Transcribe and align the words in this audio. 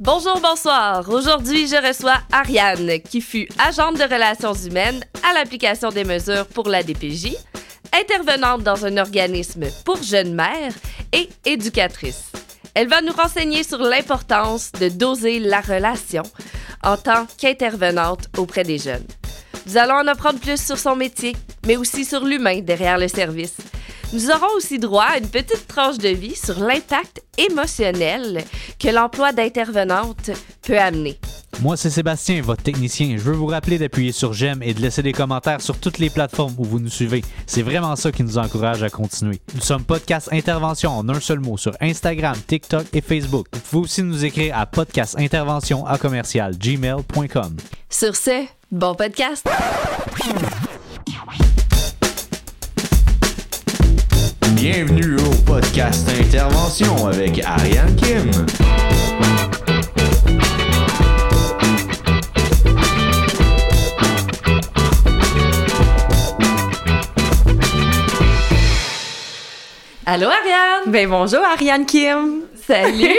Bonjour, 0.00 0.38
bonsoir. 0.40 1.08
Aujourd'hui, 1.08 1.66
je 1.66 1.74
reçois 1.74 2.18
Ariane, 2.30 3.00
qui 3.00 3.20
fut 3.20 3.48
agente 3.58 3.96
de 3.96 4.04
relations 4.04 4.54
humaines 4.54 5.04
à 5.28 5.34
l'application 5.34 5.88
des 5.88 6.04
mesures 6.04 6.46
pour 6.46 6.68
la 6.68 6.84
DPJ, 6.84 7.34
intervenante 7.92 8.62
dans 8.62 8.86
un 8.86 8.96
organisme 8.96 9.64
pour 9.84 10.00
jeunes 10.00 10.34
mères 10.34 10.72
et 11.12 11.28
éducatrice. 11.44 12.30
Elle 12.74 12.86
va 12.86 13.00
nous 13.00 13.12
renseigner 13.12 13.64
sur 13.64 13.78
l'importance 13.78 14.70
de 14.70 14.88
doser 14.88 15.40
la 15.40 15.60
relation 15.60 16.22
en 16.84 16.96
tant 16.96 17.26
qu'intervenante 17.36 18.28
auprès 18.36 18.62
des 18.62 18.78
jeunes. 18.78 19.06
Nous 19.66 19.78
allons 19.78 19.96
en 19.96 20.06
apprendre 20.06 20.38
plus 20.38 20.64
sur 20.64 20.78
son 20.78 20.94
métier, 20.94 21.34
mais 21.66 21.76
aussi 21.76 22.04
sur 22.04 22.24
l'humain 22.24 22.60
derrière 22.60 22.98
le 22.98 23.08
service. 23.08 23.56
Nous 24.12 24.30
aurons 24.30 24.56
aussi 24.56 24.78
droit 24.78 25.04
à 25.04 25.18
une 25.18 25.28
petite 25.28 25.68
tranche 25.68 25.98
de 25.98 26.08
vie 26.08 26.34
sur 26.34 26.58
l'impact 26.60 27.22
émotionnel 27.36 28.42
que 28.78 28.88
l'emploi 28.88 29.32
d'intervenante 29.32 30.30
peut 30.62 30.78
amener. 30.78 31.18
Moi, 31.60 31.76
c'est 31.76 31.90
Sébastien, 31.90 32.40
votre 32.40 32.62
technicien. 32.62 33.16
Je 33.18 33.22
veux 33.22 33.34
vous 33.34 33.46
rappeler 33.46 33.78
d'appuyer 33.78 34.12
sur 34.12 34.32
j'aime 34.32 34.62
et 34.62 34.72
de 34.72 34.80
laisser 34.80 35.02
des 35.02 35.12
commentaires 35.12 35.60
sur 35.60 35.78
toutes 35.78 35.98
les 35.98 36.08
plateformes 36.08 36.54
où 36.56 36.64
vous 36.64 36.78
nous 36.78 36.88
suivez. 36.88 37.22
C'est 37.46 37.62
vraiment 37.62 37.96
ça 37.96 38.10
qui 38.10 38.22
nous 38.22 38.38
encourage 38.38 38.82
à 38.82 38.88
continuer. 38.88 39.40
Nous 39.54 39.60
sommes 39.60 39.84
Podcast 39.84 40.28
Intervention 40.32 40.96
en 40.96 41.06
un 41.10 41.20
seul 41.20 41.40
mot 41.40 41.58
sur 41.58 41.72
Instagram, 41.80 42.36
TikTok 42.46 42.86
et 42.94 43.02
Facebook. 43.02 43.48
Vous 43.52 43.60
pouvez 43.60 43.82
aussi 43.82 44.02
nous 44.02 44.24
écrire 44.24 44.56
à 44.56 44.64
podcastintervention 44.64 45.84
à 45.84 45.98
commercial 45.98 46.56
gmail.com. 46.56 47.56
Sur 47.90 48.16
ce, 48.16 48.46
bon 48.70 48.94
podcast! 48.94 49.46
Bienvenue 54.60 55.14
au 55.14 55.34
podcast 55.46 56.08
Intervention 56.20 57.06
avec 57.06 57.40
Ariane 57.44 57.94
Kim. 57.94 58.28
Allô, 70.04 70.26
Ariane! 70.26 70.90
Ben 70.90 71.08
bonjour 71.08 71.38
Ariane 71.38 71.86
Kim. 71.86 72.42
Salut! 72.66 73.06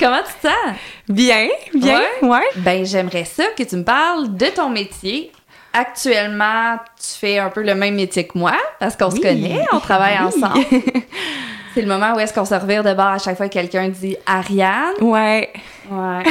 Comment 0.00 0.22
tu 0.26 0.32
te 0.40 0.48
sens? 0.48 0.76
Bien, 1.08 1.48
bien, 1.72 2.02
ouais? 2.22 2.48
Ben, 2.56 2.84
j'aimerais 2.84 3.24
ça 3.24 3.44
que 3.56 3.62
tu 3.62 3.76
me 3.76 3.84
parles 3.84 4.36
de 4.36 4.46
ton 4.46 4.70
métier. 4.70 5.30
Actuellement, 5.72 6.76
tu 7.00 7.18
fais 7.18 7.38
un 7.38 7.48
peu 7.50 7.62
le 7.62 7.74
même 7.74 7.94
métier 7.94 8.26
que 8.26 8.36
moi, 8.38 8.52
parce 8.78 8.96
qu'on 8.96 9.10
se 9.10 9.20
connaît, 9.20 9.64
on 9.72 9.80
travaille 9.80 10.18
Oui. 10.20 10.26
ensemble. 10.26 10.64
C'est 11.74 11.80
le 11.80 11.88
moment 11.88 12.12
où 12.14 12.20
est-ce 12.20 12.34
qu'on 12.34 12.44
se 12.44 12.54
revire 12.54 12.84
de 12.84 12.92
bord 12.92 13.06
à 13.06 13.18
chaque 13.18 13.38
fois 13.38 13.48
que 13.48 13.54
quelqu'un 13.54 13.88
dit 13.88 14.14
Ariane. 14.26 14.92
Ouais. 15.00 15.50
Ouais. 15.90 16.22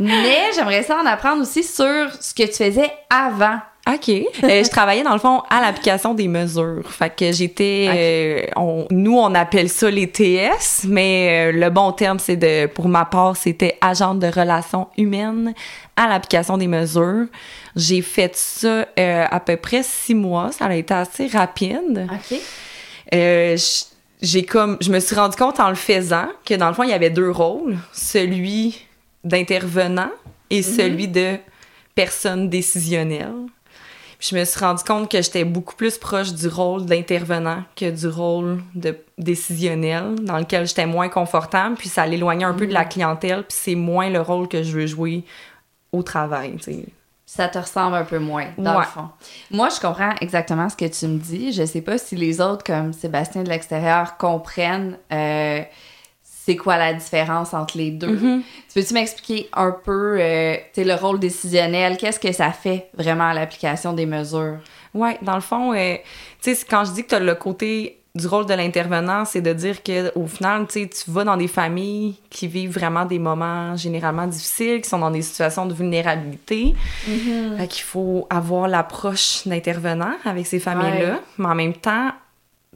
Mais 0.00 0.50
j'aimerais 0.54 0.82
ça 0.82 0.96
en 0.96 1.04
apprendre 1.06 1.42
aussi 1.42 1.62
sur 1.62 2.08
ce 2.18 2.32
que 2.34 2.44
tu 2.46 2.54
faisais 2.64 2.90
avant. 3.10 3.58
OK. 3.86 4.08
Euh, 4.08 4.64
je 4.64 4.70
travaillais 4.70 5.02
dans 5.02 5.12
le 5.12 5.18
fond 5.18 5.42
à 5.50 5.60
l'application 5.60 6.14
des 6.14 6.26
mesures. 6.26 6.90
Fait 6.90 7.14
que 7.14 7.32
j'étais 7.32 7.88
euh, 7.90 8.46
on- 8.56 8.86
nous 8.90 9.18
on 9.18 9.34
appelle 9.34 9.68
ça 9.68 9.90
les 9.90 10.08
TS, 10.10 10.84
mais 10.88 11.50
euh, 11.50 11.52
le 11.52 11.68
bon 11.68 11.92
terme 11.92 12.18
c'est 12.18 12.36
de 12.36 12.66
pour 12.66 12.88
ma 12.88 13.04
part, 13.04 13.36
c'était 13.36 13.76
agente 13.82 14.20
de 14.20 14.26
relations 14.28 14.88
humaines 14.96 15.52
à 15.96 16.08
l'application 16.08 16.56
des 16.56 16.66
mesures. 16.66 17.26
J'ai 17.76 18.00
fait 18.00 18.34
ça 18.34 18.86
euh, 18.98 19.26
à 19.30 19.40
peu 19.40 19.56
près 19.58 19.82
six 19.82 20.14
mois, 20.14 20.50
ça 20.50 20.64
a 20.64 20.74
été 20.74 20.94
assez 20.94 21.26
rapide. 21.26 22.06
OK. 22.10 22.38
Euh, 23.14 23.56
j'ai 24.22 24.44
comme 24.44 24.78
je 24.80 24.90
me 24.90 24.98
suis 24.98 25.14
rendu 25.14 25.36
compte 25.36 25.60
en 25.60 25.68
le 25.68 25.74
faisant 25.74 26.28
que 26.46 26.54
dans 26.54 26.68
le 26.68 26.74
fond 26.74 26.84
il 26.84 26.88
y 26.90 26.94
avait 26.94 27.10
deux 27.10 27.30
rôles 27.30 27.76
celui 27.92 28.80
d'intervenant 29.24 30.08
et 30.48 30.62
celui 30.62 31.06
de 31.08 31.36
personne 31.94 32.48
décisionnelle 32.48 33.34
Puis 34.24 34.34
je 34.34 34.40
me 34.40 34.44
suis 34.46 34.58
rendu 34.58 34.82
compte 34.82 35.10
que 35.10 35.20
j'étais 35.20 35.44
beaucoup 35.44 35.74
plus 35.74 35.98
proche 35.98 36.32
du 36.32 36.48
rôle 36.48 36.86
d'intervenant 36.86 37.62
que 37.76 37.90
du 37.90 38.08
rôle 38.08 38.62
de 38.74 38.96
décisionnel 39.18 40.14
dans 40.22 40.38
lequel 40.38 40.66
j'étais 40.66 40.86
moins 40.86 41.10
confortable 41.10 41.74
puis 41.76 41.90
ça 41.90 42.06
l'éloignait 42.06 42.46
un 42.46 42.54
peu 42.54 42.66
de 42.66 42.72
la 42.72 42.86
clientèle 42.86 43.42
puis 43.42 43.54
c'est 43.60 43.74
moins 43.74 44.08
le 44.08 44.22
rôle 44.22 44.48
que 44.48 44.62
je 44.62 44.72
veux 44.72 44.86
jouer 44.86 45.24
au 45.92 46.02
travail 46.02 46.56
tu 46.56 46.72
sais. 46.72 46.84
Ça 47.26 47.48
te 47.48 47.58
ressemble 47.58 47.96
un 47.96 48.04
peu 48.04 48.18
moins, 48.18 48.46
dans 48.56 48.78
le 48.78 48.84
fond. 48.86 49.08
Moi, 49.50 49.68
je 49.68 49.80
comprends 49.80 50.14
exactement 50.20 50.68
ce 50.68 50.76
que 50.76 50.84
tu 50.84 51.06
me 51.08 51.18
dis. 51.18 51.52
Je 51.52 51.64
sais 51.64 51.80
pas 51.80 51.98
si 51.98 52.14
les 52.14 52.40
autres, 52.40 52.62
comme 52.62 52.92
Sébastien 52.92 53.42
de 53.42 53.48
l'extérieur, 53.48 54.16
comprennent 54.18 54.98
euh, 55.12 55.62
c'est 56.44 56.56
quoi 56.56 56.76
la 56.76 56.92
différence 56.92 57.54
entre 57.54 57.78
les 57.78 57.90
deux? 57.90 58.16
Mm-hmm. 58.16 58.40
Tu 58.68 58.74
peux-tu 58.80 58.94
m'expliquer 58.94 59.48
un 59.54 59.70
peu 59.70 60.16
euh, 60.20 60.56
le 60.76 60.94
rôle 60.94 61.18
décisionnel? 61.18 61.96
Qu'est-ce 61.96 62.20
que 62.20 62.32
ça 62.32 62.52
fait 62.52 62.88
vraiment 62.96 63.28
à 63.28 63.34
l'application 63.34 63.92
des 63.94 64.06
mesures? 64.06 64.58
Ouais, 64.92 65.18
dans 65.22 65.36
le 65.36 65.40
fond, 65.40 65.72
euh, 65.72 65.96
tu 66.42 66.54
sais, 66.54 66.66
quand 66.68 66.84
je 66.84 66.92
dis 66.92 67.02
que 67.04 67.08
tu 67.08 67.14
as 67.14 67.20
le 67.20 67.34
côté 67.34 67.98
du 68.14 68.26
rôle 68.28 68.46
de 68.46 68.54
l'intervenant, 68.54 69.24
c'est 69.24 69.40
de 69.40 69.52
dire 69.52 69.82
que 69.82 70.16
au 70.16 70.26
final, 70.26 70.66
tu 70.68 70.86
vas 71.08 71.24
dans 71.24 71.36
des 71.36 71.48
familles 71.48 72.14
qui 72.30 72.46
vivent 72.46 72.70
vraiment 72.72 73.04
des 73.06 73.18
moments 73.18 73.74
généralement 73.74 74.26
difficiles, 74.28 74.82
qui 74.82 74.88
sont 74.88 75.00
dans 75.00 75.10
des 75.10 75.22
situations 75.22 75.66
de 75.66 75.74
vulnérabilité. 75.74 76.74
Fait 77.56 77.66
qu'il 77.66 77.82
faut 77.82 78.26
avoir 78.30 78.68
l'approche 78.68 79.46
d'intervenant 79.46 80.12
avec 80.24 80.46
ces 80.46 80.60
familles-là, 80.60 81.14
Ouais. 81.14 81.20
mais 81.38 81.46
en 81.46 81.54
même 81.56 81.72
temps, 81.74 82.10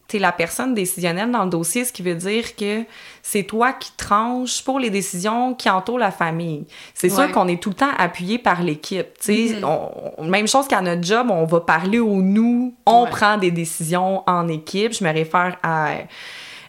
tu 0.09 0.17
es 0.17 0.19
la 0.19 0.33
personne 0.33 0.73
décisionnelle 0.75 1.31
dans 1.31 1.45
le 1.45 1.51
dossier, 1.51 1.85
ce 1.85 1.93
qui 1.93 2.03
veut 2.03 2.15
dire 2.15 2.57
que 2.57 2.85
c'est 3.23 3.43
toi 3.43 3.75
qui 3.75 3.93
tranches 3.97 4.65
pour 4.65 4.79
les 4.81 4.89
décisions 4.89 5.53
qui 5.55 5.69
entourent 5.69 5.99
la 5.99 6.11
famille. 6.11 6.65
C'est 6.95 7.11
Ouais. 7.15 7.25
sûr 7.27 7.33
qu'on 7.33 7.47
est 7.47 7.63
tout 7.63 7.69
le 7.69 7.75
temps 7.75 7.91
appuyé 7.99 8.39
par 8.39 8.63
l'équipe. 8.63 9.07
tu 9.21 9.49
sais. 9.49 9.63
On- 9.63 10.25
même 10.25 10.49
chose 10.49 10.67
qu'à 10.67 10.81
notre 10.81 11.03
job, 11.05 11.29
on 11.31 11.45
va 11.45 11.61
parler 11.61 11.99
au 11.99 12.23
nous, 12.23 12.75
on 12.87 13.05
Ouais. 13.05 13.11
prend 13.11 13.37
des 13.37 13.51
décisions 13.51 14.23
en 14.27 14.49
équipe. 14.49 14.95
Je 14.95 15.05
me 15.05 15.13
réfère 15.13 15.59
à, 15.63 15.91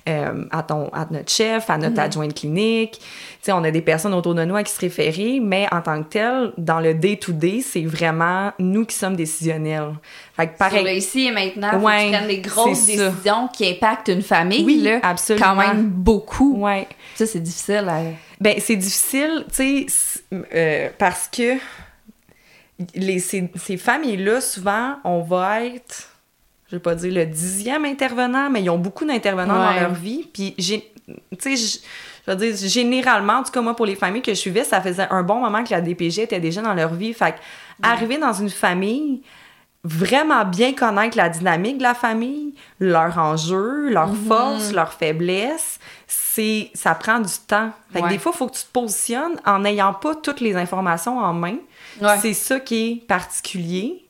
euh, 0.07 0.45
à, 0.51 0.63
ton, 0.63 0.89
à 0.93 1.05
notre 1.11 1.31
chef, 1.31 1.69
à 1.69 1.77
notre 1.77 1.99
adjointe 1.99 2.33
clinique. 2.33 2.93
Tu 2.99 3.05
sais, 3.41 3.51
on 3.51 3.63
a 3.63 3.71
des 3.71 3.81
personnes 3.81 4.13
autour 4.13 4.33
de 4.35 4.43
nous 4.45 4.55
à 4.55 4.63
qui 4.63 4.71
se 4.71 4.79
référer, 4.79 5.39
mais 5.41 5.67
en 5.71 5.81
tant 5.81 6.01
que 6.03 6.09
tel, 6.09 6.53
dans 6.57 6.79
le 6.79 6.93
day-to-day, 6.93 7.61
c'est 7.61 7.83
vraiment 7.85 8.51
nous 8.59 8.85
qui 8.85 8.95
sommes 8.95 9.15
décisionnels. 9.15 9.93
Fait 10.35 10.47
que 10.47 10.55
Sur 10.57 10.65
le 10.67 10.71
pareil. 10.83 10.97
ici 10.97 11.27
et 11.27 11.31
maintenant, 11.31 11.71
faut 11.79 11.85
Ouais, 11.85 11.97
que 11.97 12.03
tu 12.05 12.11
prennes 12.17 12.27
des 12.27 12.37
grosses 12.39 12.77
c'est 12.79 12.97
ça. 12.97 13.09
décisions 13.09 13.47
qui 13.49 13.69
impactent 13.69 14.07
une 14.09 14.21
famille. 14.21 14.63
Oui, 14.63 14.77
là, 14.81 14.99
absolument. 15.03 15.45
Quand 15.45 15.55
même 15.55 15.85
beaucoup. 15.87 16.55
Ouais. 16.57 16.87
Ça, 17.15 17.25
c'est 17.25 17.39
difficile. 17.41 17.85
à- 17.89 18.01
Ben, 18.39 18.55
c'est 18.59 18.75
difficile, 18.77 19.45
tu 19.53 19.87
sais, 19.89 20.21
euh, 20.55 20.89
parce 20.97 21.27
que 21.27 21.57
les, 22.95 23.19
ces, 23.19 23.49
ces 23.55 23.77
familles-là, 23.77 24.39
souvent, 24.41 24.95
on 25.03 25.21
va 25.21 25.65
être, 25.65 26.08
je 26.69 26.75
vais 26.75 26.79
pas 26.81 26.95
dire 26.95 27.13
le 27.13 27.25
dixième 27.25 27.85
intervenant, 27.85 28.49
mais 28.49 28.61
ils 28.61 28.69
ont 28.69 28.77
beaucoup 28.77 29.05
d'intervenants 29.05 29.59
Ouais. 29.67 29.73
dans 29.75 29.79
leur 29.81 29.93
vie. 29.93 30.27
Puis, 30.33 30.53
tu 30.57 30.63
sais, 31.39 31.55
je- 31.57 31.77
veux 32.27 32.35
dire, 32.35 32.55
généralement, 32.55 33.33
en 33.39 33.43
tout 33.43 33.51
cas, 33.51 33.61
moi, 33.61 33.75
pour 33.75 33.85
les 33.87 33.95
familles 33.95 34.21
que 34.21 34.31
je 34.33 34.39
suivais, 34.39 34.63
ça 34.63 34.79
faisait 34.81 35.07
un 35.09 35.23
bon 35.23 35.39
moment 35.39 35.63
que 35.63 35.71
la 35.71 35.81
DPG 35.81 36.23
était 36.23 36.39
déjà 36.39 36.61
dans 36.61 36.73
leur 36.75 36.93
vie. 36.93 37.13
Fait 37.13 37.31
que, 37.33 37.37
arriver 37.81 38.17
dans 38.19 38.33
une 38.33 38.49
famille, 38.51 39.21
vraiment 39.83 40.43
bien 40.45 40.73
connaître 40.73 41.15
la 41.17 41.29
dynamique 41.29 41.77
de 41.77 41.83
la 41.83 41.93
famille, 41.95 42.53
leurs 42.79 43.17
enjeux, 43.17 43.89
leurs 43.89 44.09
Mhm. 44.13 44.27
forces, 44.27 44.71
leurs 44.73 44.93
faiblesses, 44.93 45.79
c'est 46.05 46.69
ça 46.73 46.93
prend 46.93 47.19
du 47.19 47.31
temps. 47.47 47.71
Fait 47.93 47.99
que 48.01 48.03
Ouais. 48.05 48.09
des 48.11 48.19
fois, 48.19 48.33
il 48.35 48.37
faut 48.37 48.47
que 48.47 48.55
tu 48.57 48.63
te 48.63 48.71
positionnes 48.71 49.39
en 49.45 49.59
n'ayant 49.59 49.93
pas 49.93 50.15
toutes 50.15 50.41
les 50.41 50.55
informations 50.57 51.17
en 51.17 51.33
main. 51.33 51.55
Ouais. 52.01 52.17
C'est 52.21 52.33
ça 52.33 52.59
qui 52.59 52.91
est 53.01 53.07
particulier 53.07 54.05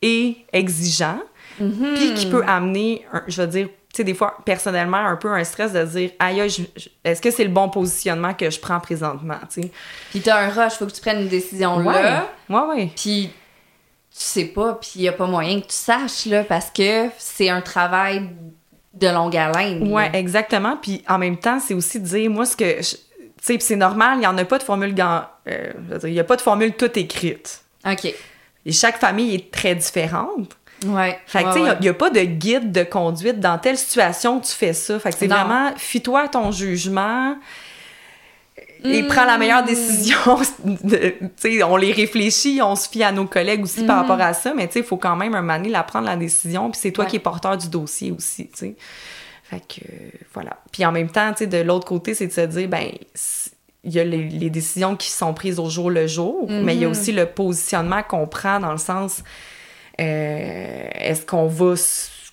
et 0.00 0.38
exigeant, 0.52 1.18
Mhm. 1.60 1.94
puis 1.94 2.14
qui 2.14 2.26
peut 2.26 2.44
amener, 2.46 3.04
un- 3.12 3.22
je 3.28 3.40
veux 3.42 3.48
dire, 3.48 3.66
tu 3.66 3.98
sais, 3.98 4.04
des 4.04 4.14
fois, 4.14 4.38
personnellement, 4.44 4.96
un 4.98 5.16
peu 5.16 5.30
un 5.32 5.44
stress 5.44 5.72
de 5.72 5.84
dire, 5.84 6.10
aïe, 6.18 6.40
est-ce 7.04 7.20
que 7.20 7.30
c'est 7.30 7.44
le 7.44 7.50
bon 7.50 7.68
positionnement 7.68 8.32
que 8.34 8.48
je 8.50 8.58
prends 8.58 8.80
présentement, 8.80 9.38
tu 9.52 9.62
sais? 9.62 9.70
Puis 10.10 10.20
t'as 10.20 10.38
un 10.40 10.48
rush, 10.48 10.74
faut 10.74 10.86
que 10.86 10.92
tu 10.92 11.00
prennes 11.00 11.20
une 11.22 11.28
décision 11.28 11.78
là. 11.78 12.26
Ouais, 12.48 12.74
ouais. 12.74 12.90
Puis 12.96 13.30
tu 14.14 14.18
sais 14.18 14.44
pas, 14.46 14.74
puis 14.80 14.90
il 14.96 15.02
y 15.02 15.08
a 15.08 15.12
pas 15.12 15.26
moyen 15.26 15.60
que 15.60 15.66
tu 15.66 15.74
saches, 15.74 16.26
là, 16.26 16.44
parce 16.44 16.70
que 16.70 17.08
c'est 17.18 17.48
un 17.50 17.60
travail 17.60 18.28
de 18.94 19.08
longue 19.08 19.36
haleine. 19.36 19.84
là. 19.88 19.90
Ouais, 19.94 20.10
exactement. 20.14 20.76
Puis 20.76 21.02
en 21.08 21.18
même 21.18 21.36
temps, 21.38 21.58
c'est 21.60 21.72
aussi 21.74 21.98
de 22.00 22.06
dire, 22.06 22.30
moi, 22.30 22.44
ce 22.46 22.56
que. 22.56 22.80
Tu 22.80 22.84
sais, 23.46 23.54
puis 23.58 23.62
c'est 23.66 23.76
normal, 23.76 24.16
il 24.16 24.20
n'y 24.20 24.26
en 24.26 24.36
a 24.38 24.44
pas 24.44 24.58
de 24.58 24.62
formule. 24.62 24.94
euh, 25.48 25.72
il 26.04 26.12
n'y 26.12 26.20
a 26.20 26.24
pas 26.24 26.36
de 26.36 26.42
formule 26.42 26.74
toute 26.74 26.96
écrite. 26.96 27.62
OK. 27.86 28.14
Et 28.64 28.70
chaque 28.72 28.98
famille 28.98 29.34
est 29.34 29.50
très 29.50 29.74
différente. 29.74 30.56
Ouais. 30.86 31.18
Fait 31.26 31.42
que, 31.42 31.48
Ouais, 31.48 31.52
tu 31.52 31.58
sais, 31.58 31.64
il 31.64 31.70
ouais. 31.70 31.80
n'y 31.80 31.88
a, 31.88 31.94
pas 31.94 32.10
de 32.10 32.20
guide 32.20 32.72
de 32.72 32.82
conduite 32.82 33.40
dans 33.40 33.58
telle 33.58 33.76
situation 33.78 34.40
tu 34.40 34.52
fais 34.52 34.72
ça. 34.72 34.98
Fait 34.98 35.10
que 35.10 35.16
c'est 35.18 35.26
vraiment, 35.28 35.70
fie-toi 35.76 36.22
à 36.22 36.28
ton 36.28 36.50
jugement 36.50 37.36
et 38.84 39.02
Mm. 39.02 39.06
prends 39.06 39.24
la 39.24 39.38
meilleure 39.38 39.62
décision. 39.64 40.16
Tu 41.40 41.62
on 41.62 41.76
les 41.76 41.92
réfléchit, 41.92 42.60
on 42.62 42.74
se 42.76 42.88
fie 42.88 43.02
à 43.04 43.12
nos 43.12 43.26
collègues 43.26 43.62
aussi 43.62 43.84
par 43.84 44.02
Mhm. 44.02 44.10
rapport 44.10 44.26
à 44.26 44.34
ça, 44.34 44.52
mais 44.54 44.66
tu 44.66 44.74
sais, 44.74 44.78
il 44.80 44.84
faut 44.84 44.96
quand 44.96 45.14
même 45.16 45.34
un 45.34 45.40
moment 45.40 45.56
donné 45.56 45.68
la 45.70 45.82
prendre 45.84 46.06
la 46.06 46.16
décision, 46.16 46.70
puis 46.70 46.80
c'est 46.82 46.90
toi 46.92 47.04
Ouais. 47.04 47.10
qui 47.10 47.16
es 47.16 47.20
porteur 47.20 47.56
du 47.56 47.68
dossier 47.68 48.10
aussi, 48.10 48.48
tu 48.48 48.58
sais. 48.58 48.76
Fait 49.44 49.60
que, 49.60 49.84
euh, 49.84 50.08
voilà. 50.34 50.56
Puis 50.72 50.84
en 50.84 50.92
même 50.92 51.10
temps, 51.10 51.30
tu 51.32 51.38
sais, 51.38 51.46
de 51.46 51.58
l'autre 51.58 51.86
côté, 51.86 52.14
c'est 52.14 52.26
de 52.26 52.32
se 52.32 52.40
dire, 52.42 52.68
ben, 52.68 52.88
il 53.84 53.92
y 53.92 54.00
a 54.00 54.04
les, 54.04 54.28
les 54.28 54.50
décisions 54.50 54.96
qui 54.96 55.10
sont 55.10 55.34
prises 55.34 55.58
au 55.58 55.68
jour 55.68 55.90
le 55.90 56.06
jour, 56.06 56.46
mais 56.48 56.74
il 56.74 56.80
y 56.80 56.84
a 56.84 56.86
Mhm. 56.88 56.92
aussi 56.92 57.12
le 57.12 57.26
positionnement 57.26 58.02
qu'on 58.02 58.26
prend 58.26 58.58
dans 58.60 58.72
le 58.72 58.78
sens 58.78 59.22
est-ce 59.98 61.24
qu'on 61.26 61.46
va 61.46 61.74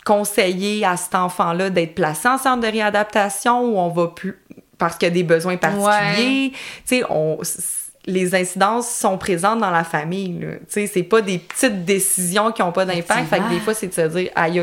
conseiller 0.05 0.85
à 0.85 0.97
cet 0.97 1.15
enfant-là 1.15 1.69
d'être 1.69 1.95
placé 1.95 2.27
en 2.27 2.37
centre 2.37 2.61
de 2.61 2.71
réadaptation 2.71 3.61
ou 3.61 3.77
on 3.77 3.89
va 3.89 4.07
plus 4.07 4.39
parce 4.77 4.95
qu'il 4.97 5.07
y 5.09 5.11
a 5.11 5.13
des 5.13 5.23
besoins 5.23 5.57
particuliers? 5.57 6.51
Tu 6.51 6.59
sais, 6.85 7.03
on 7.09 7.37
les 8.05 8.33
incidences 8.33 8.89
sont 8.89 9.17
présentes 9.17 9.59
dans 9.59 9.71
la 9.71 9.83
famille. 9.83 10.39
Tu 10.39 10.57
sais, 10.67 10.87
c'est 10.87 11.03
pas 11.03 11.21
des 11.21 11.37
petites 11.37 11.85
décisions 11.85 12.51
qui 12.51 12.61
ont 12.61 12.71
pas 12.71 12.85
d'impact. 12.85 13.29
Fait 13.29 13.39
que 13.39 13.49
des 13.49 13.59
fois, 13.59 13.73
c'est 13.73 13.87
de 13.87 13.93
se 13.93 14.01
dire, 14.01 14.29
aïe, 14.35 14.57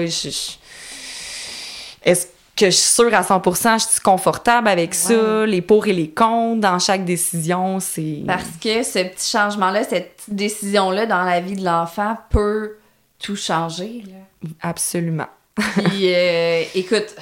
est-ce 2.02 2.26
que 2.56 2.66
je 2.66 2.70
suis 2.70 2.94
sûre 2.94 3.14
à 3.14 3.20
100%, 3.20 3.78
je 3.78 3.92
suis 3.92 4.00
confortable 4.00 4.68
avec 4.68 4.94
ça, 4.94 5.44
les 5.44 5.60
pour 5.60 5.86
et 5.86 5.92
les 5.92 6.10
contre 6.10 6.62
dans 6.62 6.78
chaque 6.78 7.04
décision, 7.04 7.78
c'est... 7.80 8.22
Parce 8.26 8.48
que 8.60 8.82
ce 8.82 9.00
petit 9.04 9.30
changement-là, 9.30 9.84
cette 9.84 10.16
petite 10.16 10.34
décision-là 10.34 11.06
dans 11.06 11.22
la 11.22 11.40
vie 11.40 11.56
de 11.56 11.64
l'enfant 11.64 12.16
peut 12.30 12.76
tout 13.18 13.36
changer. 13.36 14.02
là. 14.06 14.48
Absolument. 14.62 15.26
Puis, 15.54 16.12
euh, 16.14 16.62
écoute, 16.74 17.14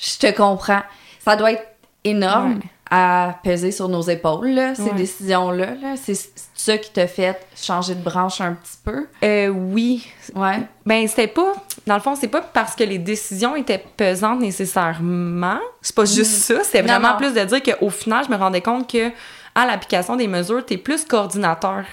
je 0.00 0.18
te 0.18 0.30
comprends. 0.36 0.82
Ça 1.24 1.36
doit 1.36 1.52
être 1.52 1.66
énorme 2.04 2.54
Ouais. 2.54 2.60
à 2.90 3.38
peser 3.44 3.70
sur 3.70 3.88
nos 3.88 4.02
épaules, 4.02 4.48
là, 4.50 4.74
ces 4.74 4.82
Ouais. 4.82 4.94
décisions-là. 4.94 5.74
Là. 5.80 5.94
C'est 6.02 6.18
ça 6.54 6.76
qui 6.78 6.90
t'a 6.90 7.06
fait 7.06 7.38
changer 7.56 7.94
de 7.94 8.02
branche 8.02 8.40
un 8.40 8.54
petit 8.54 8.78
peu? 8.84 9.06
Euh, 9.24 9.48
oui. 9.48 10.06
Ouais. 10.34 10.60
Ben, 10.84 11.06
c'était 11.06 11.26
pas... 11.28 11.52
Dans 11.86 11.94
le 11.94 12.00
fond, 12.00 12.14
c'est 12.16 12.28
pas 12.28 12.40
parce 12.40 12.74
que 12.74 12.84
les 12.84 12.98
décisions 12.98 13.54
étaient 13.56 13.82
pesantes 13.96 14.40
nécessairement. 14.40 15.58
C'est 15.80 15.94
pas 15.94 16.04
juste 16.04 16.32
ça. 16.42 16.64
C'était 16.64 16.82
Mm. 16.82 16.86
Non, 16.86 16.92
vraiment 16.94 17.10
non. 17.12 17.16
plus 17.18 17.34
de 17.34 17.44
dire 17.44 17.62
qu'au 17.62 17.90
final, 17.90 18.24
je 18.26 18.30
me 18.30 18.36
rendais 18.36 18.60
compte 18.62 18.90
que 18.90 19.10
à 19.54 19.66
l'application 19.66 20.16
des 20.16 20.28
mesures, 20.28 20.64
t'es 20.64 20.78
plus 20.78 21.04
coordinateur 21.04 21.84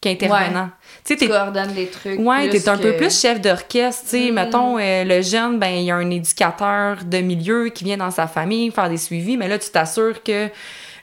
qu'intervenant. 0.00 0.70
Tu 1.04 1.16
coordonnes 1.28 1.74
les 1.74 1.86
trucs. 1.88 2.18
Ouais, 2.20 2.48
t'es 2.48 2.68
un 2.68 2.78
peu 2.78 2.96
plus 2.96 3.20
chef 3.20 3.40
d'orchestre, 3.40 4.04
tu 4.04 4.08
sais. 4.10 4.26
Mhm. 4.28 4.34
Mettons, 4.34 4.78
euh, 4.78 5.04
le 5.04 5.20
jeune, 5.22 5.58
ben, 5.58 5.68
il 5.74 5.84
y 5.84 5.90
a 5.90 5.96
un 5.96 6.10
éducateur 6.10 7.04
de 7.04 7.18
milieu 7.18 7.68
qui 7.68 7.84
vient 7.84 7.96
dans 7.98 8.10
sa 8.10 8.26
famille 8.26 8.70
faire 8.70 8.88
des 8.88 8.96
suivis, 8.96 9.36
mais 9.36 9.48
là, 9.48 9.58
tu 9.58 9.68
t'assures 9.70 10.22
que 10.22 10.48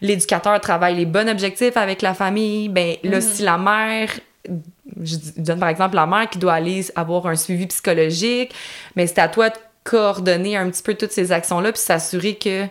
l'éducateur 0.02 0.60
travaille 0.62 0.96
les 0.96 1.06
bons 1.06 1.30
objectifs 1.30 1.78
avec 1.78 2.02
la 2.02 2.14
famille. 2.14 2.70
Ben, 2.70 2.96
là, 3.04 3.18
Mhm. 3.18 3.22
si 3.22 3.44
la 3.44 3.58
mère, 3.58 4.10
je 5.04 5.16
donne 5.38 5.60
par 5.60 5.70
exemple 5.70 5.96
la 5.96 6.06
mère 6.08 6.30
qui 6.30 6.40
doit 6.40 6.54
aller 6.54 6.86
avoir 6.96 7.28
un 7.28 7.36
suivi 7.36 7.68
psychologique, 7.68 8.54
mais 8.96 9.06
c'est 9.08 9.20
à 9.20 9.28
toi 9.28 9.50
de 9.50 9.56
coordonner 9.84 10.58
un 10.58 10.70
petit 10.70 10.84
peu 10.84 10.94
toutes 10.96 11.12
ces 11.12 11.32
actions-là 11.32 11.72
puis 11.72 11.82
s'assurer 11.82 12.36
que 12.36 12.66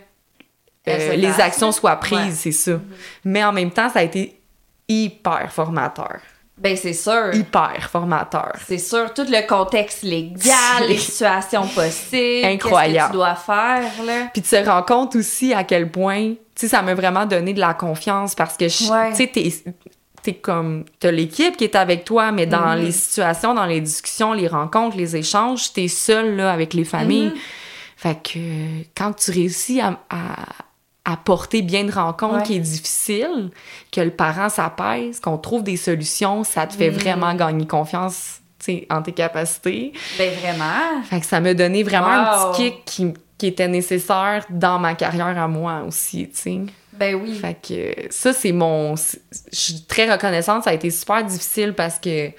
euh, 0.89 1.17
les 1.17 1.41
actions 1.41 1.73
soient 1.73 1.97
prises, 1.97 2.19
Ouais. 2.21 2.31
c'est 2.33 2.53
ça. 2.53 2.81
Mais 3.25 3.43
en 3.43 3.53
même 3.53 3.71
temps, 3.71 3.89
ça 3.91 4.01
a 4.01 4.03
été 4.03 4.36
hyper 4.89 5.51
formateur. 5.53 6.19
Ben, 6.59 6.75
c'est 6.75 6.95
sûr. 6.95 7.35
Hyper 7.35 7.91
formateur. 7.91 8.53
C'est 8.67 8.79
sûr, 8.79 9.13
tout 9.13 9.27
le 9.29 9.47
contexte 9.47 10.03
légal, 10.03 10.89
les 10.89 10.97
situations 10.97 11.67
possibles. 11.67 12.47
Incroyable. 12.47 12.95
Qu'est-ce 12.95 13.07
que 13.09 13.11
tu 13.11 13.17
dois 13.17 13.35
faire, 13.35 14.05
là. 14.07 14.29
Puis 14.33 14.41
tu 14.41 14.49
te 14.49 14.67
rends 14.69 14.83
compte 14.83 15.17
aussi 15.17 15.53
à 15.53 15.65
quel 15.65 15.91
point, 15.91 16.31
tu 16.31 16.37
sais, 16.55 16.69
ça 16.69 16.81
m'a 16.81 16.95
vraiment 16.95 17.27
donné 17.27 17.53
de 17.53 17.61
la 17.61 17.75
confiance 17.75 18.35
parce 18.35 18.57
que, 18.57 18.65
Ouais. 18.91 19.11
tu 19.11 19.17
sais, 19.17 19.27
t'es, 19.27 19.53
t'es 20.23 20.33
comme, 20.33 20.87
t'as 20.99 21.11
l'équipe 21.11 21.59
qui 21.59 21.65
est 21.65 21.77
avec 21.77 22.07
toi, 22.07 22.33
mais 22.33 22.47
dans 22.47 22.75
Mhm. 22.75 22.85
les 22.87 22.93
situations, 22.93 23.53
dans 23.53 23.67
les 23.67 23.83
discussions, 23.83 24.33
les 24.33 24.49
rencontres, 24.49 24.97
les 24.97 25.15
échanges, 25.15 25.75
t'es 25.75 25.89
seul, 25.89 26.37
là, 26.37 26.53
avec 26.53 26.73
les 26.73 26.85
familles. 26.85 27.27
Mhm. 27.27 27.35
Fait 27.99 28.23
que 28.23 28.39
quand 28.97 29.13
tu 29.13 29.31
réussis 29.31 29.81
à, 29.83 29.99
à, 30.09 30.17
à 31.09 31.17
porter 31.17 31.63
bien 31.63 31.85
de 31.85 31.93
rencontres 31.93 32.35
Ouais. 32.39 32.43
qui 32.43 32.57
est 32.57 32.61
difficile, 32.61 33.51
que 33.93 34.01
le 34.01 34.11
parent 34.11 34.49
s'apaise, 34.49 35.21
qu'on 35.21 35.39
trouve 35.39 35.63
des 35.63 35.77
solutions, 35.77 36.43
ça 36.45 36.67
te 36.67 36.75
fait 36.75 36.91
Mhm. 36.91 36.97
vraiment 36.99 37.35
gagner 37.35 37.67
confiance, 37.67 38.41
tu 38.59 38.65
sais, 38.67 38.87
en 38.91 39.01
tes 39.03 39.13
capacités. 39.13 39.93
Ben, 40.19 40.33
vraiment. 40.41 41.03
Fait 41.05 41.21
que 41.21 41.27
ça 41.27 41.39
m'a 41.41 41.55
donné 41.55 41.83
vraiment 41.85 42.09
un 42.09 42.51
petit 42.53 42.63
kick 42.73 42.85
qui, 42.85 43.15
qui 43.39 43.47
était 43.47 43.69
nécessaire 43.69 44.45
dans 44.51 44.79
ma 44.81 44.95
carrière 44.97 45.39
à 45.39 45.47
moi 45.47 45.83
aussi, 45.87 46.29
tu 46.29 46.37
sais. 46.37 46.61
Ben 46.93 47.15
oui. 47.15 47.35
Fait 47.35 47.55
que 47.55 48.13
ça, 48.13 48.33
c'est 48.33 48.53
mon... 48.53 48.97
Je 48.97 49.17
suis 49.53 49.83
très 49.83 50.11
reconnaissante. 50.11 50.65
Ça 50.65 50.71
a 50.71 50.73
été 50.73 50.91
super 50.91 51.23
difficile 51.25 51.75
parce 51.75 51.99
que 51.99 52.31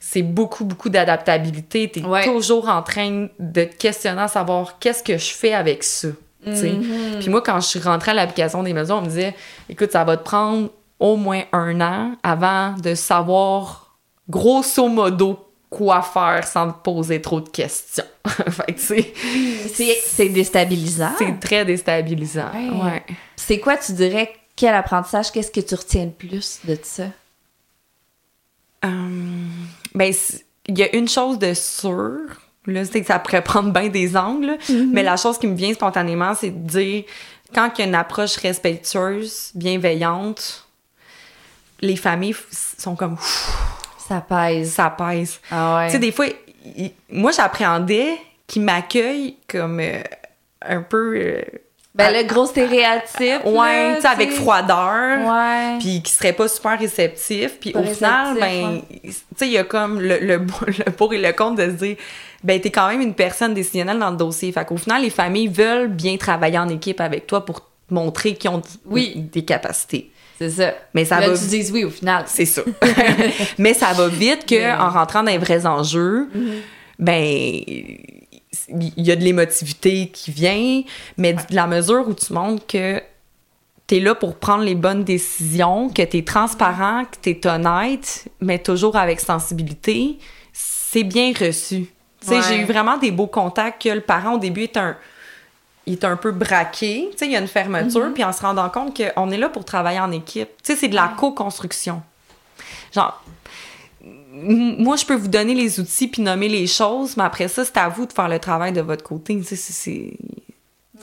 c'est 0.00 0.22
beaucoup, 0.22 0.64
beaucoup 0.64 0.88
d'adaptabilité. 0.90 1.88
T'es 1.90 2.02
Ouais. 2.04 2.24
toujours 2.24 2.68
en 2.68 2.82
train 2.82 3.28
de 3.38 3.64
te 3.64 3.76
questionner 3.76 4.22
à 4.22 4.28
savoir 4.28 4.78
qu'est-ce 4.80 5.02
que 5.04 5.16
je 5.16 5.32
fais 5.32 5.52
avec 5.54 5.84
ça, 5.84 6.08
Mhm. 6.46 7.18
Puis 7.20 7.28
moi, 7.28 7.42
quand 7.42 7.60
je 7.60 7.66
suis 7.66 7.80
rentrée 7.80 8.12
à 8.12 8.14
l'application 8.14 8.62
des 8.62 8.72
mesures, 8.72 8.96
on 8.96 9.02
me 9.02 9.08
disait, 9.08 9.34
écoute, 9.68 9.92
ça 9.92 10.04
va 10.04 10.16
te 10.16 10.24
prendre 10.24 10.70
au 10.98 11.16
moins 11.16 11.42
un 11.52 11.80
an 11.80 12.12
avant 12.22 12.72
de 12.74 12.94
savoir 12.94 13.96
grosso 14.28 14.88
modo 14.88 15.46
quoi 15.68 16.02
faire 16.02 16.46
sans 16.46 16.72
te 16.72 16.82
poser 16.82 17.20
trop 17.22 17.40
de 17.40 17.48
questions. 17.48 18.04
fait 18.26 18.72
que, 18.74 18.80
C'est 18.80 19.96
c'est 20.04 20.28
déstabilisant. 20.28 21.12
c'est 21.18 21.38
très 21.40 21.64
déstabilisant. 21.64 22.50
Ouais. 22.54 22.70
Ouais. 22.84 23.02
C'est 23.36 23.60
quoi, 23.60 23.76
tu 23.76 23.92
dirais, 23.92 24.32
quel 24.56 24.74
apprentissage, 24.74 25.30
qu'est-ce 25.32 25.50
que 25.50 25.60
tu 25.60 25.74
retiens 25.74 26.06
le 26.06 26.10
plus 26.10 26.60
de 26.64 26.76
ça? 26.82 27.04
Hum, 28.82 29.48
ben, 29.94 30.12
il 30.66 30.78
y 30.78 30.82
a 30.82 30.94
une 30.96 31.08
chose 31.08 31.38
de 31.38 31.52
sûr, 31.54 32.20
là, 32.66 32.84
c'est 32.84 33.00
que 33.00 33.06
ça 33.06 33.18
pourrait 33.18 33.42
prendre 33.42 33.72
bien 33.72 33.88
des 33.88 34.16
angles, 34.16 34.56
mais 34.92 35.02
la 35.02 35.16
chose 35.16 35.38
qui 35.38 35.46
me 35.46 35.54
vient 35.56 35.72
spontanément, 35.74 36.34
c'est 36.34 36.50
de 36.50 36.68
dire, 36.68 37.04
quand 37.54 37.70
il 37.76 37.80
y 37.80 37.84
a 37.84 37.86
une 37.88 37.94
approche 37.94 38.36
respectueuse, 38.36 39.50
bienveillante, 39.54 40.66
les 41.80 41.96
familles 41.96 42.36
sont 42.78 42.94
comme, 42.96 43.16
Ça 43.98 44.20
pèse. 44.20 44.72
ça 44.72 44.90
pèse. 44.90 45.40
Ah 45.50 45.76
ouais. 45.78 45.86
Tu 45.86 45.92
sais, 45.92 45.98
des 45.98 46.12
fois, 46.12 46.26
il- 46.76 46.92
moi, 47.10 47.30
j'appréhendais 47.32 48.18
qu'ils 48.46 48.62
m'accueillent 48.62 49.36
comme 49.48 49.80
euh, 49.80 50.02
un 50.62 50.82
peu... 50.82 51.14
euh, 51.16 51.42
ben, 51.94 52.12
le 52.12 52.22
gros 52.24 52.46
stéréotype. 52.46 53.44
ouais, 53.44 53.90
là, 53.90 53.94
tu 53.96 54.02
sais, 54.02 54.06
avec 54.08 54.30
froideur. 54.32 55.18
Ouais. 55.26 55.78
puis 55.80 56.02
qui 56.02 56.12
serait 56.12 56.32
pas 56.32 56.46
super 56.48 56.78
réceptif 56.78 57.58
puis 57.60 57.72
au 57.74 57.82
final 57.82 58.36
ben 58.38 58.82
tu 59.02 59.10
sais 59.36 59.46
il 59.46 59.52
y 59.52 59.58
a 59.58 59.64
comme 59.64 60.00
le, 60.00 60.18
le, 60.18 60.36
le 60.66 60.90
pour 60.92 61.12
et 61.12 61.18
le 61.18 61.32
contre 61.32 61.56
de 61.64 61.70
se 61.70 61.84
dire 61.84 61.96
ben 62.44 62.60
t'es 62.60 62.70
quand 62.70 62.88
même 62.88 63.00
une 63.00 63.14
personne 63.14 63.54
décisionnelle 63.54 63.98
dans 63.98 64.10
le 64.12 64.16
dossier 64.16 64.52
fait 64.52 64.64
qu'au 64.64 64.76
final 64.76 65.02
les 65.02 65.10
familles 65.10 65.48
veulent 65.48 65.88
bien 65.88 66.16
travailler 66.16 66.58
en 66.58 66.68
équipe 66.68 67.00
avec 67.00 67.26
toi 67.26 67.44
pour 67.44 67.68
montrer 67.90 68.34
qu'ils 68.34 68.50
ont 68.50 68.62
Oui. 68.86 69.14
des 69.32 69.44
capacités 69.44 70.10
C'est 70.38 70.50
ça. 70.50 70.72
mais 70.94 71.04
ça 71.04 71.18
Là, 71.20 71.28
va 71.30 71.36
tu 71.36 71.44
dis 71.44 71.70
oui 71.72 71.82
au 71.84 71.90
final. 71.90 72.22
c'est 72.28 72.44
ça 72.46 72.62
mais 73.58 73.74
ça 73.74 73.92
va 73.94 74.06
vite 74.06 74.46
que 74.46 74.78
en 74.80 74.90
rentrant 74.90 75.24
dans 75.24 75.32
les 75.32 75.38
vrais 75.38 75.66
enjeux 75.66 76.28
ben 77.00 77.64
il 78.68 78.92
y 78.96 79.10
a 79.12 79.16
de 79.16 79.22
l'émotivité 79.22 80.08
qui 80.08 80.32
vient 80.32 80.82
mais 81.16 81.34
de 81.34 81.54
la 81.54 81.66
mesure 81.66 82.08
où 82.08 82.14
tu 82.14 82.32
montres 82.32 82.66
que 82.66 83.00
t'es 83.86 84.00
là 84.00 84.14
pour 84.14 84.36
prendre 84.36 84.62
les 84.62 84.74
bonnes 84.74 85.02
décisions, 85.04 85.88
que 85.88 86.02
t'es 86.02 86.22
transparent, 86.22 87.04
que 87.04 87.16
t'es 87.18 87.46
honnête, 87.46 88.28
mais 88.40 88.58
toujours 88.58 88.96
avec 88.96 89.20
sensibilité, 89.20 90.18
c'est 90.52 91.02
bien 91.04 91.32
reçu. 91.32 91.86
Tu 92.24 92.30
Ouais. 92.30 92.40
j'ai 92.48 92.60
eu 92.60 92.64
vraiment 92.64 92.98
des 92.98 93.10
beaux 93.10 93.26
contacts 93.26 93.82
que 93.82 93.88
le 93.88 94.00
parent 94.00 94.34
au 94.34 94.38
début 94.38 94.64
est 94.64 94.76
un 94.76 94.96
il 95.86 95.94
est 95.94 96.04
un 96.04 96.16
peu 96.16 96.30
braqué, 96.30 97.10
tu 97.18 97.24
il 97.24 97.32
y 97.32 97.36
a 97.36 97.40
une 97.40 97.48
fermeture, 97.48 98.12
puis 98.14 98.22
en 98.22 98.32
se 98.32 98.42
rendant 98.42 98.68
compte 98.68 98.96
qu'on 98.96 99.30
est 99.30 99.38
là 99.38 99.48
pour 99.48 99.64
travailler 99.64 99.98
en 99.98 100.12
équipe. 100.12 100.50
Tu 100.62 100.76
c'est 100.76 100.88
de 100.88 100.94
la 100.94 101.08
co-construction. 101.16 102.02
Genre, 102.94 103.22
moi, 104.32 104.96
je 104.96 105.04
peux 105.04 105.14
vous 105.14 105.28
donner 105.28 105.54
les 105.54 105.80
outils 105.80 106.08
puis 106.08 106.22
nommer 106.22 106.48
les 106.48 106.66
choses, 106.66 107.16
mais 107.16 107.24
après 107.24 107.48
ça, 107.48 107.64
c'est 107.64 107.76
à 107.76 107.88
vous 107.88 108.06
de 108.06 108.12
faire 108.12 108.28
le 108.28 108.38
travail 108.38 108.72
de 108.72 108.80
votre 108.80 109.02
côté. 109.02 109.40
C'est-. 109.42 110.16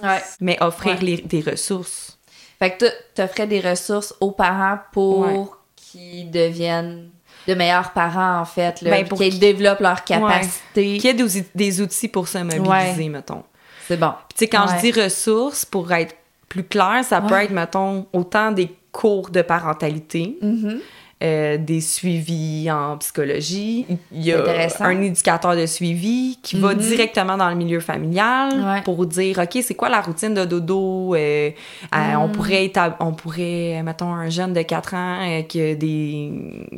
Ouais. 0.03 0.21
Mais 0.39 0.57
offrir 0.61 0.93
Ouais. 0.95 1.01
les- 1.01 1.17
des 1.17 1.41
ressources. 1.41 2.17
Fait 2.59 2.71
que 2.71 2.85
tu 2.85 2.91
t'offrais 3.15 3.47
des 3.47 3.59
ressources 3.59 4.13
aux 4.21 4.31
parents 4.31 4.79
pour 4.91 5.19
Ouais. 5.19 5.45
qu'ils 5.75 6.31
deviennent 6.31 7.09
de 7.47 7.53
meilleurs 7.53 7.91
parents, 7.91 8.39
en 8.41 8.45
fait, 8.45 8.81
là, 8.81 8.91
Ben, 8.91 9.07
pour 9.07 9.17
qu'ils 9.19 9.39
développent 9.39 9.79
leurs 9.79 10.03
capacités. 10.03 10.97
Qu'il 10.97 11.05
y 11.05 11.07
ait 11.07 11.13
des, 11.13 11.45
des 11.55 11.81
outils 11.81 12.07
pour 12.07 12.27
se 12.27 12.37
mobiliser, 12.39 13.09
mettons. 13.09 13.43
C'est 13.87 13.97
bon. 13.97 14.11
Puis, 14.27 14.37
tu 14.37 14.39
sais, 14.39 14.47
quand 14.49 14.65
je 14.67 14.81
dis 14.81 14.91
ressources, 15.01 15.63
pour 15.65 15.91
être 15.93 16.15
plus 16.49 16.63
clair, 16.63 17.03
ça 17.07 17.21
peut 17.21 17.35
être, 17.35 17.51
mettons, 17.51 18.05
autant 18.13 18.51
des 18.51 18.69
cours 18.91 19.29
de 19.29 19.41
parentalité, 19.41 20.37
Mhm. 20.41 20.79
Euh, 21.23 21.57
des 21.57 21.81
suivis 21.81 22.69
en 22.69 22.95
psychologie. 22.97 23.87
Il 24.11 24.23
y 24.23 24.33
a 24.33 24.67
un 24.81 25.01
éducateur 25.01 25.55
de 25.55 25.65
suivi 25.65 26.37
qui 26.43 26.59
va 26.59 26.73
Mhm. 26.75 26.79
directement 26.79 27.37
dans 27.37 27.49
le 27.49 27.55
milieu 27.55 27.79
familial 27.79 28.49
Ouais. 28.53 28.81
pour 28.83 29.03
dire, 29.07 29.39
OK, 29.39 29.57
c'est 29.63 29.73
quoi 29.73 29.89
la 29.89 30.01
routine 30.01 30.35
de 30.35 30.45
dodo? 30.45 31.15
Euh, 31.15 31.49
euh, 31.95 32.13
on, 32.19 32.27
Mhm. 32.27 32.31
pourrait 32.33 32.71
on 32.99 33.13
pourrait, 33.13 33.81
mettons, 33.83 34.13
un 34.13 34.29
jeune 34.29 34.53
de 34.53 34.61
4 34.61 34.93
ans 34.93 35.41
que, 35.51 35.73
des, 35.73 36.31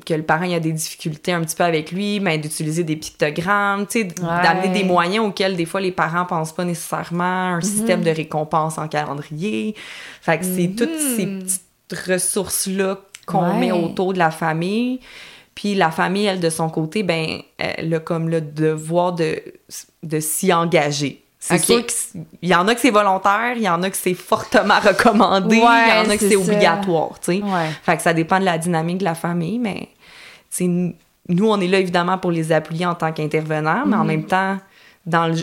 que 0.06 0.14
le 0.14 0.24
parent 0.24 0.46
il 0.46 0.54
a 0.54 0.60
des 0.62 0.72
difficultés 0.72 1.34
un 1.34 1.42
petit 1.42 1.56
peu 1.58 1.64
avec 1.66 1.92
lui, 1.92 2.22
mais 2.22 2.38
d'utiliser 2.38 2.86
des 2.86 2.96
pictogrammes, 2.96 3.88
tu 3.88 4.00
sais, 4.00 4.04
d- 4.06 4.16
Ouais. 4.22 4.42
d'amener 4.42 4.70
des 4.70 4.84
moyens 4.86 5.26
auxquels 5.26 5.58
des 5.58 5.66
fois 5.66 5.82
les 5.82 5.92
parents 5.92 6.26
pensent 6.26 6.54
pas 6.54 6.64
nécessairement, 6.64 7.24
un 7.24 7.56
Mhm. 7.58 7.62
système 7.62 8.02
de 8.04 8.10
récompense 8.12 8.78
en 8.78 8.88
calendrier. 8.88 9.76
Fait 10.22 10.38
que 10.40 10.46
c'est 10.46 10.68
Mhm. 10.70 10.76
toutes 10.76 10.98
ces 10.98 11.26
petites 11.28 12.08
ressources-là 12.08 13.00
qu'on 13.32 13.52
Ouais. 13.54 13.60
met 13.60 13.72
autour 13.72 14.14
de 14.14 14.20
la 14.20 14.32
famille. 14.32 15.00
Puis 15.56 15.76
la 15.76 15.92
famille, 15.92 16.26
elle, 16.26 16.40
de 16.40 16.50
son 16.50 16.70
côté, 16.70 17.04
ben, 17.04 17.40
elle 17.58 17.94
a 17.94 18.00
comme 18.00 18.30
le 18.30 18.40
devoir 18.42 19.14
de, 19.14 19.42
de 20.04 20.20
s'y 20.20 20.54
engager. 20.54 21.24
C'est 21.42 21.58
sûr 21.58 21.86
qu'il 21.86 22.26
y 22.50 22.54
en 22.54 22.68
a 22.68 22.76
que 22.76 22.82
c'est 22.82 22.90
volontaire, 22.92 23.54
il 23.56 23.62
y 23.64 23.70
en 23.70 23.82
a 23.84 23.90
que 23.90 23.96
c'est 23.98 24.14
fortement 24.14 24.80
recommandé, 24.84 25.56
il 25.56 25.62
y 25.62 25.64
en 26.08 26.10
a 26.10 26.18
que 26.18 26.28
c'est 26.28 26.36
obligatoire, 26.36 27.18
tu 27.20 27.38
sais. 27.38 27.42
Ouais. 27.44 27.70
Fait 27.84 27.96
que 27.96 28.02
ça 28.04 28.14
dépend 28.14 28.40
de 28.40 28.46
la 28.46 28.58
dynamique 28.58 28.98
de 28.98 29.06
la 29.06 29.16
famille, 29.16 29.58
mais 29.60 29.88
nous, 30.62 31.48
on 31.50 31.60
est 31.62 31.68
là 31.68 31.80
évidemment 31.80 32.18
pour 32.18 32.32
les 32.32 32.52
appuyer 32.52 32.86
en 32.86 32.96
tant 32.96 33.12
qu'intervenants, 33.14 33.84
mais 33.86 33.96
en 33.96 34.00
Mhm. 34.02 34.08
même 34.08 34.26
temps, 34.26 34.58
dans 35.06 35.28
le. 35.28 35.36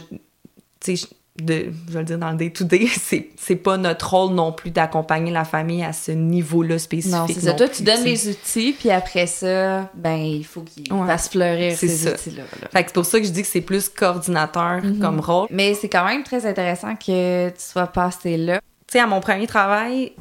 De, 1.38 1.66
je 1.88 1.92
vais 1.92 1.98
le 2.00 2.04
dire 2.04 2.18
dans 2.18 2.30
le 2.30 2.36
day-to-day, 2.36 2.86
c'est, 3.00 3.28
c'est 3.36 3.56
pas 3.56 3.76
notre 3.76 4.10
rôle 4.14 4.34
non 4.34 4.52
plus 4.52 4.70
d'accompagner 4.70 5.30
la 5.30 5.44
famille 5.44 5.84
à 5.84 5.92
ce 5.92 6.12
niveau-là 6.12 6.78
spécifique. 6.78 7.14
Non, 7.16 7.26
c'est 7.26 7.40
ça. 7.40 7.52
Toi, 7.52 7.68
tu 7.68 7.82
donnes 7.82 8.04
les 8.04 8.28
outils, 8.28 8.74
puis 8.78 8.90
après 8.90 9.26
ça, 9.26 9.90
ben, 9.94 10.16
il 10.16 10.44
faut 10.44 10.62
qu'ils 10.62 10.92
Ouais. 10.92 11.06
fassent 11.06 11.28
fleurir 11.28 11.76
ces 11.76 12.08
outils-là. 12.08 12.42
là. 12.62 12.68
Fait 12.72 12.82
que 12.82 12.88
c'est 12.90 12.94
pour 12.94 13.04
ça 13.06 13.20
que 13.20 13.26
je 13.26 13.30
dis 13.32 13.42
que 13.42 13.48
c'est 13.48 13.60
plus 13.60 13.88
coordinateur 13.88 14.82
Mhm. 14.82 14.98
comme 14.98 15.20
rôle. 15.20 15.46
Mais 15.50 15.74
c'est 15.74 15.88
quand 15.88 16.04
même 16.06 16.22
très 16.22 16.46
intéressant 16.46 16.94
que 16.96 17.48
tu 17.50 17.54
sois 17.58 17.86
passé 17.86 18.36
là. 18.36 18.60
Tu 18.86 18.92
sais, 18.92 19.00
à 19.00 19.06
mon 19.06 19.20
premier 19.20 19.46
travail, 19.46 20.12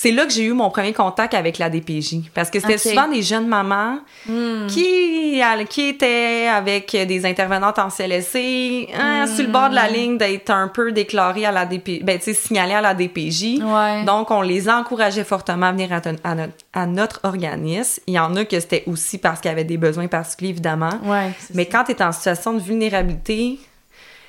c'est 0.00 0.12
là 0.12 0.26
que 0.26 0.30
j'ai 0.32 0.44
eu 0.44 0.52
mon 0.52 0.70
premier 0.70 0.92
contact 0.92 1.34
avec 1.34 1.58
la 1.58 1.68
DPJ. 1.68 2.30
Parce 2.32 2.50
que 2.50 2.60
c'était 2.60 2.78
souvent 2.78 3.08
des 3.08 3.20
jeunes 3.22 3.48
mamans 3.48 3.98
Hmm. 4.28 4.66
qui, 4.68 5.42
qui 5.70 5.88
étaient 5.88 6.46
avec 6.46 6.92
des 6.92 7.26
intervenantes 7.26 7.78
en 7.80 7.88
CLSC, 7.90 8.88
hein, 8.96 9.26
sur 9.26 9.44
le 9.44 9.50
bord 9.50 9.70
de 9.70 9.74
la 9.74 9.88
ligne 9.88 10.16
d'être 10.16 10.50
un 10.50 10.68
peu 10.68 10.92
déclarées 10.92 11.46
à 11.46 11.50
la 11.52 11.66
DPJ, 11.66 12.02
ben, 12.04 12.20
signalées 12.20 12.74
à 12.74 12.80
la 12.80 12.94
DPJ. 12.94 13.60
Ouais. 13.60 14.04
Donc, 14.04 14.30
on 14.30 14.40
les 14.42 14.68
encourageait 14.68 15.24
fortement 15.24 15.66
à 15.66 15.72
venir 15.72 15.92
à, 15.92 16.00
ton- 16.00 16.14
à 16.22 16.34
notre, 16.36 16.52
à 16.72 16.86
notre 16.86 17.20
organisme. 17.24 18.00
Il 18.06 18.14
y 18.14 18.18
en 18.20 18.36
a 18.36 18.44
que 18.44 18.60
c'était 18.60 18.84
aussi 18.86 19.18
parce 19.18 19.40
qu'ils 19.40 19.50
avaient 19.50 19.64
des 19.64 19.78
besoins 19.78 20.06
particuliers, 20.06 20.50
évidemment. 20.50 20.92
ouais. 21.04 21.32
Mais 21.54 21.64
ça. 21.64 21.70
quand 21.72 21.84
tu 21.84 21.92
es 21.92 22.02
en 22.02 22.12
situation 22.12 22.52
de 22.54 22.60
vulnérabilité, 22.60 23.58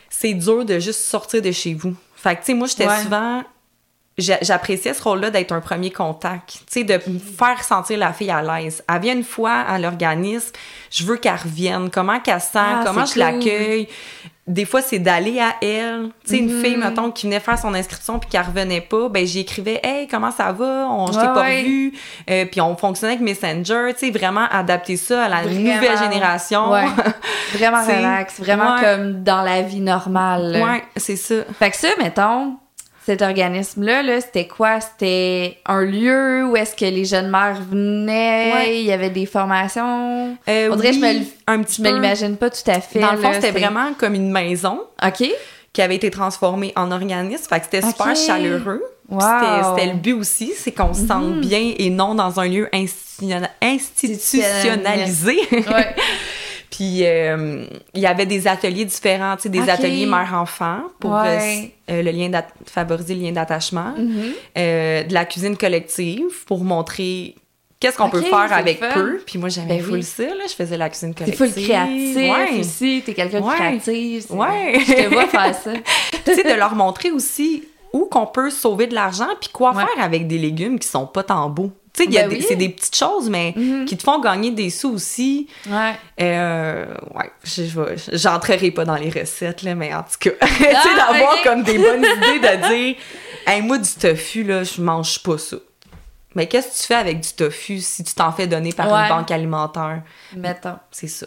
c'est 0.09 0.33
dur 0.33 0.65
de 0.65 0.79
juste 0.79 1.01
sortir 1.01 1.41
de 1.43 1.51
chez 1.51 1.73
vous. 1.75 1.93
Fait 2.15 2.35
que, 2.35 2.39
tu 2.39 2.45
sais, 2.47 2.53
moi, 2.55 2.67
j'étais 2.67 2.87
Ouais. 2.87 3.03
souvent. 3.03 3.43
J'a- 4.19 4.37
J'appréciais 4.41 4.93
ce 4.93 5.01
rôle-là 5.03 5.29
d'être 5.31 5.51
un 5.51 5.61
premier 5.61 5.91
contact, 5.91 6.49
tu 6.49 6.59
sais, 6.69 6.83
de 6.83 6.93
me 7.09 7.19
faire 7.19 7.63
sentir 7.63 7.97
la 7.99 8.13
fille 8.13 8.31
à 8.31 8.41
l'aise. 8.41 8.83
Elle 8.93 9.01
vient 9.01 9.13
une 9.15 9.23
fois 9.23 9.51
à 9.53 9.77
l'organisme, 9.79 10.53
je 10.91 11.03
veux 11.05 11.17
qu'elle 11.17 11.33
revienne, 11.35 11.89
comment 11.89 12.19
qu'elle 12.19 12.39
se 12.41 12.47
sent, 12.51 12.59
Ah, 12.59 12.83
comment 12.85 13.05
je 13.05 13.13
cool. 13.13 13.19
l'accueille. 13.21 13.87
Des 14.47 14.65
fois, 14.65 14.81
c'est 14.81 14.97
d'aller 14.97 15.39
à 15.39 15.53
elle. 15.61 16.09
Tu 16.25 16.31
sais, 16.31 16.37
une 16.39 16.51
Mhm. 16.51 16.63
fille, 16.63 16.75
mettons, 16.77 17.11
qui 17.11 17.27
venait 17.27 17.39
faire 17.39 17.59
son 17.59 17.71
inscription 17.75 18.17
puis 18.17 18.31
qui 18.31 18.37
revenait 18.39 18.81
pas, 18.81 19.07
ben 19.07 19.23
j'y 19.23 19.41
écrivais 19.41 19.79
«Hey, 19.83 20.07
comment 20.07 20.31
ça 20.31 20.51
va? 20.51 20.87
On, 20.89 21.05
je 21.05 21.11
t'ai 21.11 21.19
Ouais, 21.19 21.33
pas 21.35 21.41
ouais. 21.41 21.61
vu. 21.63 21.93
Euh, 22.31 22.45
Puis 22.51 22.59
on 22.59 22.75
fonctionnait 22.75 23.13
avec 23.13 23.23
Messenger, 23.23 23.93
tu 23.93 24.07
sais, 24.07 24.09
vraiment 24.11 24.47
adapter 24.49 24.97
ça 24.97 25.25
à 25.25 25.29
la 25.29 25.43
Vraiment. 25.43 25.75
nouvelle 25.75 25.97
génération. 25.99 26.71
Ouais. 26.71 26.85
Vraiment 27.53 27.83
relax, 27.83 28.39
vraiment 28.39 28.79
comme 28.79 29.23
dans 29.23 29.41
la 29.43 29.61
vie 29.61 29.81
normale. 29.81 30.59
Ouais, 30.63 30.83
c'est 30.97 31.15
ça. 31.15 31.35
Fait 31.59 31.69
que 31.69 31.75
ça, 31.77 31.87
mettons, 31.99 32.57
cet 33.09 33.23
organisme-là, 33.23 34.03
là, 34.03 34.21
c'était 34.21 34.45
quoi? 34.47 34.79
C'était 34.81 35.57
un 35.65 35.81
lieu 35.83 36.45
où 36.45 36.55
est-ce 36.55 36.75
que 36.75 36.85
les 36.85 37.05
jeunes 37.05 37.31
mères 37.31 37.59
venaient? 37.71 38.51
Ouais. 38.53 38.79
Il 38.81 38.85
y 38.85 38.91
avait 38.91 39.09
des 39.09 39.25
formations? 39.25 40.37
Euh, 40.47 40.69
On 40.71 40.75
dirait 40.75 40.89
que 40.89 40.95
je 40.95 40.99
me 40.99 41.07
oui, 41.07 41.19
le- 41.47 41.53
un 41.53 41.63
petit 41.63 41.77
Je 41.77 41.81
me 41.81 41.89
peu. 41.89 41.95
l'imagine 41.95 42.37
pas 42.37 42.51
tout 42.51 42.69
à 42.69 42.79
fait. 42.81 42.99
Dans 42.99 43.13
le 43.13 43.17
fond, 43.17 43.31
c'était 43.33 43.49
vraiment 43.49 43.93
comme 43.97 44.13
une 44.13 44.31
maison 44.31 44.81
qui 45.73 45.81
avait 45.81 45.95
été 45.95 46.11
transformée 46.11 46.71
en 46.75 46.91
organisme. 46.91 47.45
Fait 47.49 47.59
que 47.61 47.65
c'était 47.65 47.81
super 47.87 48.15
chaleureux. 48.15 48.83
Wow. 49.09 49.21
C'était 49.75 49.87
le 49.91 49.97
but 49.97 50.13
aussi, 50.13 50.53
c'est 50.55 50.71
qu'on 50.71 50.93
se 50.93 51.07
sente 51.07 51.23
Mhm. 51.23 51.41
bien 51.41 51.73
et 51.79 51.89
non 51.89 52.13
dans 52.13 52.39
un 52.39 52.47
lieu 52.47 52.69
institutionna- 52.71 53.49
institutionnalisé. 53.59 55.39
Ouais. 55.51 55.95
Puis 56.71 56.99
euh, 57.03 57.65
il 57.95 58.01
y 58.01 58.05
avait 58.05 58.25
des 58.27 58.47
ateliers 58.47 58.85
différents, 58.85 59.35
tu 59.35 59.43
sais, 59.43 59.49
des 59.49 59.69
ateliers 59.69 60.05
mère-enfant 60.05 60.81
pour 60.99 61.15
euh, 61.15 61.23
Ouais. 61.23 61.71
euh, 61.89 62.03
le 62.03 62.11
lien 62.11 62.29
favoriser 62.65 63.15
le 63.15 63.21
lien 63.23 63.31
d'attachement, 63.31 63.93
Mhm. 63.97 64.23
euh, 64.57 65.03
de 65.03 65.13
la 65.13 65.25
cuisine 65.25 65.57
collective 65.57 66.45
pour 66.45 66.63
montrer 66.63 67.35
qu'est-ce 67.79 67.97
qu'on 67.97 68.09
peut 68.09 68.21
faire 68.21 68.53
avec 68.53 68.79
fun. 68.79 68.89
peu. 68.93 69.21
Puis 69.25 69.39
moi, 69.39 69.49
j'aimais 69.49 69.77
Ben 69.77 69.81
full 69.83 69.93
oui. 69.95 70.03
ça, 70.03 70.23
là. 70.25 70.43
Je 70.47 70.53
faisais 70.53 70.77
la 70.77 70.89
cuisine 70.89 71.13
T'es 71.15 71.23
collective. 71.31 71.53
full 71.55 71.63
créatif 71.63 72.15
Ouais. 72.17 72.59
aussi, 72.59 73.01
t'es 73.05 73.13
quelqu'un 73.13 73.39
de 73.39 73.45
Ouais. 73.45 73.55
créatif. 73.55 74.29
Ouais. 74.29 74.73
Je 74.87 74.93
te 74.93 75.07
vois 75.13 75.27
faire 75.27 75.55
ça. 75.55 75.71
tu 76.25 76.35
sais, 76.35 76.43
de 76.43 76.53
leur 76.57 76.75
montrer 76.75 77.09
aussi 77.11 77.63
où 77.93 78.05
qu'on 78.05 78.27
peut 78.27 78.51
sauver 78.51 78.85
de 78.85 78.93
l'argent 78.93 79.29
puis 79.41 79.49
quoi 79.51 79.73
faire 79.73 80.03
avec 80.03 80.27
des 80.27 80.37
légumes 80.37 80.77
qui 80.77 80.87
sont 80.87 81.07
pas 81.07 81.23
tant 81.23 81.49
beaux. 81.49 81.71
Tu 81.93 82.03
sais, 82.03 82.09
Ben 82.09 82.29
oui. 82.29 82.45
c'est 82.47 82.55
des 82.55 82.69
petites 82.69 82.95
choses, 82.95 83.29
mais 83.29 83.53
Mhm. 83.55 83.85
qui 83.85 83.97
te 83.97 84.03
font 84.03 84.19
gagner 84.19 84.51
des 84.51 84.69
sous 84.69 84.91
aussi. 84.93 85.47
Ouais. 85.67 85.93
Euh, 86.21 86.85
ouais, 87.15 87.31
j'entrerai 88.13 88.71
pas 88.71 88.85
dans 88.85 88.95
les 88.95 89.09
recettes, 89.09 89.63
là, 89.63 89.75
mais 89.75 89.93
en 89.93 90.03
tout 90.03 90.17
cas, 90.19 90.31
tu 90.47 90.63
sais, 90.63 90.95
d'avoir 90.95 91.41
comme 91.43 91.63
des 91.63 91.77
bonnes 91.77 92.05
idées 92.17 92.39
de 92.39 92.67
dire, 92.73 92.95
hey, 93.47 93.61
moi, 93.61 93.77
du 93.79 93.89
tofu, 93.89 94.43
là, 94.43 94.63
je 94.63 94.81
mange 94.81 95.21
pas 95.23 95.37
ça. 95.37 95.57
Mais 96.35 96.47
qu'est-ce 96.47 96.67
que 96.67 96.81
tu 96.81 96.87
fais 96.87 96.95
avec 96.95 97.21
du 97.21 97.33
tofu 97.33 97.79
si 97.79 98.03
tu 98.03 98.13
t'en 98.13 98.31
fais 98.31 98.45
donner 98.45 98.71
par 98.71 98.87
Ouais. 98.91 98.99
une 98.99 99.09
banque 99.09 99.31
alimentaire? 99.31 100.03
Mettons. 100.37 100.77
C'est 100.91 101.07
ça. 101.07 101.25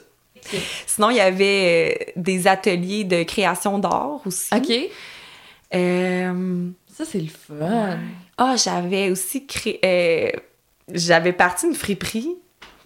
Sinon, 0.86 1.10
il 1.10 1.16
y 1.16 1.20
avait 1.20 2.06
euh, 2.08 2.12
des 2.16 2.46
ateliers 2.46 3.04
de 3.04 3.24
création 3.24 3.78
d'art 3.78 4.20
aussi. 4.24 4.48
OK. 4.54 4.72
Euh, 5.74 6.68
Ça, 6.96 7.04
c'est 7.04 7.20
le 7.20 7.28
fun. 7.28 7.98
Ah, 8.38 8.54
j'avais 8.56 9.10
aussi 9.10 9.46
créé. 9.46 9.80
euh, 9.84 10.30
j'avais 10.92 11.32
parti 11.32 11.66
une 11.66 11.74
friperie 11.74 12.36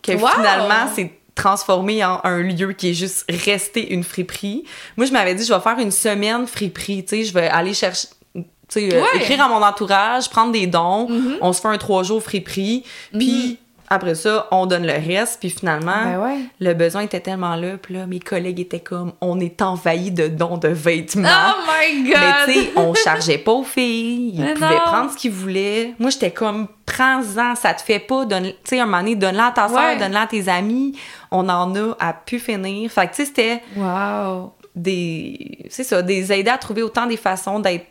que 0.02 0.12
Wow! 0.12 0.28
finalement 0.28 0.88
s'est 0.94 1.12
transformée 1.34 2.04
en 2.04 2.20
un 2.24 2.38
lieu 2.42 2.72
qui 2.72 2.90
est 2.90 2.94
juste 2.94 3.24
resté 3.44 3.92
une 3.92 4.04
friperie. 4.04 4.64
Moi, 4.96 5.06
je 5.06 5.12
m'avais 5.12 5.34
dit, 5.34 5.44
je 5.44 5.52
vais 5.52 5.60
faire 5.60 5.78
une 5.78 5.90
semaine 5.90 6.46
friperie. 6.46 7.04
Tu 7.04 7.16
sais, 7.16 7.24
je 7.24 7.34
vais 7.34 7.48
aller 7.48 7.74
chercher. 7.74 8.08
Tu 8.34 8.42
sais, 8.68 8.94
euh, 8.94 9.02
écrire 9.14 9.42
à 9.42 9.48
mon 9.48 9.62
entourage, 9.62 10.28
prendre 10.30 10.50
des 10.52 10.66
dons, 10.66 11.08
Mhm. 11.08 11.36
on 11.40 11.52
se 11.52 11.60
fait 11.60 11.68
un 11.68 11.78
trois 11.78 12.02
jours 12.02 12.20
friperie, 12.22 12.82
puis 13.12 13.58
après 13.88 14.16
ça, 14.16 14.48
on 14.50 14.66
donne 14.66 14.84
le 14.84 14.92
reste, 14.94 15.38
puis 15.38 15.50
finalement, 15.50 16.02
Ben 16.04 16.18
ouais. 16.20 16.38
le 16.58 16.74
besoin 16.74 17.02
était 17.02 17.20
tellement 17.20 17.54
là, 17.54 17.76
puis 17.80 17.94
là, 17.94 18.06
mes 18.06 18.18
collègues 18.18 18.58
étaient 18.58 18.80
comme, 18.80 19.12
on 19.20 19.38
est 19.38 19.62
envahi 19.62 20.10
de 20.10 20.26
dons 20.26 20.56
de 20.56 20.66
vêtements. 20.66 21.28
Oh 21.28 21.70
my 21.70 22.10
god! 22.10 22.20
Mais 22.20 22.54
tu 22.54 22.60
sais, 22.60 22.70
on 22.74 22.92
chargeait 22.94 23.38
pas 23.38 23.52
aux 23.52 23.62
filles, 23.62 24.32
ils 24.34 24.40
Mais 24.42 24.54
pouvaient 24.54 24.70
non. 24.70 24.80
prendre 24.84 25.12
ce 25.12 25.16
qu'ils 25.16 25.30
voulaient. 25.30 25.94
Moi, 26.00 26.10
j'étais 26.10 26.32
comme, 26.32 26.66
prends-en, 26.96 27.54
ça 27.54 27.74
te 27.74 27.82
fait 27.82 27.98
pas, 27.98 28.24
donne, 28.24 28.44
tu 28.44 28.54
sais, 28.64 28.80
un 28.80 28.86
moment 28.86 28.98
donné, 28.98 29.16
donne-la 29.16 29.46
à 29.46 29.52
ta 29.52 29.68
soeur, 29.68 29.78
Ouais. 29.78 29.96
donne-la 29.98 30.22
à 30.22 30.26
tes 30.26 30.48
amis. 30.48 30.98
On 31.30 31.48
en 31.48 31.74
a 31.74 31.96
à 31.98 32.12
pu 32.12 32.38
finir. 32.38 32.90
Fait 32.90 33.06
que 33.06 33.14
tu 33.14 33.16
sais, 33.16 33.24
c'était 33.26 33.62
Wow. 33.76 34.52
des, 34.74 35.66
c'est 35.70 35.84
ça, 35.84 36.02
des 36.02 36.32
aider 36.32 36.50
à 36.50 36.58
trouver 36.58 36.82
autant 36.82 37.06
des 37.06 37.16
façons 37.16 37.58
d'être, 37.60 37.86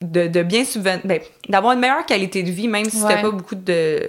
de, 0.00 0.26
de 0.26 0.42
bien 0.42 0.64
subvenir, 0.64 1.00
ben, 1.04 1.20
d'avoir 1.48 1.74
une 1.74 1.80
meilleure 1.80 2.04
qualité 2.06 2.42
de 2.42 2.50
vie, 2.50 2.66
même 2.68 2.84
si 2.90 2.96
Ouais. 3.02 3.08
c'était 3.10 3.22
pas 3.22 3.30
beaucoup 3.30 3.54
de, 3.54 4.08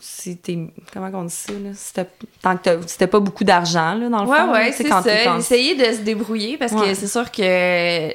si 0.00 0.38
t'es, 0.38 0.58
comment 0.92 1.10
on 1.12 1.24
dit 1.24 1.34
ça, 1.34 1.52
là, 1.52 1.70
si 1.74 1.92
t'as- 1.92 2.06
tant 2.40 2.56
que 2.56 2.62
t'as- 2.62 2.82
c'était 2.88 3.06
pas 3.06 3.20
beaucoup 3.20 3.44
d'argent, 3.44 3.94
là, 3.94 4.08
dans 4.08 4.24
le 4.24 4.30
Ouais, 4.30 4.38
fond. 4.38 4.52
ouais, 4.52 4.72
c'est 4.72 4.88
ça. 4.88 5.02
Essayer 5.36 5.74
de 5.74 5.84
se 5.96 6.00
débrouiller 6.00 6.56
parce 6.56 6.72
que 6.72 6.94
c'est 6.94 7.06
sûr 7.08 7.30
que, 7.30 8.10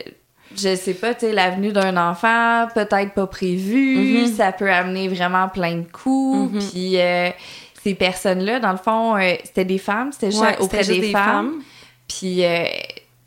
je 0.60 0.76
sais 0.76 0.94
pas, 0.94 1.14
tu 1.14 1.28
sais, 1.28 1.32
l'avenue 1.34 1.72
d'un 1.72 1.96
enfant, 1.98 2.68
peut-être 2.74 3.14
pas 3.14 3.28
prévu, 3.28 4.22
Mhm. 4.22 4.28
ça 4.36 4.52
peut 4.52 4.72
amener 4.72 5.08
vraiment 5.08 5.48
plein 5.50 5.76
de 5.76 5.86
coups. 5.92 6.52
Mhm. 6.54 6.60
Puis 6.72 7.00
euh, 7.00 7.30
ces 7.84 7.94
personnes-là, 7.96 8.60
dans 8.60 8.72
le 8.72 8.78
fond, 8.78 9.16
euh, 9.18 9.34
c'était 9.44 9.66
des 9.66 9.78
femmes, 9.78 10.12
c'était 10.12 10.32
juste 10.32 10.42
Ouais, 10.44 10.58
auprès 10.60 10.84
des, 10.84 11.12
femmes. 11.12 11.62
Puis, 12.08 12.44
euh, 12.46 12.64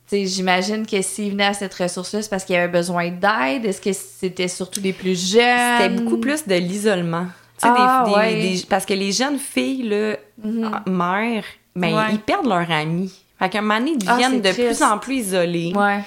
tu 0.08 0.16
sais, 0.16 0.26
j'imagine 0.26 0.87
que 0.87 1.00
s'ils 1.02 1.30
venaient 1.32 1.46
à 1.46 1.52
cette 1.54 1.75
ressource-là, 1.75 2.22
c'est 2.22 2.30
parce 2.30 2.44
qu'il 2.44 2.54
y 2.54 2.58
avait 2.58 2.72
besoin 2.72 3.08
d'aide? 3.10 3.64
Est-ce 3.64 3.80
que 3.80 3.92
c'était 3.92 4.49
surtout 4.49 4.80
des 4.80 4.92
plus 4.92 5.32
jeunes? 5.32 5.78
C'était 5.80 5.94
beaucoup 6.02 6.18
plus 6.18 6.46
de 6.46 6.54
l'isolement. 6.54 7.26
Tu 7.62 7.68
sais, 7.68 7.75
Ah, 7.76 8.04
des- 8.06 8.10
des- 8.10 8.16
ouais. 8.16 8.34
des- 8.56 8.62
parce 8.68 8.87
que 8.87 8.94
les 8.94 9.12
jeunes 9.12 9.38
filles, 9.38 9.82
là, 9.88 10.16
Mhm. 10.42 10.70
ah, 10.72 10.82
mères, 10.90 11.44
ben, 11.76 11.94
Ouais. 11.94 12.02
ils 12.12 12.18
perdent 12.18 12.46
leurs 12.49 12.70
amis. 12.70 13.12
Fait 13.38 13.49
qu'à 13.50 13.58
un 13.58 13.62
moment 13.62 13.78
donné, 13.78 13.92
ils 14.00 14.08
Ah, 14.08 14.14
deviennent 14.14 14.40
de 14.40 14.49
triste. 14.50 14.58
plus 14.78 14.82
en 14.82 14.99
plus 14.99 15.14
isolés. 15.16 15.72
Ouais. 15.75 16.00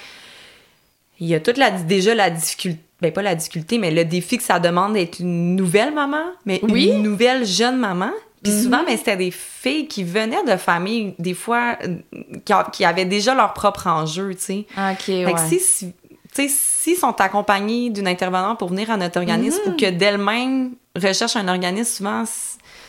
Il 1.20 1.26
y 1.28 1.34
a 1.34 1.40
toute 1.40 1.56
la, 1.58 1.70
déjà 1.70 2.14
la 2.14 2.30
difficulté, 2.30 2.80
ben 3.00 3.12
pas 3.12 3.22
la 3.22 3.34
difficulté, 3.34 3.78
mais 3.78 3.90
le 3.90 4.04
défi 4.04 4.36
que 4.38 4.42
ça 4.42 4.58
demande 4.58 4.94
d'être 4.94 5.20
une 5.20 5.54
nouvelle 5.56 5.92
maman, 5.94 6.24
mais 6.44 6.60
Oui. 6.62 6.86
une 6.88 7.02
nouvelle 7.02 7.44
jeune 7.46 7.76
maman. 7.78 8.10
Puis 8.42 8.52
Mhm. 8.52 8.62
souvent, 8.62 8.84
ben, 8.84 8.96
c'était 8.96 9.16
des 9.16 9.30
filles 9.30 9.88
qui 9.88 10.04
venaient 10.04 10.44
de 10.46 10.56
familles, 10.56 11.14
des 11.18 11.32
fois, 11.34 11.78
euh, 11.82 11.96
qui, 12.44 12.52
a- 12.52 12.68
qui 12.70 12.84
avaient 12.84 13.06
déjà 13.06 13.34
leur 13.34 13.54
propre 13.54 13.86
enjeu, 13.86 14.34
tu 14.34 14.40
sais. 14.42 14.66
OK, 14.76 14.98
Fait 15.06 15.24
ouais. 15.24 15.32
que 15.32 15.40
si, 15.40 15.60
si- 15.60 15.92
tu 15.92 15.94
sais, 16.34 16.48
s'ils 16.48 16.96
sont 16.96 17.18
accompagnés 17.20 17.88
d'une 17.90 18.06
intervenante 18.08 18.58
pour 18.58 18.68
venir 18.68 18.90
à 18.90 18.96
notre 18.98 19.18
organisme 19.18 19.60
Mhm. 19.66 19.72
ou 19.72 19.76
que 19.76 19.90
d'elle-même 19.90 20.72
recherche 20.94 21.36
un 21.36 21.48
organisme, 21.48 21.96
souvent, 21.96 22.24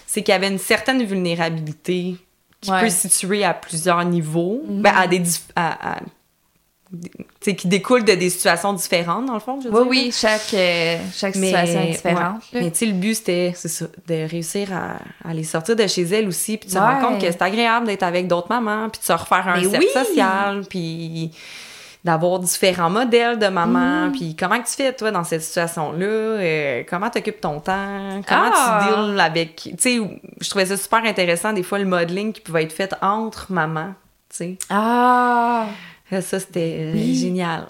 c'est 0.07 0.23
qu'il 0.23 0.31
y 0.33 0.35
avait 0.35 0.49
une 0.49 0.57
certaine 0.59 1.03
vulnérabilité 1.03 2.15
qui 2.61 2.71
Ouais. 2.71 2.81
peut 2.81 2.89
se 2.89 3.07
situer 3.07 3.43
à 3.43 3.53
plusieurs 3.53 4.03
niveaux, 4.03 4.61
Mhm. 4.67 4.81
ben, 4.81 4.93
à 4.95 5.07
des 5.07 5.21
à, 5.55 5.93
à- 5.93 5.99
qui 7.41 7.67
découlent 7.67 8.03
de 8.03 8.13
des 8.13 8.29
situations 8.29 8.73
différentes, 8.73 9.25
dans 9.27 9.33
le 9.35 9.39
fond, 9.39 9.59
je 9.61 9.69
veux 9.69 9.73
Oui, 9.83 9.97
dire, 9.97 10.05
oui, 10.07 10.11
chaque, 10.13 10.53
euh, 10.53 10.97
chaque 11.13 11.35
Mais, 11.35 11.47
situation 11.47 11.79
est 11.81 11.91
différente. 11.91 12.41
Mais 12.53 12.71
tu 12.71 12.77
sais, 12.77 12.85
le 12.87 12.93
but, 12.93 13.13
c'était, 13.15 13.53
de 14.07 14.29
réussir 14.29 14.69
à, 14.73 15.29
à 15.29 15.33
les 15.33 15.43
sortir 15.43 15.75
de 15.75 15.85
chez 15.87 16.03
elle 16.03 16.27
aussi, 16.27 16.57
puis 16.57 16.69
se 16.69 16.75
Ouais. 16.77 16.81
rendre 16.83 17.07
compte 17.07 17.21
que 17.21 17.31
c'est 17.31 17.41
agréable 17.41 17.85
d'être 17.87 18.03
avec 18.03 18.27
d'autres 18.27 18.49
mamans, 18.49 18.89
puis 18.89 18.99
de 18.99 19.05
se 19.05 19.13
refaire 19.13 19.47
un 19.47 19.61
cercle 19.61 19.77
oui! 19.95 20.05
social, 20.05 20.61
puis 20.69 21.31
d'avoir 22.03 22.39
différents 22.39 22.89
modèles 22.91 23.39
de 23.39 23.47
maman, 23.47 24.11
puis 24.11 24.35
comment 24.35 24.57
tu 24.59 24.73
fais, 24.77 24.93
toi, 24.93 25.09
dans 25.09 25.23
cette 25.23 25.41
situation-là, 25.41 26.05
euh, 26.05 26.83
comment 26.87 27.09
t'occupes 27.09 27.41
ton 27.41 27.59
temps, 27.59 28.21
comment 28.27 28.51
Ah! 28.53 28.85
tu 28.87 28.95
deals 29.11 29.19
avec... 29.19 29.55
Tu 29.55 29.71
sais, 29.79 29.99
je 30.39 30.49
trouvais 30.49 30.67
ça 30.67 30.77
super 30.77 31.03
intéressant, 31.03 31.51
des 31.51 31.63
fois, 31.63 31.79
le 31.79 31.85
modeling 31.85 32.31
qui 32.31 32.41
pouvait 32.41 32.63
être 32.63 32.73
fait 32.73 32.93
entre 33.01 33.51
mamans, 33.51 33.95
tu 34.29 34.37
sais. 34.37 34.57
Ah, 34.69 35.65
Ça, 36.11 36.39
c'était 36.39 36.77
euh, 36.79 36.93
Oui. 36.93 37.15
génial. 37.15 37.67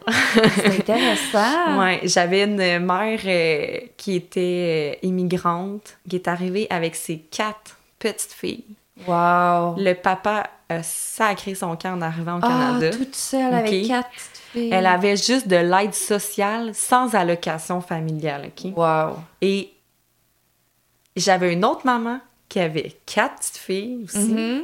c'est 0.56 0.80
intéressant. 0.80 1.78
Ouais, 1.80 2.02
j'avais 2.04 2.44
une 2.44 2.58
mère 2.86 3.20
euh, 3.26 3.78
qui 3.98 4.16
était 4.16 4.98
euh, 5.02 5.08
immigrante, 5.08 5.98
qui 6.10 6.18
est 6.18 6.28
arrivée 6.28 6.68
avec 6.70 6.96
ses 6.96 7.18
quatre 7.20 7.78
petites 7.98 8.34
filles. 8.34 8.66
Wow. 9.08 9.76
Le 9.78 9.94
papa 9.94 10.50
a 10.70 10.84
sacré 10.84 11.56
son 11.56 11.76
camp 11.78 11.94
en 11.98 12.02
arrivant 12.02 12.36
au 12.38 12.42
Ah, 12.44 12.48
Canada. 12.78 12.90
toute 12.92 13.16
seule 13.16 13.54
avec 13.54 13.72
Ok. 13.84 13.88
quatre 13.88 14.10
petites 14.10 14.42
filles. 14.54 14.70
Elle 14.72 14.86
avait 14.86 15.18
juste 15.18 15.48
de 15.48 15.56
l'aide 15.58 15.94
sociale 15.94 16.72
sans 16.76 17.14
allocation 17.16 17.82
familiale, 17.82 18.48
OK? 18.48 18.72
Wow. 18.76 19.18
Et 19.42 19.72
j'avais 21.16 21.54
une 21.54 21.64
autre 21.66 21.86
maman 21.86 22.20
qui 22.50 22.60
avait 22.60 22.96
quatre 23.06 23.36
petites 23.38 23.58
filles 23.58 24.02
aussi, 24.06 24.18
Mhm. 24.34 24.64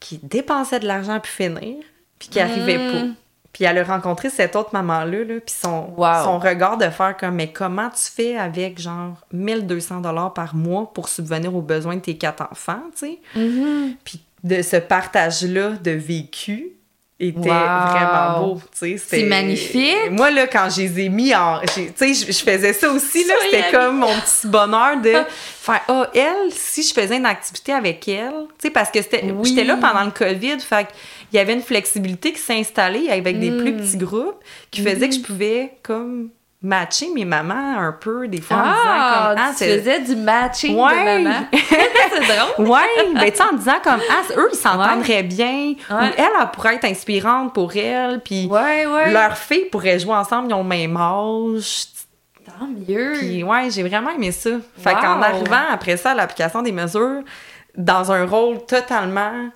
qui 0.00 0.18
dépensait 0.22 0.80
de 0.80 0.86
l'argent 0.86 1.18
pour 1.18 1.26
finir, 1.28 1.76
puis 2.18 2.28
qui 2.28 2.40
arrivait 2.40 2.78
Mm. 2.78 2.92
pas. 2.92 3.06
Puis 3.52 3.62
elle 3.64 3.78
a 3.78 3.84
rencontré 3.84 4.30
cette 4.30 4.56
autre 4.56 4.70
maman-là, 4.72 5.18
là, 5.24 5.34
puis 5.44 5.54
son, 5.62 5.94
Wow. 5.96 6.24
son 6.24 6.38
regard 6.40 6.76
de 6.76 6.88
faire 6.90 7.16
comme, 7.16 7.36
mais 7.36 7.52
comment 7.52 7.88
tu 7.88 8.02
fais 8.12 8.36
avec 8.36 8.80
genre 8.80 9.14
1200 9.32 10.00
dollars 10.00 10.34
par 10.34 10.56
mois 10.56 10.90
pour 10.92 11.08
subvenir 11.08 11.54
aux 11.54 11.62
besoins 11.62 11.94
de 11.96 12.00
tes 12.00 12.16
quatre 12.18 12.42
enfants, 12.50 12.82
tu 12.98 13.06
sais? 13.06 13.18
Mhm. 13.36 13.94
Puis 14.02 14.20
de 14.42 14.60
ce 14.60 14.76
partage-là 14.76 15.70
de 15.82 15.92
vécu 15.92 16.72
était 17.20 17.38
Wow. 17.38 17.44
vraiment 17.44 18.40
beau, 18.40 18.60
tu 18.72 18.98
sais. 18.98 18.98
C'est 18.98 19.22
magnifique. 19.22 20.10
Moi, 20.10 20.32
là, 20.32 20.48
quand 20.48 20.68
je 20.68 20.80
les 20.82 21.04
ai 21.04 21.08
mis 21.08 21.32
en... 21.32 21.60
Tu 21.60 21.88
sais, 21.94 22.12
je, 22.12 22.26
je 22.26 22.38
faisais 22.42 22.72
ça 22.72 22.90
aussi, 22.90 23.24
là. 23.24 23.34
C'était 23.40 23.70
comme 23.70 23.98
mon 24.00 24.12
petit 24.18 24.48
bonheur 24.48 25.00
de 25.00 25.12
faire, 25.60 25.80
ah, 25.86 26.10
elle, 26.12 26.50
si 26.50 26.82
je 26.82 26.92
faisais 26.92 27.16
une 27.16 27.24
activité 27.24 27.72
avec 27.72 28.08
elle, 28.08 28.32
tu 28.58 28.66
sais, 28.66 28.70
parce 28.70 28.90
que 28.90 29.00
c'était, 29.00 29.22
Oui. 29.30 29.50
j'étais 29.50 29.62
là 29.64 29.76
pendant 29.76 30.02
le 30.04 30.10
COVID, 30.10 30.58
fait 30.58 30.88
il 31.34 31.38
y 31.38 31.40
avait 31.40 31.52
une 31.54 31.62
flexibilité 31.62 32.32
qui 32.32 32.38
s'est 32.38 32.58
installée 32.58 33.10
avec 33.10 33.40
des 33.40 33.50
Mm. 33.50 33.58
plus 33.58 33.76
petits 33.76 33.96
groupes 33.98 34.42
qui 34.70 34.82
faisait 34.82 35.08
que 35.08 35.14
je 35.16 35.20
pouvais, 35.20 35.76
comme, 35.82 36.30
matcher 36.62 37.08
mes 37.14 37.24
mamans 37.26 37.76
un 37.78 37.92
peu, 37.92 38.26
des 38.28 38.40
fois, 38.40 38.56
en 38.56 38.60
me 38.60 38.64
disant 38.64 38.80
Ah, 38.86 39.34
comme, 39.34 39.44
ah, 39.44 39.50
tu 39.58 39.64
faisais 39.64 40.00
du 40.00 40.16
matching 40.16 40.78
Ouais. 40.78 41.18
de 41.18 41.24
maman. 41.24 41.46
c'est 41.52 42.20
drôle. 42.56 42.68
Ouais, 42.68 42.80
ben 43.14 43.30
tu 43.32 43.42
en 43.42 43.56
disant 43.56 43.80
comme 43.82 44.00
ah, 44.10 44.22
eux 44.38 44.48
ils 44.52 44.56
s'entendraient 44.56 45.22
bien, 45.24 45.74
ou 45.90 45.94
elle, 46.00 46.14
elle 46.16 46.50
pourrait 46.52 46.76
être 46.76 46.84
inspirante 46.86 47.52
pour 47.52 47.76
elle, 47.76 48.20
puis 48.24 48.46
Ouais, 48.46 48.86
ouais. 48.86 49.10
leurs 49.12 49.36
filles 49.36 49.66
pourraient 49.70 49.98
jouer 49.98 50.14
ensemble, 50.14 50.48
ils 50.50 50.54
ont 50.54 50.62
le 50.62 50.68
même 50.68 50.96
âge. 50.96 51.86
Tant 52.46 52.66
mieux. 52.68 53.14
Puis 53.18 53.42
ouais, 53.42 53.70
j'ai 53.70 53.82
vraiment 53.82 54.10
aimé 54.10 54.30
ça. 54.30 54.50
Fait 54.78 54.94
Wow. 54.94 55.00
qu'en 55.00 55.20
arrivant 55.22 55.64
après 55.70 55.96
ça 55.96 56.12
à 56.12 56.14
l'application 56.14 56.62
des 56.62 56.72
mesures 56.72 57.22
dans 57.76 58.10
un 58.12 58.24
rôle 58.24 58.64
totalement 58.64 59.50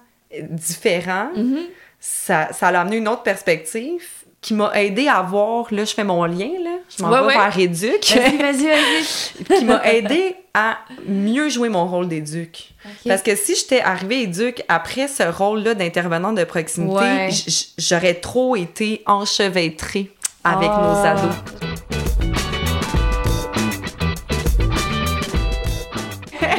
différent, 0.51 1.29
Mhm. 1.35 1.59
ça, 2.01 2.49
ça 2.53 2.69
a 2.69 2.81
amené 2.81 2.97
une 2.99 3.09
autre 3.09 3.23
perspective 3.23 4.03
qui 4.41 4.55
m'a 4.55 4.71
aidé 4.81 5.09
à 5.09 5.21
voir, 5.23 5.67
là 5.73 5.85
je 5.85 5.93
fais 5.95 6.05
mon 6.05 6.25
lien, 6.25 6.51
là, 6.63 6.77
je 6.97 7.03
m'en 7.03 7.11
Ouais, 7.11 7.21
vais 7.21 7.27
ouais. 7.27 7.35
vers 7.35 7.59
éduc, 7.59 8.15
Vas-y, 8.15 8.37
vas-y, 8.37 8.67
vas-y. 8.67 9.45
qui 9.59 9.65
m'a 9.65 9.83
aidé 9.85 10.37
à 10.55 10.79
mieux 11.09 11.49
jouer 11.49 11.69
mon 11.69 11.87
rôle 11.89 12.07
d'éduc. 12.09 12.71
Parce 13.07 13.23
que 13.23 13.35
si 13.35 13.57
j'étais 13.57 13.81
arrivée 13.81 14.23
éduc 14.23 14.63
après 14.69 15.09
ce 15.09 15.25
rôle-là 15.25 15.75
d'intervenant 15.75 16.33
de 16.33 16.45
proximité, 16.45 16.95
Ouais. 16.95 17.31
j'aurais 17.79 18.15
trop 18.15 18.55
été 18.55 19.03
enchevêtrée 19.07 20.11
avec 20.45 20.71
Ah. 20.73 20.81
nos 20.83 21.07
ados. 21.07 21.98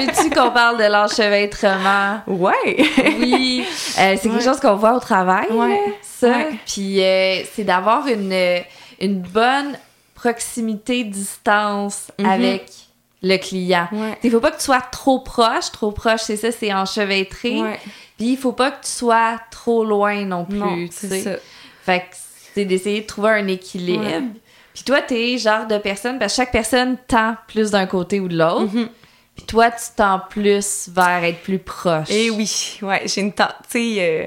Veux-tu 0.05 0.29
qu'on 0.31 0.51
parle 0.51 0.77
de 0.77 0.85
l'enchevêtrement? 0.91 2.21
Ouais! 2.27 2.77
Oui, 3.19 3.63
euh, 3.99 4.15
c'est 4.21 4.29
quelque 4.29 4.43
chose 4.43 4.59
qu'on 4.59 4.75
voit 4.75 4.93
au 4.95 4.99
travail, 4.99 5.47
Ouais. 5.51 5.93
ça. 6.01 6.29
Ouais. 6.29 6.49
Puis 6.65 7.01
euh, 7.03 7.41
c'est 7.53 7.63
d'avoir 7.63 8.07
une, 8.07 8.33
une 8.99 9.21
bonne 9.21 9.77
proximité-distance 10.15 12.11
Mhm. 12.19 12.25
avec 12.25 12.71
le 13.21 13.37
client. 13.37 13.87
Il 14.23 14.31
faut 14.31 14.39
pas 14.39 14.51
que 14.51 14.57
tu 14.57 14.63
sois 14.63 14.81
trop 14.91 15.19
proche. 15.19 15.71
Trop 15.71 15.91
proche, 15.91 16.21
c'est 16.21 16.37
ça, 16.37 16.51
c'est 16.51 16.73
enchevêtré. 16.73 17.61
Puis 18.17 18.31
il 18.31 18.37
faut 18.37 18.53
pas 18.53 18.71
que 18.71 18.83
tu 18.85 18.91
sois 18.91 19.39
trop 19.51 19.83
loin 19.83 20.23
non 20.25 20.45
plus. 20.45 20.89
C'est 20.91 21.21
ça. 21.21 21.31
Fait 21.85 21.99
que 21.99 22.05
c'est 22.55 22.65
d'essayer 22.65 23.01
de 23.01 23.05
trouver 23.07 23.29
un 23.31 23.47
équilibre. 23.47 24.03
Puis 24.73 24.83
toi, 24.83 25.01
t'es 25.01 25.37
genre 25.37 25.65
de 25.67 25.77
personne, 25.77 26.19
parce 26.19 26.33
que 26.33 26.37
chaque 26.37 26.51
personne 26.51 26.95
tend 27.07 27.35
plus 27.47 27.71
d'un 27.71 27.85
côté 27.85 28.19
ou 28.21 28.27
de 28.29 28.37
l'autre. 28.37 28.73
Mhm. 28.73 28.89
Puis 29.39 29.45
toi, 29.47 29.71
tu 29.71 29.83
tends 29.95 30.21
plus 30.29 30.89
vers 30.93 31.23
être 31.23 31.41
plus 31.41 31.59
proche. 31.59 32.09
Et 32.09 32.29
oui, 32.29 32.77
ouais, 32.81 33.03
j'ai 33.05 33.21
une 33.21 33.31
ten- 33.31 33.47
tu 33.71 33.95
sais, 33.95 33.95
euh, 33.99 34.25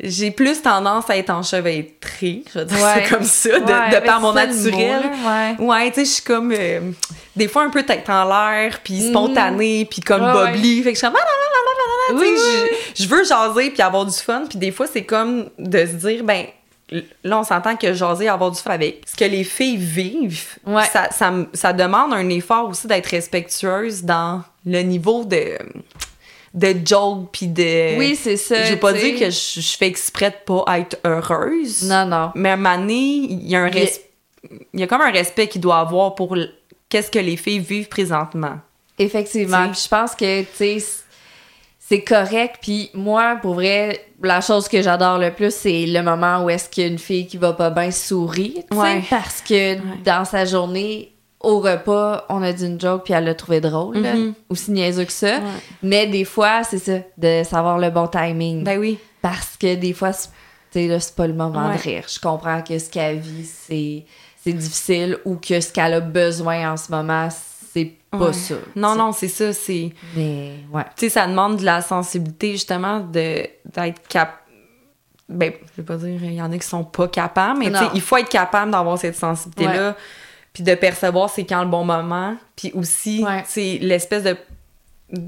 j'ai 0.00 0.30
plus 0.30 0.60
tendance 0.60 1.08
à 1.08 1.16
être 1.16 1.30
enchevêtrée, 1.30 2.42
je 2.52 2.58
vais 2.58 2.64
dire 2.66 2.76
Ouais. 2.76 3.04
ça 3.04 3.08
comme 3.16 3.24
ça, 3.24 3.48
de, 3.60 3.64
Ouais, 3.64 3.98
de 4.00 4.04
par 4.06 4.20
mon 4.20 4.32
naturel. 4.34 5.00
mot, 5.02 5.28
ouais. 5.28 5.66
Ouais, 5.66 5.88
tu 5.90 5.94
sais, 6.00 6.04
je 6.04 6.10
suis 6.10 6.22
comme 6.22 6.52
euh, 6.52 6.80
des 7.34 7.48
fois 7.48 7.62
un 7.62 7.70
peu 7.70 7.82
tête 7.82 8.08
en 8.10 8.24
l'air, 8.28 8.80
puis 8.84 8.94
Mhm. 9.00 9.08
spontanée, 9.10 9.86
puis 9.90 10.00
comme 10.02 10.20
bobli. 10.32 10.82
Fait 10.82 10.92
que 10.92 10.98
je 10.98 11.04
suis 11.04 11.06
comme 11.08 11.16
oui, 12.14 12.34
je- 12.94 13.02
je 13.04 13.08
veux 13.08 13.24
jaser 13.24 13.70
puis 13.70 13.82
avoir 13.82 14.04
du 14.06 14.16
fun, 14.16 14.44
puis 14.48 14.58
des 14.58 14.70
fois 14.70 14.86
c'est 14.86 15.04
comme 15.04 15.48
de 15.58 15.78
se 15.86 15.92
dire 15.94 16.22
ben 16.24 16.46
là 16.90 17.38
on 17.40 17.42
s'entend 17.44 17.76
que 17.76 17.92
jaser 17.92 18.28
avoir 18.28 18.50
du 18.50 18.60
fun 18.60 18.70
avec 18.70 19.02
ce 19.06 19.16
que 19.16 19.24
les 19.24 19.44
filles 19.44 19.76
vivent, 19.76 20.56
Ouais. 20.66 20.84
ça, 20.92 21.08
ça, 21.10 21.32
ça 21.52 21.72
demande 21.72 22.12
un 22.12 22.28
effort 22.28 22.68
aussi 22.68 22.86
d'être 22.86 23.06
respectueuse 23.08 24.02
dans 24.04 24.42
le 24.64 24.80
niveau 24.82 25.24
de 25.24 25.58
de 26.54 26.74
joke 26.86 27.28
puis 27.32 27.48
de 27.48 27.98
Oui, 27.98 28.16
c'est 28.16 28.36
ça. 28.38 28.64
je 28.64 28.72
veux 28.72 28.78
pas 28.78 28.94
dire 28.94 29.18
que 29.18 29.28
je, 29.30 29.60
je 29.60 29.76
fais 29.76 29.88
exprès 29.88 30.30
de 30.30 30.36
pas 30.54 30.64
être 30.78 30.96
heureuse. 31.04 31.82
Non, 31.82 32.06
non. 32.06 32.30
Mais 32.34 32.48
à 32.50 32.52
un 32.54 32.56
moment 32.56 32.78
donné, 32.78 32.94
il 32.94 33.46
y 33.46 33.54
a 33.56 33.60
un 33.62 33.68
Il 33.68 33.74
y 33.78 33.82
a- 33.82 33.84
res- 33.84 34.00
il 34.72 34.80
y 34.80 34.82
a 34.82 34.86
comme 34.86 35.02
un 35.02 35.10
respect 35.10 35.48
qu'il 35.48 35.60
doit 35.60 35.80
avoir 35.80 36.14
pour 36.14 36.34
qu'est-ce 36.88 37.10
que 37.10 37.18
les 37.18 37.36
filles 37.36 37.58
vivent 37.58 37.88
présentement. 37.88 38.58
Effectivement. 38.98 39.70
Je 39.72 39.86
pense 39.88 40.14
que, 40.14 40.42
tu 40.42 40.46
sais, 40.54 40.78
c'est 41.88 42.02
correct. 42.02 42.56
Puis 42.62 42.90
moi, 42.94 43.38
pour 43.40 43.54
vrai, 43.54 44.00
la 44.22 44.40
chose 44.40 44.68
que 44.68 44.82
j'adore 44.82 45.18
le 45.18 45.30
plus, 45.32 45.54
c'est 45.54 45.86
le 45.86 46.02
moment 46.02 46.44
où 46.44 46.50
est-ce 46.50 46.68
qu'une 46.68 46.98
fille 46.98 47.26
qui 47.26 47.36
va 47.36 47.52
pas 47.52 47.70
bien 47.70 47.90
sourit, 47.90 48.64
Ouais. 48.72 49.02
parce 49.08 49.40
que 49.40 49.76
dans 50.04 50.24
sa 50.24 50.44
journée, 50.44 51.12
au 51.40 51.60
repas, 51.60 52.24
on 52.28 52.42
a 52.42 52.52
dit 52.52 52.66
une 52.66 52.80
joke 52.80 53.04
puis 53.04 53.12
elle 53.14 53.24
l'a 53.24 53.34
trouvé 53.34 53.60
drôle. 53.60 53.98
Mhm. 53.98 54.34
aussi 54.48 54.70
niaiseux 54.72 55.04
que 55.04 55.12
ça. 55.12 55.36
Ouais. 55.36 55.42
Mais 55.82 56.06
des 56.06 56.24
fois, 56.24 56.62
c'est 56.64 56.78
ça, 56.78 56.98
de 57.18 57.42
savoir 57.44 57.78
le 57.78 57.90
bon 57.90 58.08
timing. 58.08 58.64
Ben 58.64 58.78
oui. 58.80 58.98
Parce 59.22 59.56
que 59.56 59.74
des 59.76 59.92
fois, 59.92 60.12
c'est- 60.12 60.28
tu 60.72 60.80
sais, 60.80 60.86
là, 60.88 60.98
c'est 60.98 61.14
pas 61.14 61.26
le 61.26 61.34
moment 61.34 61.72
de 61.72 61.78
rire. 61.78 62.04
Je 62.12 62.18
comprends 62.18 62.62
que 62.62 62.76
ce 62.78 62.90
qu'elle 62.90 63.18
vit, 63.18 63.44
c'est 63.44 64.52
difficile 64.52 65.18
ou 65.24 65.36
que 65.36 65.60
ce 65.60 65.72
qu'elle 65.72 65.94
a 65.94 66.00
besoin 66.00 66.72
en 66.72 66.76
ce 66.76 66.90
moment, 66.90 67.28
c'est 67.30 67.55
pas 67.84 68.18
Ouais. 68.18 68.32
ça. 68.32 68.54
Non, 68.74 68.94
non, 68.94 69.12
c'est 69.12 69.28
ça. 69.28 69.52
C'est, 69.52 69.90
Mais, 70.16 70.54
ouais. 70.72 70.82
tu 70.96 71.06
sais, 71.06 71.08
ça 71.10 71.26
demande 71.26 71.58
de 71.58 71.64
la 71.64 71.82
sensibilité 71.82 72.52
justement 72.52 73.00
de 73.00 73.46
d'être 73.74 74.06
cap. 74.08 74.40
Ben, 75.28 75.52
je 75.76 75.82
vais 75.82 75.86
pas 75.86 75.96
dire, 75.96 76.22
il 76.22 76.34
y 76.34 76.40
en 76.42 76.50
a 76.52 76.56
qui 76.58 76.66
sont 76.66 76.84
pas 76.84 77.08
capables, 77.08 77.58
mais 77.58 77.66
tu 77.70 77.76
sais, 77.76 77.84
Non. 77.84 77.90
il 77.94 78.00
faut 78.00 78.16
être 78.16 78.28
capable 78.28 78.70
d'avoir 78.70 78.96
cette 78.96 79.16
sensibilité-là, 79.16 79.96
puis 80.52 80.62
de 80.62 80.74
percevoir 80.76 81.28
c'est 81.28 81.44
quand 81.44 81.62
le 81.62 81.68
bon 81.68 81.84
moment, 81.84 82.36
puis 82.54 82.70
aussi, 82.74 83.24
sais, 83.46 83.78
l'espèce 83.82 84.22
de 84.22 84.36
tu 85.08 85.18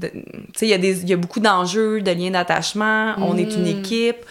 sais, 0.55 0.65
il 0.65 0.69
y, 0.69 0.73
a 0.73 0.77
des- 0.77 1.01
il 1.03 1.09
y 1.09 1.13
a 1.13 1.17
beaucoup 1.17 1.39
d'enjeux, 1.39 2.01
de 2.01 2.11
liens 2.11 2.31
d'attachement, 2.31 3.13
on 3.17 3.37
est 3.37 3.53
une 3.55 3.63
Mm. 3.63 3.79
équipe. 3.79 4.25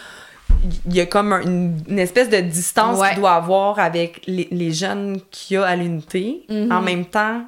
Il 0.86 0.94
y 0.94 1.00
a 1.00 1.06
comme 1.06 1.32
un- 1.32 1.40
une, 1.42 1.78
une 1.88 1.98
espèce 1.98 2.28
de 2.28 2.38
distance 2.40 2.98
Ouais. 2.98 3.10
qu'il 3.10 3.18
doit 3.20 3.32
avoir 3.32 3.78
avec 3.78 4.20
les, 4.26 4.46
les 4.50 4.72
jeunes 4.72 5.20
qu'il 5.30 5.54
y 5.54 5.56
a 5.58 5.64
à 5.66 5.74
l'unité. 5.76 6.44
En 6.70 6.80
même 6.82 7.04
temps, 7.06 7.42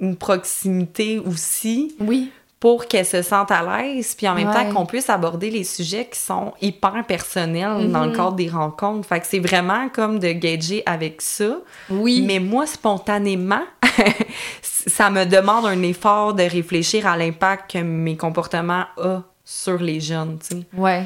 une 0.00 0.16
proximité 0.16 1.18
aussi 1.18 1.94
Oui. 2.00 2.30
pour 2.60 2.86
qu'elles 2.86 3.04
se 3.06 3.20
sentent 3.22 3.50
à 3.50 3.62
l'aise, 3.82 4.14
puis 4.14 4.26
en 4.28 4.34
même 4.34 4.48
Ouais. 4.48 4.54
temps 4.54 4.72
qu'on 4.72 4.86
puisse 4.86 5.10
aborder 5.10 5.50
les 5.50 5.64
sujets 5.64 6.06
qui 6.10 6.18
sont 6.18 6.52
hyper 6.62 7.04
personnels 7.06 7.90
dans 7.92 8.04
le 8.04 8.10
Mhm. 8.10 8.16
cadre 8.16 8.32
des 8.36 8.48
rencontres. 8.48 9.06
Fait 9.08 9.20
que 9.20 9.26
c'est 9.26 9.38
vraiment 9.38 9.88
comme 9.90 10.18
de 10.18 10.32
gager 10.32 10.82
avec 10.86 11.20
ça. 11.22 11.58
Oui. 11.90 12.22
Mais 12.26 12.38
moi, 12.38 12.66
spontanément, 12.66 13.62
ça 14.62 15.10
me 15.10 15.24
demande 15.24 15.66
un 15.66 15.82
effort 15.82 16.34
de 16.34 16.42
réfléchir 16.42 17.06
à 17.06 17.16
l'impact 17.16 17.72
que 17.72 17.78
mes 17.78 18.16
comportements 18.16 18.84
ont 18.96 19.22
sur 19.44 19.78
les 19.78 20.00
jeunes, 20.00 20.38
tu 20.38 20.56
sais. 20.56 20.62
Ouais. 20.76 21.04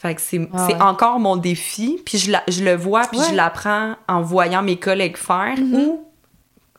Fait 0.00 0.14
que 0.14 0.20
c'est 0.20 0.48
Ah 0.52 0.66
ouais. 0.66 0.80
encore 0.80 1.18
mon 1.18 1.36
défi, 1.36 2.00
puis 2.04 2.18
je, 2.18 2.30
la- 2.32 2.42
je 2.48 2.62
le 2.62 2.76
vois, 2.76 3.02
puis 3.10 3.18
Ouais. 3.18 3.26
je 3.30 3.34
l'apprends 3.34 3.94
en 4.08 4.20
voyant 4.22 4.62
mes 4.62 4.76
collègues 4.76 5.16
faire 5.16 5.54
Mhm. 5.58 5.74
ou 5.74 6.04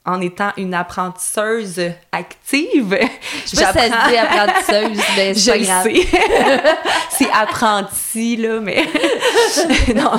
en 0.10 0.22
étant 0.22 0.52
une 0.58 0.74
apprentisseuse 0.74 1.80
active. 2.12 2.98
Je 3.45 3.56
sais 3.56 3.63
pas 3.63 3.74
si 3.74 3.80
ça 3.89 4.04
se 4.06 4.10
dit 4.10 4.17
apprentisseuse, 4.17 5.04
mais 5.15 5.34
Je 5.34 5.39
c'est 5.39 5.60
grave. 5.60 5.84
sais. 5.84 6.08
c'est 7.12 7.32
apprenti, 7.32 8.38
là, 8.38 8.60
mais. 8.60 8.86
non. 9.95 10.12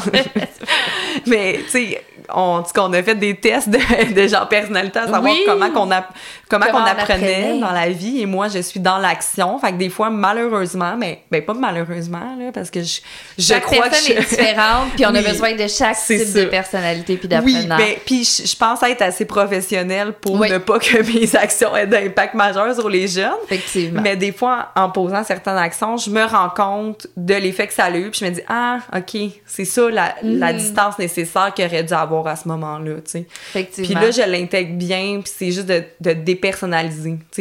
mais, 1.27 1.61
tu 1.65 1.71
sais, 1.71 2.05
on, 2.33 2.63
a 2.93 3.03
fait 3.03 3.15
des 3.17 3.35
tests 3.37 3.69
de, 3.69 4.13
de 4.13 4.29
genre 4.29 4.49
personnalité 4.49 5.01
à 5.01 5.05
savoir 5.05 5.23
Oui. 5.25 5.43
comment 5.47 5.71
qu'on 5.71 5.91
app- 5.91 6.15
comment 6.51 6.67
Comment 6.71 6.85
on 6.85 6.87
apprenait 6.87 7.35
apprenait. 7.35 7.59
dans 7.61 7.73
la 7.73 7.89
vie. 7.89 8.21
Et 8.21 8.27
moi, 8.27 8.49
je 8.49 8.59
suis 8.59 8.81
dans 8.81 8.99
l'action. 8.99 9.59
Fait 9.59 9.73
que 9.73 9.77
des 9.77 9.89
fois, 9.89 10.11
malheureusement, 10.11 10.97
mais 10.99 11.23
ben, 11.31 11.43
pas 11.45 11.55
malheureusement, 11.55 12.37
là, 12.39 12.51
parce 12.53 12.71
que 12.71 12.83
je, 12.83 13.01
je 13.39 13.43
Chaque 13.45 13.63
crois 13.65 13.85
que 13.89 13.91
personne 13.91 14.15
je- 14.17 14.21
est 14.21 14.29
différente, 14.29 14.89
puis 14.97 15.07
on 15.07 15.11
a 15.15 15.19
Oui, 15.21 15.25
besoin 15.29 15.53
de 15.55 15.67
chaque 15.69 15.97
type 16.05 16.21
ça. 16.27 16.41
de 16.41 16.45
personnalité 16.47 17.17
puis 17.17 17.29
Oui, 17.45 17.55
d'apprenant. 17.55 17.77
ben, 17.77 17.95
puis 18.05 18.25
je, 18.25 18.47
je 18.47 18.57
pense 18.57 18.83
être 18.83 19.03
assez 19.03 19.25
professionnelle 19.25 20.13
pour 20.13 20.39
Oui. 20.41 20.51
ne 20.51 20.59
pas 20.59 20.79
que 20.79 21.03
mes 21.21 21.35
actions 21.37 21.75
aient 21.77 21.87
d'impact 21.87 22.35
majeur 22.35 22.75
sur 22.75 22.89
les 22.89 23.09
jeunes. 23.09 23.31
Effectivement. 23.45 24.01
Mais 24.03 24.17
des 24.17 24.33
fois, 24.33 24.71
en 24.77 24.91
posant 24.91 25.25
certaines 25.25 25.57
actions, 25.59 25.97
je 25.97 26.11
me 26.11 26.25
rends 26.25 26.51
compte 26.51 27.07
de 27.17 27.35
l'effet 27.35 27.67
que 27.67 27.73
ça 27.75 27.85
a 27.85 27.91
eu, 27.97 28.11
puis 28.11 28.21
je 28.21 28.25
me 28.27 28.31
dis, 28.31 28.43
ah, 28.49 28.79
OK, 28.97 29.17
c'est 29.47 29.65
ça 29.65 29.89
la, 29.91 30.15
la 30.23 30.53
Mhm. 30.53 30.59
distance 30.59 30.99
nécessaire 30.99 31.53
qu'il 31.55 31.65
aurait 31.67 31.83
dû 31.85 31.93
avoir 31.95 32.27
à 32.27 32.37
ce 32.37 32.49
moment-là, 32.49 32.95
tu 32.97 33.11
sais. 33.11 33.21
Puis 33.53 33.61
Effectivement. 33.61 34.01
là, 34.01 34.11
je 34.11 34.23
l'intègre 34.23 34.75
bien, 34.77 35.21
puis 35.23 35.33
c'est 35.37 35.51
juste 35.53 35.67
de, 35.67 35.85
de 36.01 36.13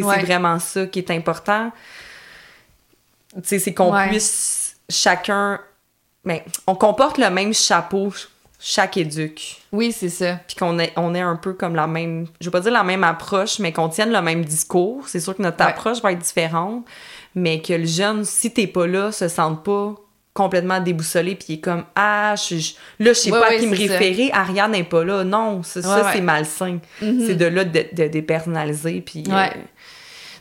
Ouais. 0.04 0.16
c'est 0.20 0.26
vraiment 0.26 0.60
ça 0.60 0.86
qui 0.88 1.00
est 1.00 1.12
important. 1.12 1.72
C'est 3.44 3.74
qu'on 3.74 3.94
Ouais. 3.94 4.10
puisse 4.10 4.78
chacun... 4.90 5.60
Mais 6.26 6.44
on 6.68 6.76
comporte 6.76 7.18
le 7.18 7.30
même 7.30 7.54
chapeau, 7.54 8.12
chaque 8.60 8.98
éduque 8.98 9.62
Oui, 9.72 9.92
c'est 9.94 10.10
ça. 10.10 10.36
puis 10.48 10.56
qu'on 10.58 10.78
ait, 10.80 10.92
on 10.98 11.16
ait 11.16 11.22
un 11.22 11.38
peu 11.38 11.54
comme 11.54 11.76
la 11.76 11.88
même, 11.88 12.28
je 12.42 12.46
veux 12.48 12.52
pas 12.52 12.60
dire 12.60 12.74
la 12.74 12.84
même 12.84 13.04
approche, 13.06 13.60
mais 13.60 13.72
qu'on 13.72 13.88
tienne 13.88 14.12
le 14.12 14.22
même 14.22 14.44
discours. 14.44 15.08
C'est 15.08 15.22
sûr 15.22 15.36
que 15.36 15.42
notre 15.42 15.64
Ouais. 15.64 15.70
approche 15.72 16.02
va 16.02 16.12
être 16.12 16.20
différente, 16.20 16.86
mais 17.36 17.62
que 17.62 17.72
le 17.74 17.86
jeune, 17.86 18.26
si 18.26 18.52
t'es 18.54 18.68
pas 18.68 18.86
là, 18.86 19.12
se 19.14 19.28
sente 19.30 19.64
pas 19.64 19.96
complètement 20.43 20.80
déboussolé 20.80 21.36
puis 21.36 21.45
il 21.49 21.54
est 21.56 21.60
comme 21.60 21.84
ah 21.95 22.34
je, 22.36 22.58
je- 22.58 22.73
là 22.99 23.12
je 23.12 23.13
sais 23.13 23.32
Ouais, 23.32 23.39
pas 23.39 23.49
ouais, 23.49 23.56
à 23.56 23.60
qui 23.60 23.67
me 23.67 23.75
ça. 23.75 23.82
référer 23.97 24.32
Ariane 24.32 24.71
n'est 24.71 24.84
pas 24.84 25.04
là 25.04 25.23
non 25.23 25.63
ça, 25.63 25.82
ça, 25.82 26.04
Ouais, 26.06 26.12
c'est 26.13 26.21
malsain 26.21 26.80
Mhm. 27.02 27.23
c'est 27.25 27.36
de 27.36 27.45
là 27.45 27.63
de, 27.65 27.86
de 27.93 28.08
dépersonnaliser 28.08 29.02
puis 29.02 29.23
euh, 29.30 29.47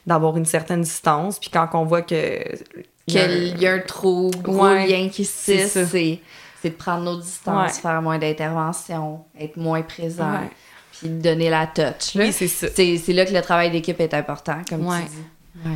d'avoir 0.06 0.37
une 0.37 0.44
certaine 0.46 0.82
distance 0.82 1.38
puis 1.38 1.50
quand 1.50 1.68
on 1.74 1.84
voit 1.84 2.02
que 2.02 2.14
il 3.08 3.14
y 3.14 3.18
a 3.18 3.24
un- 3.24 3.26
Qu'il 3.28 3.61
y 3.62 3.66
a 3.66 3.72
un 3.72 3.78
trop 3.80 4.30
gros 4.42 4.66
lien 4.68 5.08
qui 5.11 5.24
se 5.24 5.32
c'est 5.32 5.64
tisse, 5.87 6.18
c'est 6.62 6.70
de 6.70 6.74
prendre 6.74 7.04
nos 7.04 7.20
distances, 7.20 7.78
faire 7.78 8.02
moins 8.02 8.18
d'interventions, 8.18 9.24
être 9.40 9.56
moins 9.56 9.80
présent, 9.82 10.40
puis 10.92 11.08
donner 11.08 11.48
la 11.50 11.66
touch. 11.66 12.14
oui 12.16 12.32
c'est 12.32 13.12
là 13.12 13.24
que 13.24 13.32
le 13.32 13.40
travail 13.42 13.70
d'équipe 13.70 13.98
est 14.00 14.12
important, 14.14 14.58
comme 14.68 14.87
tu 14.87 15.08
dis. 15.11 15.68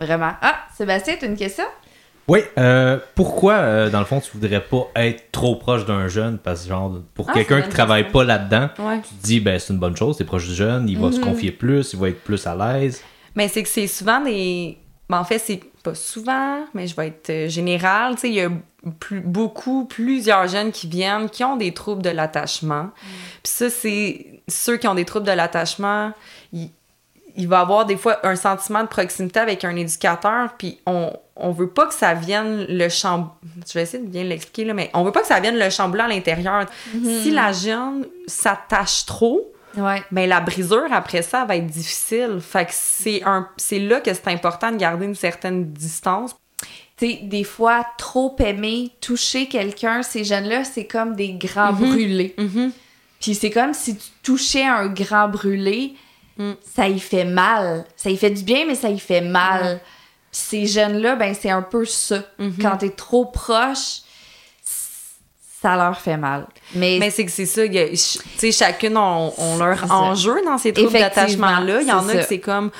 Vraiment. 0.00 0.32
Ah, 0.40 0.60
Sébastien, 0.76 1.16
tu 1.18 1.24
as 1.24 1.28
une 1.28 1.36
question? 1.36 1.64
Oui, 2.28 2.40
euh, 2.58 2.98
pourquoi, 3.14 3.54
euh, 3.54 3.90
dans 3.90 4.00
le 4.00 4.04
fond, 4.04 4.20
tu 4.20 4.30
voudrais 4.34 4.60
pas 4.62 4.86
être 4.96 5.32
trop 5.32 5.56
proche 5.56 5.86
d'un 5.86 6.08
jeune? 6.08 6.38
Parce 6.38 6.62
que, 6.64 6.68
genre, 6.68 6.98
pour 7.14 7.26
Ah, 7.30 7.32
quelqu'un 7.32 7.62
qui 7.62 7.70
travaille 7.70 8.02
question. 8.04 8.18
pas 8.20 8.24
là-dedans, 8.24 8.68
ouais 8.80 9.00
tu 9.00 9.14
te 9.14 9.22
dis, 9.22 9.40
ben, 9.40 9.58
c'est 9.58 9.72
une 9.72 9.78
bonne 9.78 9.96
chose, 9.96 10.16
t'es 10.18 10.24
proche 10.24 10.46
du 10.46 10.54
jeune, 10.54 10.88
il 10.88 10.98
va 10.98 11.10
se 11.10 11.18
Mhm. 11.18 11.24
confier 11.24 11.52
plus, 11.52 11.92
il 11.94 11.98
va 11.98 12.10
être 12.10 12.22
plus 12.22 12.46
à 12.46 12.54
l'aise. 12.54 13.02
Mais 13.34 13.48
c'est 13.48 13.62
que 13.62 13.68
c'est 13.68 13.86
souvent 13.86 14.20
des. 14.20 14.76
ben, 15.08 15.18
en 15.20 15.24
fait, 15.24 15.38
c'est 15.38 15.60
pas 15.82 15.94
souvent, 15.94 16.64
mais 16.74 16.86
je 16.86 16.94
vais 16.94 17.06
être 17.08 17.30
euh, 17.30 17.48
générale. 17.48 18.14
Tu 18.16 18.20
sais, 18.20 18.28
il 18.28 18.34
y 18.34 18.42
a 18.42 18.50
plus, 19.00 19.20
beaucoup, 19.22 19.86
plusieurs 19.86 20.46
jeunes 20.48 20.70
qui 20.70 20.86
viennent 20.86 21.30
qui 21.30 21.44
ont 21.44 21.56
des 21.56 21.72
troubles 21.72 22.02
de 22.02 22.10
l'attachement. 22.10 22.90
Puis 23.42 23.52
ça, 23.52 23.70
c'est 23.70 24.42
ceux 24.48 24.76
qui 24.76 24.86
ont 24.86 24.94
des 24.94 25.06
troubles 25.06 25.26
de 25.26 25.32
l'attachement, 25.32 26.12
il, 26.52 26.68
il 27.36 27.48
va 27.48 27.60
avoir 27.60 27.86
des 27.86 27.96
fois 27.96 28.18
un 28.26 28.36
sentiment 28.36 28.82
de 28.82 28.88
proximité 28.88 29.40
avec 29.40 29.64
un 29.64 29.76
éducateur, 29.76 30.50
puis 30.58 30.78
on, 30.86 31.12
on 31.38 31.52
veut 31.52 31.68
pas 31.70 31.86
que 31.86 31.94
ça 31.94 32.14
vienne 32.14 32.66
le 32.68 32.88
chambouler. 32.88 33.30
Je 33.66 33.72
vais 33.74 33.82
essayer 33.82 34.02
de 34.02 34.08
bien 34.08 34.24
l'expliquer, 34.24 34.64
là, 34.64 34.74
mais 34.74 34.90
on 34.94 35.04
veut 35.04 35.12
pas 35.12 35.20
que 35.20 35.26
ça 35.26 35.40
vienne 35.40 35.58
le 35.58 35.70
chambouler 35.70 36.02
à 36.02 36.08
l'intérieur. 36.08 36.66
Si 36.92 37.30
la 37.30 37.52
jeune 37.52 38.06
s'attache 38.26 39.06
trop, 39.06 39.52
Ouais. 39.76 40.02
ben 40.10 40.28
la 40.28 40.40
brisure 40.40 40.90
après 40.92 41.22
ça 41.22 41.44
va 41.44 41.56
être 41.56 41.66
difficile. 41.66 42.38
Fait 42.40 42.64
que 42.64 42.70
c'est 42.72 43.22
un 43.24 43.48
c'est 43.58 43.78
là 43.78 44.00
que 44.00 44.12
c'est 44.12 44.28
important 44.28 44.72
de 44.72 44.76
garder 44.76 45.04
une 45.06 45.14
certaine 45.14 45.66
distance. 45.72 46.34
Tu 46.96 47.06
sais, 47.06 47.20
des 47.22 47.44
fois, 47.44 47.86
trop 47.96 48.34
aimer, 48.40 48.90
toucher 49.00 49.46
quelqu'un, 49.46 50.02
ces 50.02 50.24
jeunes-là, 50.24 50.64
c'est 50.64 50.86
comme 50.86 51.14
des 51.14 51.34
grands 51.34 51.72
Mhm. 51.72 51.90
brûlés. 51.90 52.34
Puis 53.20 53.34
c'est 53.36 53.50
comme 53.50 53.72
si 53.74 53.96
tu 53.96 54.06
touchais 54.22 54.64
un 54.64 54.86
grand 54.88 55.28
brûlé, 55.28 55.94
Mm. 56.38 56.52
ça 56.64 56.88
y 56.88 56.98
fait 57.00 57.24
mal. 57.24 57.84
Ça 57.96 58.10
y 58.10 58.16
fait 58.16 58.30
du 58.30 58.42
bien, 58.42 58.64
mais 58.66 58.74
ça 58.76 58.88
y 58.90 58.98
fait 58.98 59.20
mal. 59.20 59.80
Ces 60.30 60.66
jeunes-là, 60.66 61.16
ben 61.16 61.34
c'est 61.38 61.50
un 61.50 61.62
peu 61.62 61.84
ça. 61.84 62.22
Mhm. 62.38 62.54
Quand 62.60 62.76
t'es 62.76 62.90
trop 62.90 63.24
proche, 63.24 64.02
ça 65.62 65.76
leur 65.76 65.98
fait 66.00 66.16
mal. 66.16 66.46
Mais, 66.74 66.98
Mais 67.00 67.10
c'est 67.10 67.24
que 67.24 67.30
c'est 67.32 67.46
ça, 67.46 67.66
tu 67.66 67.96
sais 67.96 68.52
chacune 68.52 68.96
ont, 68.96 69.32
ont 69.36 69.56
leur 69.56 69.78
ça. 69.80 69.92
enjeu 69.92 70.36
dans 70.44 70.58
ces 70.58 70.72
troubles 70.72 70.94
Effectivement, 70.94 71.46
d'attachement 71.48 71.60
là, 71.60 71.80
il 71.82 71.88
y 71.88 71.92
en 71.92 72.08
a 72.08 72.12
que 72.12 72.20
ça. 72.20 72.26
c'est 72.28 72.38
comme 72.38 72.70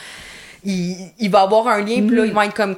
il, 0.65 1.11
il 1.19 1.31
va 1.31 1.41
avoir 1.43 1.67
un 1.69 1.79
lien 1.81 2.07
puis 2.07 2.17
là 2.17 2.23
Mm. 2.23 2.27
ils 2.27 2.33
vont 2.33 2.43
être 2.43 2.55
comme 2.55 2.77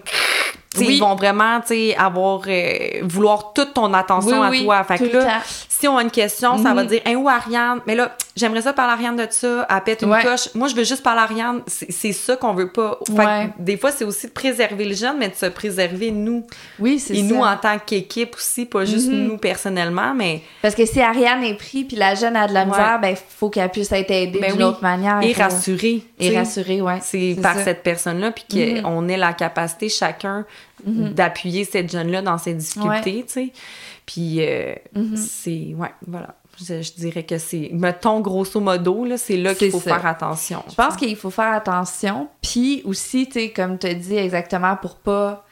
Oui. 0.78 0.94
ils 0.94 1.00
vont 1.00 1.16
vraiment 1.16 1.60
tu 1.60 1.68
sais 1.68 1.96
avoir 1.96 2.42
euh, 2.46 3.00
vouloir 3.02 3.52
toute 3.52 3.74
ton 3.74 3.92
attention 3.92 4.40
oui, 4.40 4.46
à 4.46 4.50
oui, 4.50 4.64
toi. 4.64 4.84
Fait 4.84 4.98
que 4.98 5.16
là 5.16 5.40
si 5.68 5.88
on 5.88 5.96
a 5.96 6.02
une 6.02 6.10
question, 6.10 6.58
ça 6.62 6.74
va 6.74 6.82
Mhm. 6.82 6.88
dire 6.90 7.00
Hein, 7.06 7.14
où 7.14 7.26
Ariane? 7.26 7.80
Mais 7.86 7.94
là, 7.94 8.14
j'aimerais 8.36 8.60
ça 8.60 8.74
parler 8.74 8.90
à 8.90 8.94
Ariane 8.96 9.16
de 9.16 9.26
ça, 9.30 9.66
elle 9.70 9.80
pète 9.80 10.02
une 10.02 10.10
Ouais. 10.10 10.22
coche. 10.22 10.50
Moi, 10.54 10.68
je 10.68 10.74
veux 10.74 10.84
juste 10.84 11.02
parler 11.02 11.20
à 11.20 11.24
Ariane. 11.24 11.62
C'est 11.66 12.12
ça 12.12 12.36
qu'on 12.36 12.52
veut 12.52 12.70
pas. 12.70 12.98
Fait 13.06 13.14
que 13.56 13.62
des 13.62 13.78
fois, 13.78 13.90
c'est 13.90 14.04
aussi 14.04 14.26
de 14.26 14.32
préserver 14.32 14.84
le 14.84 14.94
jeune, 14.94 15.16
mais 15.18 15.30
de 15.30 15.34
se 15.34 15.46
préserver 15.46 16.10
nous. 16.10 16.46
Oui, 16.78 16.98
c'est 16.98 17.14
Et 17.14 17.26
ça. 17.26 17.34
nous, 17.34 17.40
en 17.40 17.56
tant 17.56 17.78
qu'équipe 17.78 18.34
aussi, 18.36 18.66
pas 18.66 18.84
juste 18.84 19.08
Mhm. 19.08 19.26
nous 19.28 19.38
personnellement, 19.38 20.12
mais 20.14 20.42
Parce 20.60 20.74
que 20.74 20.84
si 20.84 21.00
Ariane 21.00 21.44
est 21.44 21.54
pris 21.54 21.84
puis 21.84 21.96
la 21.96 22.14
jeune 22.14 22.36
a 22.36 22.46
de 22.46 22.52
la 22.52 22.60
Ouais. 22.64 22.66
misère, 22.66 22.98
ben 23.00 23.16
faut 23.38 23.48
qu'elle 23.48 23.70
puisse 23.70 23.90
être 23.92 24.10
aidée 24.10 24.38
Ben 24.38 24.52
d'une 24.52 24.62
autre 24.64 24.82
manière. 24.82 25.20
et 25.22 25.32
Faut- 25.32 25.42
rassurer. 25.42 26.02
Et 26.18 26.36
rassurer, 26.36 26.82
ouais. 26.82 26.98
C'est 27.00 27.36
par 27.42 27.54
ça. 27.54 27.64
cette 27.64 27.82
personne-là, 27.82 28.32
puis 28.32 28.44
qu'on 28.82 29.08
ait 29.08 29.16
la 29.16 29.32
capacité 29.32 29.88
chacun 29.88 30.44
Mhm. 30.84 31.12
d'appuyer 31.12 31.64
cette 31.64 31.90
jeune-là 31.92 32.22
dans 32.22 32.38
ses 32.38 32.54
difficultés, 32.54 33.24
tu 33.26 33.32
sais. 33.32 33.52
Puis 34.06 34.36
euh, 34.40 34.74
Mhm. 34.94 35.16
c'est, 35.16 35.74
ouais, 35.76 35.92
voilà. 36.06 36.34
Je, 36.62 36.82
je 36.82 36.92
dirais 36.92 37.22
que 37.22 37.38
c'est, 37.38 37.70
mettons 37.72 38.20
grosso 38.20 38.60
modo, 38.60 39.04
là, 39.04 39.16
c'est 39.16 39.36
là 39.36 39.54
qu'il 39.54 39.70
faut 39.70 39.80
ça. 39.80 39.94
faire 39.96 40.06
attention. 40.06 40.62
Je 40.68 40.74
pense 40.74 40.96
qu'il 40.96 41.16
faut 41.16 41.30
faire 41.30 41.52
attention. 41.52 42.28
Puis 42.42 42.82
aussi, 42.84 43.26
tu 43.26 43.32
sais, 43.34 43.50
comme 43.50 43.78
tu 43.78 43.86
as 43.86 43.94
dit 43.94 44.16
exactement, 44.16 44.76
pour 44.76 44.96
pas. 44.96 45.46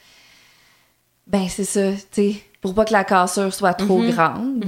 Ben, 1.26 1.46
c'est 1.48 1.64
ça, 1.64 1.92
tu 1.92 1.98
sais, 2.32 2.34
pour 2.60 2.74
pas 2.74 2.84
que 2.84 2.92
la 2.92 3.04
cassure 3.04 3.52
soit 3.54 3.74
trop 3.74 3.98
Mhm. 3.98 4.10
grande. 4.10 4.64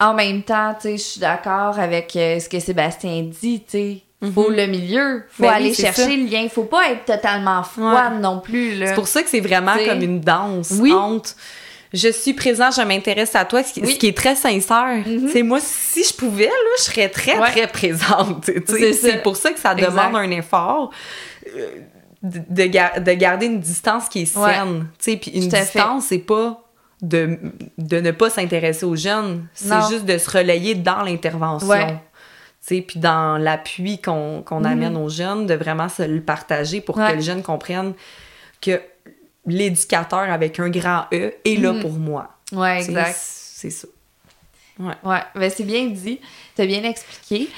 En 0.00 0.14
même 0.14 0.42
temps, 0.42 0.74
tu 0.74 0.82
sais, 0.82 0.96
je 0.98 1.02
suis 1.02 1.20
d'accord 1.20 1.78
avec 1.78 2.14
euh, 2.16 2.40
ce 2.40 2.48
que 2.48 2.58
Sébastien 2.58 3.22
dit, 3.22 3.60
tu 3.62 3.70
sais. 3.70 4.02
Faut 4.34 4.50
Mhm. 4.50 4.56
le 4.56 4.66
milieu, 4.66 5.24
faut 5.30 5.42
Ben 5.42 5.50
aller 5.50 5.74
chercher 5.74 6.02
ça. 6.02 6.08
le 6.08 6.24
lien. 6.30 6.46
Faut 6.48 6.64
pas 6.64 6.90
être 6.90 7.04
totalement 7.04 7.62
froide 7.64 8.20
non 8.20 8.38
plus, 8.40 8.76
là. 8.76 8.86
C'est 8.88 8.94
pour 8.94 9.08
ça 9.08 9.22
que 9.22 9.28
c'est 9.28 9.40
vraiment 9.40 9.74
T'sais. 9.74 9.86
comme 9.88 10.02
une 10.02 10.20
danse 10.20 10.72
Oui. 10.80 10.92
entre 10.92 11.30
je 11.94 12.08
suis 12.08 12.32
présent, 12.32 12.70
je 12.70 12.80
m'intéresse 12.82 13.34
à 13.34 13.44
toi, 13.44 13.62
ce 13.62 13.72
qui, 13.74 13.80
Oui. 13.82 13.92
ce 13.92 13.98
qui 13.98 14.06
est 14.06 14.16
très 14.16 14.34
sincère. 14.34 15.02
Mhm. 15.06 15.28
C'est 15.30 15.42
moi, 15.42 15.58
si 15.60 16.04
je 16.04 16.14
pouvais, 16.14 16.46
là, 16.46 16.50
je 16.78 16.82
serais 16.84 17.08
très, 17.10 17.38
Ouais. 17.38 17.50
très 17.50 17.66
présente. 17.66 18.48
C'est 18.66 18.92
ça. 18.94 19.16
Pour 19.18 19.36
ça 19.36 19.50
que 19.50 19.58
ça 19.60 19.72
Exact. 19.72 19.90
demande 19.90 20.16
un 20.16 20.30
effort. 20.30 20.90
euh, 21.56 21.66
De, 22.22 22.40
de 22.48 22.64
gar- 22.66 23.00
de 23.00 23.12
garder 23.14 23.46
une 23.46 23.58
distance 23.58 24.08
qui 24.08 24.22
est 24.22 24.26
saine. 24.26 24.86
Puis 25.04 25.14
une 25.34 25.48
Tout 25.50 25.56
distance, 25.56 26.04
c'est 26.06 26.18
pas 26.18 26.62
de, 27.02 27.36
de 27.78 27.98
ne 27.98 28.12
pas 28.12 28.30
s'intéresser 28.30 28.86
aux 28.86 28.94
jeunes. 28.94 29.44
C'est 29.54 29.68
Non. 29.74 29.88
juste 29.90 30.04
de 30.04 30.16
se 30.18 30.30
relayer 30.30 30.76
dans 30.76 31.02
l'intervention. 31.02 31.66
Ouais. 31.66 31.96
Puis 32.66 32.84
dans 33.00 33.38
l'appui 33.38 34.00
qu'on 34.00 34.42
qu'on 34.42 34.60
Mhm. 34.60 34.66
amène 34.66 34.96
aux 34.96 35.08
jeunes, 35.08 35.46
de 35.46 35.54
vraiment 35.54 35.88
se 35.88 36.02
le 36.02 36.20
partager 36.20 36.80
pour 36.80 36.96
Ouais. 36.96 37.10
que 37.10 37.16
le 37.16 37.20
jeune 37.20 37.42
comprenne 37.42 37.92
que 38.60 38.80
l'éducateur 39.46 40.20
avec 40.30 40.58
un 40.60 40.70
grand 40.70 41.04
E 41.12 41.32
est 41.44 41.60
là 41.60 41.72
Mhm. 41.72 41.80
pour 41.80 41.92
moi. 41.92 42.28
Ouais, 42.52 42.82
exact. 42.84 43.16
C'est 43.18 43.70
ça. 43.70 43.88
Ouais, 44.78 45.20
ben 45.34 45.50
c'est 45.50 45.64
bien 45.64 45.86
dit. 45.86 46.20
T'as 46.54 46.66
bien 46.66 46.82
expliqué. 46.84 47.48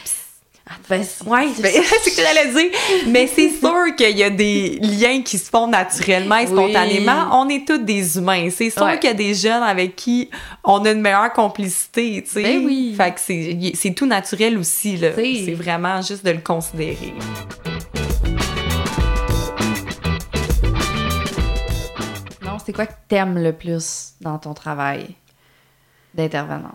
Vas-y. 0.88 1.06
Oui, 1.26 1.54
ben, 1.60 1.70
c'est 1.84 2.10
ce 2.10 2.16
que 2.16 2.22
j'allais 2.22 2.50
dire. 2.52 2.70
Mais 3.08 3.26
c'est 3.26 3.50
sûr 3.50 3.94
qu'il 3.96 4.16
y 4.16 4.22
a 4.22 4.30
des 4.30 4.78
liens 4.80 5.20
qui 5.22 5.36
se 5.38 5.50
font 5.50 5.66
naturellement 5.66 6.36
et 6.38 6.46
Oui. 6.46 6.52
spontanément. 6.52 7.28
On 7.38 7.48
est 7.50 7.66
tous 7.68 7.78
des 7.78 8.16
humains. 8.16 8.48
C'est 8.50 8.70
sûr 8.70 8.82
Ouais. 8.82 8.98
qu'il 8.98 9.08
y 9.10 9.12
a 9.12 9.14
des 9.14 9.34
jeunes 9.34 9.62
avec 9.62 9.94
qui 9.94 10.30
on 10.64 10.82
a 10.86 10.90
une 10.92 11.02
meilleure 11.02 11.32
complicité, 11.34 12.22
tu 12.24 12.30
sais. 12.32 12.42
Ben 12.42 12.64
oui. 12.64 12.94
Fait 12.96 13.12
que 13.14 13.20
c'est 13.76 13.94
tout 13.94 14.06
naturel 14.06 14.56
aussi, 14.56 14.96
là. 14.96 15.10
C'est 15.14 15.52
vraiment 15.54 16.00
juste 16.00 16.24
de 16.24 16.30
le 16.30 16.40
considérer. 16.40 17.12
Non, 22.42 22.58
c'est 22.64 22.72
quoi 22.72 22.86
que 22.86 22.92
t'aimes 23.08 23.38
le 23.38 23.52
plus 23.52 24.14
dans 24.20 24.38
ton 24.38 24.54
travail 24.54 25.14
d'intervenante? 26.14 26.72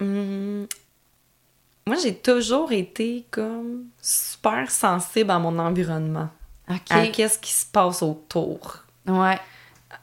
Hum, 0.00 0.66
Moi, 1.88 1.96
j'ai 2.02 2.14
toujours 2.16 2.72
été 2.72 3.24
comme 3.30 3.84
super 4.02 4.68
sensible 4.72 5.30
à 5.30 5.38
mon 5.38 5.56
environnement, 5.60 6.28
OK. 6.68 6.80
à 6.90 7.06
qu'est-ce 7.06 7.38
qui 7.38 7.52
se 7.52 7.64
passe 7.64 8.02
autour. 8.02 8.78
Ouais. 9.06 9.38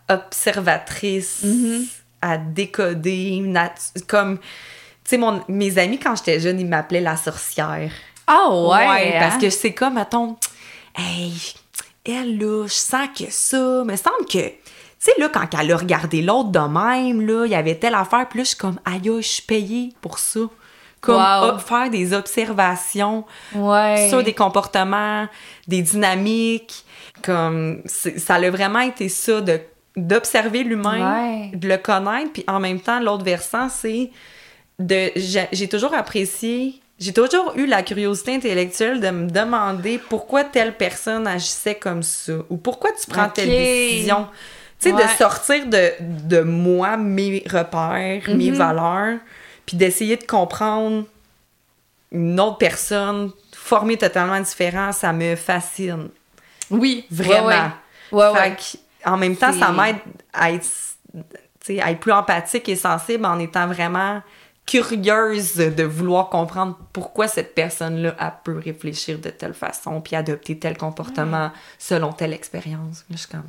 Observatrice, 0.08 1.44
Mhm. 1.44 1.86
à 2.22 2.38
décoder, 2.38 3.44
comme... 4.08 4.38
Tu 4.38 4.44
sais, 5.10 5.18
mon- 5.18 5.44
mes 5.50 5.78
amis, 5.78 6.00
quand 6.00 6.16
j'étais 6.16 6.40
jeune, 6.40 6.58
ils 6.62 6.66
m'appelaient 6.68 7.02
la 7.02 7.18
sorcière. 7.18 7.92
Oh 8.32 8.70
ouais! 8.72 9.18
parce 9.20 9.36
hein? 9.36 9.40
que 9.40 9.50
c'est 9.50 9.74
comme, 9.74 9.96
mettons, 9.96 10.38
hey, 10.98 11.34
elle, 12.06 12.38
là, 12.38 12.66
je 12.66 12.74
sens 12.74 13.10
que 13.14 13.26
ça, 13.30 13.84
me 13.84 13.98
semble 13.98 14.26
que, 14.32 14.48
tu 14.48 14.56
sais, 15.00 15.12
là, 15.18 15.28
quand 15.28 15.50
elle 15.60 15.74
a 15.74 15.76
regardé 15.76 16.22
l'autre 16.22 16.52
de 16.52 16.60
même, 16.60 17.20
là, 17.28 17.46
il 17.46 17.52
y 17.52 17.56
avait 17.56 17.76
telle 17.76 17.96
affaire, 17.96 18.30
puis 18.30 18.38
là, 18.40 18.44
je 18.46 18.50
suis 18.50 18.58
comme, 18.58 18.80
aïe, 18.86 19.02
je 19.04 19.20
suis 19.28 19.42
payée 19.42 19.94
pour 20.00 20.18
ça. 20.20 20.40
Comme, 21.04 21.16
Wow. 21.52 21.58
faire 21.60 21.90
des 21.90 22.14
observations 22.14 23.26
Ouais. 23.54 24.08
sur 24.10 24.24
des 24.24 24.34
comportements, 24.34 25.28
des 25.68 25.82
dynamiques, 25.82 26.86
comme, 27.22 27.82
ça 27.86 28.36
a 28.36 28.50
vraiment 28.50 28.80
été 28.80 29.10
ça, 29.10 29.42
de 29.42 29.60
d'observer 29.96 30.64
l'humain, 30.64 31.02
Ouais. 31.52 31.52
de 31.56 31.68
le 31.68 31.78
connaître, 31.78 32.32
puis 32.34 32.44
en 32.48 32.60
même 32.60 32.80
temps, 32.80 33.00
l'autre 33.00 33.24
versant, 33.24 33.70
c'est 33.70 34.10
de 34.80 35.12
j'ai 35.16 35.68
toujours 35.68 35.94
apprécié 35.94 36.80
j'ai 37.00 37.12
toujours 37.14 37.54
eu 37.58 37.66
la 37.68 37.84
curiosité 37.84 38.34
intellectuelle 38.36 39.00
de 39.02 39.10
me 39.10 39.30
demander 39.30 40.00
pourquoi 40.10 40.44
telle 40.46 40.74
personne 40.78 41.28
agissait 41.28 41.76
comme 41.76 42.02
ça 42.02 42.34
ou 42.50 42.58
pourquoi 42.58 42.92
tu 43.00 43.08
prends 43.08 43.30
telle 43.30 43.50
décision 43.50 44.28
tu 44.80 44.90
sais 44.90 44.96
Ouais. 44.96 45.04
de 45.04 45.10
sortir 45.10 45.68
de, 45.68 45.92
de 46.28 46.42
moi 46.42 46.98
mes 46.98 47.44
repères 47.50 48.24
mes 48.36 48.50
Mhm. 48.52 48.56
valeurs 48.58 49.18
puis 49.66 49.78
d'essayer 49.78 50.18
de 50.18 50.26
comprendre 50.26 51.06
une 52.12 52.40
autre 52.40 52.58
personne 52.58 53.32
formée 53.56 53.98
totalement 53.98 54.40
différent 54.40 54.92
ça 54.92 55.14
me 55.14 55.36
fascine 55.36 56.10
Oui, 56.70 57.06
vraiment 57.10 57.48
Ouais, 57.48 58.20
ouais. 58.20 58.28
ouais, 58.30 58.34
fait 58.34 58.50
ouais. 58.50 58.56
que, 58.56 59.10
en 59.10 59.18
même 59.18 59.36
temps, 59.36 59.52
ça 59.52 59.72
m'aide 59.72 59.98
à 60.34 60.52
être, 60.52 60.68
à 61.82 61.92
être 61.92 62.00
plus 62.00 62.12
empathique 62.12 62.70
et 62.70 62.76
sensible 62.76 63.26
en 63.26 63.40
étant 63.40 63.68
vraiment 63.68 64.22
curieuse 64.66 65.56
de 65.56 65.84
vouloir 65.84 66.30
comprendre 66.30 66.78
pourquoi 66.94 67.28
cette 67.28 67.54
personne-là 67.54 68.16
elle 68.18 68.32
peut 68.46 68.58
réfléchir 68.58 69.20
de 69.20 69.30
telle 69.30 69.54
façon 69.54 70.00
puis 70.00 70.16
adopter 70.16 70.58
tel 70.58 70.78
comportement 70.78 71.52
selon 71.78 72.14
telle 72.14 72.32
expérience. 72.34 73.04
Je 73.10 73.18
suis 73.18 73.28
comme... 73.28 73.44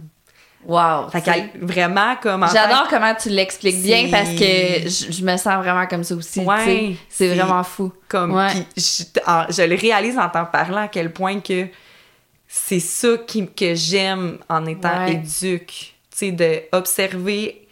Wow. 0.66 1.10
Fait 1.10 1.50
vraiment 1.60 2.16
comme... 2.22 2.46
J'adore 2.52 2.86
comment 2.88 3.14
tu 3.14 3.28
l'expliques 3.28 3.82
bien 3.82 4.08
parce 4.10 4.30
que 4.30 4.88
je, 4.88 5.12
je 5.12 5.24
me 5.24 5.36
sens 5.36 5.62
vraiment 5.62 5.86
comme 5.86 6.04
ça 6.04 6.14
aussi. 6.14 6.40
Ouais, 6.40 6.96
c'est 7.08 7.34
vraiment 7.34 7.62
fou. 7.64 7.92
Comme, 8.08 8.32
Ouais. 8.34 8.48
je, 8.76 9.04
en- 9.26 9.44
je 9.50 9.62
le 9.62 9.74
réalise 9.76 10.18
en 10.18 10.28
t'en 10.28 10.46
parlant 10.46 10.82
à 10.84 10.88
quel 10.88 11.12
point 11.12 11.40
que 11.40 11.66
c'est 12.48 12.80
ça 12.80 13.08
qui, 13.26 13.46
que 13.48 13.74
j'aime 13.74 14.38
en 14.48 14.64
étant 14.66 15.04
Ouais. 15.04 15.14
éduque. 15.14 15.94
Tu 16.10 16.18
sais, 16.18 16.32
de 16.32 16.62
observer, 16.72 17.63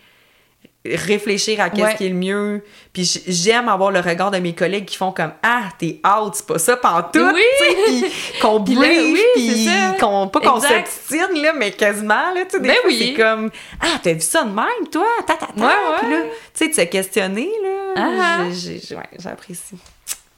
réfléchir 0.85 1.61
à 1.61 1.71
qu'est-ce 1.71 1.83
Ouais. 1.87 1.95
qui 1.97 2.07
est 2.07 2.09
le 2.09 2.15
mieux. 2.17 2.65
Puis 2.93 3.23
j'aime 3.29 3.69
avoir 3.69 3.91
le 3.93 4.01
regard 4.01 4.31
de 4.33 4.39
mes 4.39 4.53
collègues 4.55 4.85
qui 4.87 4.97
font 4.97 5.13
comme 5.13 5.33
Ah, 5.43 5.69
t'es 5.79 6.01
out, 6.05 6.35
c'est 6.35 6.47
pas 6.47 6.59
ça 6.59 6.77
pantoute. 6.77 7.23
Oui! 7.35 7.43
Puis 7.87 8.05
qu'on 8.41 8.59
brief, 8.61 8.79
oui, 8.79 9.21
puis 9.35 9.69
qu'on, 10.01 10.27
pas 10.29 10.41
qu'on 10.41 10.61
s'obstine, 10.61 11.41
là, 11.41 11.53
mais 11.57 11.71
quasiment, 11.71 12.33
là, 12.35 12.45
tu 12.45 12.57
sais, 12.57 12.61
des 12.61 12.69
Ben 12.69 12.75
fois, 12.77 12.85
oui. 12.91 13.13
c'est 13.17 13.23
comme 13.23 13.51
Ah, 13.81 13.99
t'as 14.03 14.13
vu 14.15 14.21
ça 14.21 14.43
de 14.45 14.51
même, 14.53 14.89
toi? 14.91 15.07
Ta, 15.27 15.35
ta, 15.35 15.47
ta. 15.47 15.53
Ouais, 15.55 15.63
ouais. 15.67 15.99
Puis 16.01 16.11
là, 16.11 16.19
tu 16.23 16.29
sais, 16.55 16.69
de 16.69 16.75
se 16.75 16.81
questionner, 16.83 17.51
là, 17.63 17.95
Ah. 17.97 18.43
ouais, 18.43 19.11
j'apprécie. 19.19 19.77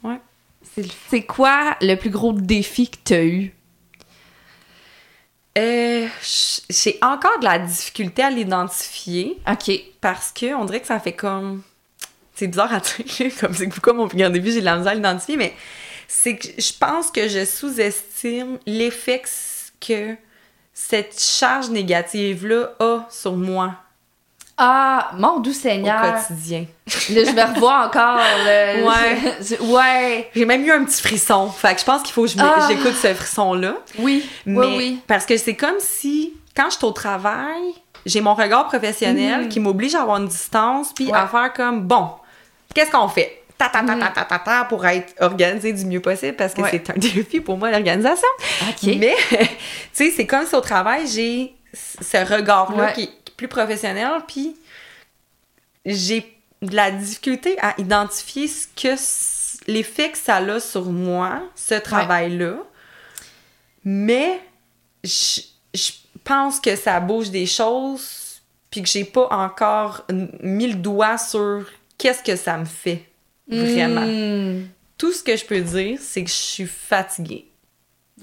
Ouais. 0.03 0.19
C'est- 1.09 1.21
quoi 1.23 1.75
le 1.81 1.95
plus 1.95 2.09
gros 2.09 2.33
défi 2.33 2.89
que 2.89 2.97
tu 3.03 3.13
as 3.13 3.23
eu? 3.23 3.53
Euh, 5.57 6.07
j'ai 6.69 6.99
encore 7.01 7.39
de 7.39 7.45
la 7.45 7.59
difficulté 7.59 8.21
à 8.21 8.29
l'identifier 8.29 9.37
OK. 9.49 9.71
parce 10.01 10.31
que 10.33 10.53
on 10.53 10.65
dirait 10.65 10.81
que 10.81 10.87
ça 10.87 10.99
fait 10.99 11.13
comme. 11.13 11.61
C'est 12.33 12.47
bizarre 12.47 12.73
à 12.73 12.79
dire, 12.81 13.31
comme 13.39 13.53
c'est 13.53 13.67
pourquoi 13.67 13.93
mon 13.93 14.07
grand 14.07 14.29
début, 14.29 14.51
j'ai 14.51 14.59
de 14.59 14.65
la 14.65 14.75
misère 14.75 14.91
à 14.91 14.95
l'identifier, 14.95 15.37
mais 15.37 15.53
c'est 16.07 16.35
que 16.35 16.47
je 16.57 16.73
pense 16.77 17.09
que 17.09 17.29
je 17.29 17.45
sous-estime 17.45 18.59
l'effet 18.65 19.21
que 19.79 20.15
cette 20.73 21.21
charge 21.21 21.69
négative-là 21.69 22.73
a 22.79 23.07
sur 23.09 23.37
moi 23.37 23.75
Ah, 24.57 25.11
mon 25.17 25.39
doux 25.39 25.49
au 25.49 25.53
Seigneur. 25.53 26.01
quotidien. 26.01 26.65
Là, 27.09 27.23
je 27.25 27.31
me 27.31 27.53
revois 27.53 27.85
encore. 27.87 28.17
là. 28.17 28.75
Ouais. 28.85 29.17
Je- 29.41 29.61
ouais. 29.63 30.29
J'ai 30.33 30.45
même 30.45 30.63
eu 30.65 30.71
un 30.71 30.85
petit 30.85 31.01
frisson. 31.01 31.49
Fait 31.49 31.73
que 31.75 31.81
je 31.81 31.85
pense 31.85 32.03
qu'il 32.03 32.13
faut 32.13 32.25
que 32.25 32.31
Ah. 32.39 32.67
j'écoute 32.69 32.93
ce 32.95 33.13
frisson-là. 33.13 33.73
Oui. 33.99 34.25
Mais 34.45 34.57
Oui, 34.59 34.73
oui. 34.77 34.99
parce 35.07 35.25
que 35.25 35.35
c'est 35.37 35.55
comme 35.55 35.75
si, 35.79 36.33
quand 36.55 36.69
je 36.69 36.77
suis 36.77 36.85
au 36.85 36.91
travail, 36.91 37.73
j'ai 38.05 38.21
mon 38.21 38.33
regard 38.33 38.67
professionnel 38.67 39.41
Mhm. 39.41 39.49
qui 39.49 39.59
m'oblige 39.59 39.93
à 39.95 40.01
avoir 40.03 40.17
une 40.21 40.27
distance, 40.27 40.93
puis 40.93 41.07
Ouais. 41.07 41.17
à 41.17 41.27
faire 41.27 41.51
comme, 41.53 41.81
bon, 41.81 42.09
qu'est-ce 42.73 42.91
qu'on 42.91 43.09
fait? 43.09 43.41
Ta, 43.57 43.65
ta, 43.69 43.79
ta, 43.83 43.93
Mhm. 43.95 43.99
ta, 43.99 44.07
ta, 44.07 44.23
ta, 44.25 44.39
ta, 44.39 44.65
pour 44.65 44.85
être 44.85 45.13
organisé 45.21 45.73
du 45.73 45.85
mieux 45.85 46.01
possible, 46.01 46.35
parce 46.37 46.53
que 46.53 46.61
Ouais. 46.61 46.69
c'est 46.71 46.89
un 46.89 46.93
défi 46.97 47.41
pour 47.41 47.57
moi, 47.57 47.71
l'organisation. 47.71 48.27
OK. 48.69 48.95
Mais, 48.99 49.15
tu 49.29 49.47
sais, 49.93 50.13
c'est 50.15 50.25
comme 50.27 50.45
si 50.45 50.55
au 50.55 50.61
travail, 50.61 51.07
j'ai 51.07 51.53
ce 51.73 52.17
regard-là 52.33 52.85
Ouais. 52.85 52.93
qui 52.93 53.09
plus 53.37 53.47
professionnel, 53.47 54.21
puis 54.27 54.55
j'ai 55.85 56.35
de 56.61 56.75
la 56.75 56.91
difficulté 56.91 57.57
à 57.61 57.79
identifier 57.79 58.47
ce 58.47 58.67
que 58.67 59.71
l'effet 59.71 60.11
que 60.11 60.17
ça 60.17 60.37
a 60.37 60.59
sur 60.59 60.85
moi, 60.85 61.43
ce 61.55 61.75
travail-là. 61.75 62.57
Mais 63.83 64.39
je, 65.03 65.41
je 65.73 65.91
pense 66.23 66.59
que 66.59 66.75
ça 66.75 66.99
bouge 66.99 67.29
des 67.29 67.45
choses, 67.45 68.41
puis 68.71 68.81
que 68.81 68.89
j'ai 68.89 69.05
pas 69.05 69.27
encore 69.29 70.05
mis 70.41 70.67
le 70.67 70.75
doigt 70.75 71.17
sur 71.17 71.65
qu'est-ce 71.97 72.23
que 72.23 72.35
ça 72.35 72.57
me 72.57 72.65
fait. 72.65 73.03
Vraiment. 73.47 74.01
Hmm. 74.01 74.67
Tout 74.97 75.11
ce 75.11 75.23
que 75.23 75.35
je 75.35 75.45
peux 75.45 75.61
dire, 75.61 75.99
c'est 76.01 76.23
que 76.23 76.29
je 76.29 76.35
suis 76.35 76.65
fatiguée. 76.65 77.47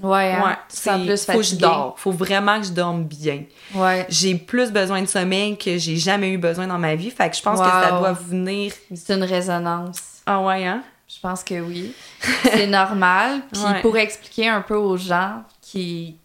Ouais, 0.01 0.33
hein. 0.33 0.43
Ouais, 0.45 0.57
c'est- 0.69 1.05
plus 1.05 1.27
faut 1.27 1.39
que 1.39 1.43
je 1.43 1.57
dors. 1.57 1.95
Faut 1.99 2.13
vraiment 2.13 2.59
que 2.59 2.67
je 2.67 2.73
dorme 2.73 3.05
bien. 3.05 3.43
Ouais. 3.75 4.07
J'ai 4.09 4.35
plus 4.37 4.71
besoin 4.73 5.03
de 5.03 5.07
sommeil 5.07 5.59
que 5.59 5.77
j'ai 5.77 5.97
jamais 5.97 6.31
eu 6.31 6.39
besoin 6.39 6.67
dans 6.67 6.79
ma 6.79 6.95
vie. 6.95 7.11
Fait 7.11 7.29
que 7.29 7.37
je 7.37 7.43
pense 7.43 7.61
que 7.61 7.67
ça 7.67 7.91
doit 7.99 8.13
venir. 8.13 8.73
C'est 8.95 9.15
une 9.15 9.25
résonance. 9.25 9.99
Ah 10.25 10.41
ouais, 10.41 10.65
hein? 10.67 10.83
Je 11.09 11.21
pense 11.21 11.45
que 11.45 11.61
oui. 11.61 11.93
C'est 12.45 12.67
normal. 12.67 13.43
Puis 13.53 13.63
Ouais. 13.63 13.81
pour 13.83 13.97
expliquer 13.99 14.49
un 14.49 14.63
peu 14.63 14.77
aux 14.77 14.97
gens 14.97 15.43
qui, 15.61 16.17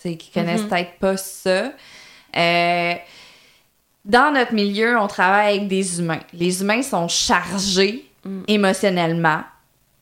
qui 0.00 0.30
connaissent 0.32 0.62
Mhm. 0.62 0.68
peut-être 0.68 0.98
pas 1.00 1.16
ça, 1.16 1.72
euh, 2.36 2.94
dans 4.04 4.32
notre 4.32 4.52
milieu, 4.54 4.96
on 5.00 5.08
travaille 5.08 5.56
avec 5.56 5.68
des 5.68 5.98
humains. 5.98 6.20
Les 6.32 6.60
humains 6.62 6.82
sont 6.82 7.08
chargés 7.08 8.08
Mm. 8.24 8.42
émotionnellement. 8.46 9.40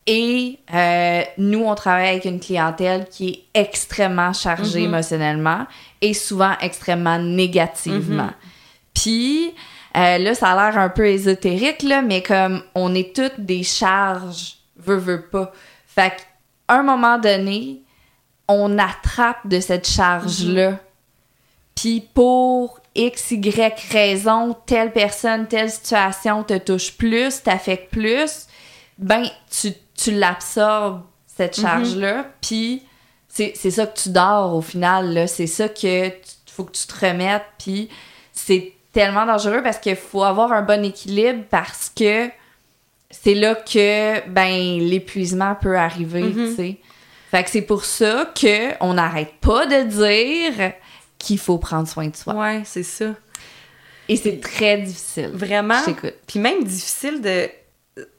Et 0.07 0.59
euh, 0.75 1.23
nous, 1.39 1.65
on 1.65 1.75
travaille 1.75 2.09
avec 2.09 2.25
une 2.27 2.39
clientèle 2.41 3.07
qui 3.11 3.29
est 3.55 3.61
extrêmement 3.61 4.33
chargée 4.35 4.81
Mhm. 4.81 4.87
émotionnellement 4.95 5.67
et 6.03 6.13
souvent 6.13 6.53
extrêmement 6.61 7.19
négativement. 7.19 8.25
Mhm. 8.25 8.35
Puis 8.95 9.55
euh, 9.97 10.19
là, 10.19 10.35
ça 10.35 10.51
a 10.51 10.71
l'air 10.71 10.79
un 10.79 10.89
peu 10.89 11.07
ésotérique, 11.07 11.83
là, 11.83 12.03
mais 12.03 12.21
comme 12.23 12.63
on 12.75 12.95
est 12.95 13.15
toutes 13.15 13.39
des 13.39 13.63
charges, 13.63 14.57
veut, 14.77 14.97
veut 14.97 15.23
pas. 15.23 15.53
Fait 15.87 16.11
qu'à 16.11 16.75
un 16.75 16.83
moment 16.83 17.19
donné, 17.19 17.81
on 18.49 18.77
attrape 18.79 19.47
de 19.47 19.61
cette 19.61 19.89
charge-là. 19.89 20.79
Puis 21.77 22.01
pour 22.13 22.81
X, 22.95 23.31
Y 23.31 23.81
raison, 23.91 24.57
telle 24.67 24.93
personne, 24.93 25.47
telle 25.47 25.71
situation 25.71 26.43
te 26.43 26.59
touche 26.59 26.93
plus, 26.97 27.43
t'affecte 27.43 27.91
plus, 27.91 28.47
ben, 28.99 29.25
tu, 29.51 29.73
tu 30.05 30.13
l'absorbes, 30.13 31.03
cette 31.27 31.57
Mhm. 31.59 31.63
charge-là, 31.65 32.27
puis 32.41 32.83
c'est 33.29 33.55
ça 33.71 33.87
que 33.87 33.99
tu 34.01 34.11
dors 34.11 34.55
au 34.55 34.61
final, 34.63 35.13
là. 35.13 35.27
C'est 35.27 35.47
ça 35.49 35.69
que 35.69 36.09
tu- 36.09 36.15
faut 36.53 36.65
que 36.65 36.73
tu 36.73 36.87
te 36.87 37.05
remettes, 37.07 37.43
puis 37.59 37.89
c'est 38.33 38.73
tellement 38.93 39.27
dangereux 39.27 39.61
parce 39.63 39.79
qu'il 39.79 39.97
faut 39.97 40.23
avoir 40.23 40.53
un 40.53 40.63
bon 40.63 40.85
équilibre 40.85 41.43
parce 41.51 41.91
que 41.95 42.29
c'est 43.11 43.35
là 43.35 43.55
que, 43.57 44.29
ben, 44.29 44.79
l'épuisement 44.79 45.57
peut 45.61 45.77
arriver, 45.77 46.23
Mhm. 46.23 46.51
tu 46.51 46.55
sais. 46.57 46.77
Fait 47.33 47.43
que 47.43 47.51
c'est 47.51 47.63
pour 47.63 47.85
ça 47.85 48.33
que 48.41 48.73
on 48.81 48.95
n'arrête 48.95 49.33
pas 49.41 49.67
de 49.67 49.83
dire 49.83 50.73
qu'il 51.19 51.39
faut 51.39 51.59
prendre 51.59 51.89
soin 51.89 52.07
de 52.07 52.15
soi. 52.15 52.35
Ouais, 52.35 52.63
c'est 52.65 52.85
ça. 52.85 53.07
Et 54.09 54.15
c'est 54.17 54.39
très 54.41 54.79
difficile. 54.79 55.31
Vraiment? 55.33 55.81
Puis 56.29 56.39
même 56.39 56.63
difficile 56.63 57.21
de. 57.21 57.49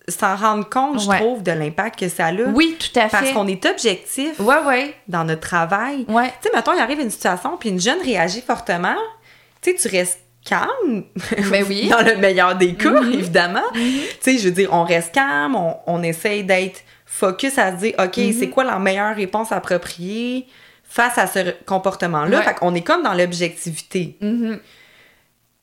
S'en 0.08 0.36
rendre 0.36 0.70
compte, 0.70 1.02
je 1.02 1.08
Ouais. 1.10 1.18
trouve, 1.20 1.42
de 1.44 1.52
l'impact 1.52 2.00
que 2.00 2.10
ça 2.10 2.28
a. 2.28 2.34
Oui, 2.34 2.78
tout 2.80 3.00
à 3.00 3.08
Parce 3.10 3.28
fait. 3.28 3.34
qu'on 3.34 3.48
est 3.48 3.66
objectif 3.66 4.40
Ouais, 4.40 4.60
ouais. 4.66 4.94
dans 5.08 5.24
notre 5.24 5.42
travail. 5.42 6.06
Ouais. 6.08 6.28
Tu 6.42 6.50
sais, 6.50 6.56
mettons, 6.56 6.74
il 6.74 6.80
arrive 6.80 7.00
une 7.00 7.10
situation, 7.10 7.58
puis 7.58 7.70
une 7.70 7.80
jeune 7.80 8.02
réagit 8.04 8.42
fortement. 8.42 8.96
Tu 9.62 9.72
sais, 9.72 9.90
tu 9.90 9.96
restes 9.96 10.20
calme. 10.46 11.06
Ben 11.50 11.66
oui. 11.68 11.88
Dans 11.90 12.02
le 12.06 12.18
meilleur 12.18 12.56
des 12.56 12.76
cas, 12.76 13.02
Mhm. 13.02 13.14
évidemment. 13.14 13.64
Tu 13.74 13.82
sais, 14.22 14.38
je 14.38 14.46
veux 14.50 14.52
dire, 14.54 14.70
on 14.72 14.84
reste 14.84 15.12
calme, 15.12 15.56
on, 15.56 15.76
on 15.88 16.04
essaye 16.04 16.44
d'être 16.44 16.82
focus 17.08 17.58
à 17.58 17.72
se 17.72 17.78
dire, 17.78 17.94
OK, 17.98 18.18
Mhm. 18.18 18.34
c'est 18.34 18.50
quoi 18.50 18.64
la 18.64 18.78
meilleure 18.78 19.16
réponse 19.16 19.52
appropriée 19.52 20.46
face 20.84 21.18
à 21.18 21.26
ce 21.26 21.40
comportement-là? 21.66 22.44
Fait 22.44 22.54
qu'on 22.54 22.76
est 22.76 22.84
comme 22.84 23.02
dans 23.02 23.16
l'objectivité. 23.16 24.18
Mhm. 24.22 24.60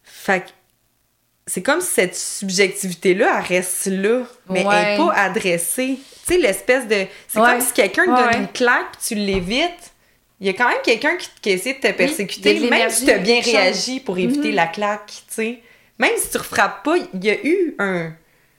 Fait 0.02 0.40
que 0.40 0.50
c'est 1.46 1.62
comme 1.62 1.80
si 1.80 1.88
cette 1.90 2.16
subjectivité-là, 2.16 3.38
elle 3.40 3.56
reste 3.56 3.86
là, 3.86 4.22
mais 4.48 4.60
elle 4.60 4.66
n'est 4.66 4.96
pas 4.96 5.12
adressée. 5.14 5.98
Tu 6.26 6.34
sais, 6.34 6.38
l'espèce 6.40 6.86
de. 6.86 7.06
C'est 7.28 7.40
Ouais. 7.40 7.50
comme 7.50 7.60
si 7.60 7.72
quelqu'un 7.72 8.04
te 8.04 8.10
donne 8.32 8.42
une 8.42 8.48
claque 8.48 8.92
puis 8.92 9.00
tu 9.08 9.14
l'évites. 9.16 9.92
Il 10.40 10.46
y 10.46 10.50
a 10.50 10.54
quand 10.54 10.68
même 10.68 10.78
quelqu'un 10.84 11.16
qui, 11.16 11.28
qui 11.40 11.50
essaie 11.50 11.74
de 11.74 11.78
te 11.80 11.92
persécuter, 11.92 12.58
même 12.68 12.90
si 12.90 13.04
tu 13.04 13.12
as 13.12 13.18
bien 13.18 13.40
réagi 13.40 14.00
pour 14.00 14.18
éviter 14.18 14.48
Mhm. 14.50 14.54
la 14.56 14.66
claque, 14.66 15.06
tu 15.28 15.34
sais. 15.34 15.58
Même 15.98 16.10
si 16.16 16.30
tu 16.30 16.38
refrappes 16.38 16.82
pas, 16.84 16.96
il 17.14 17.24
y 17.24 17.30
a 17.30 17.36
eu 17.46 17.74
un, 17.78 18.12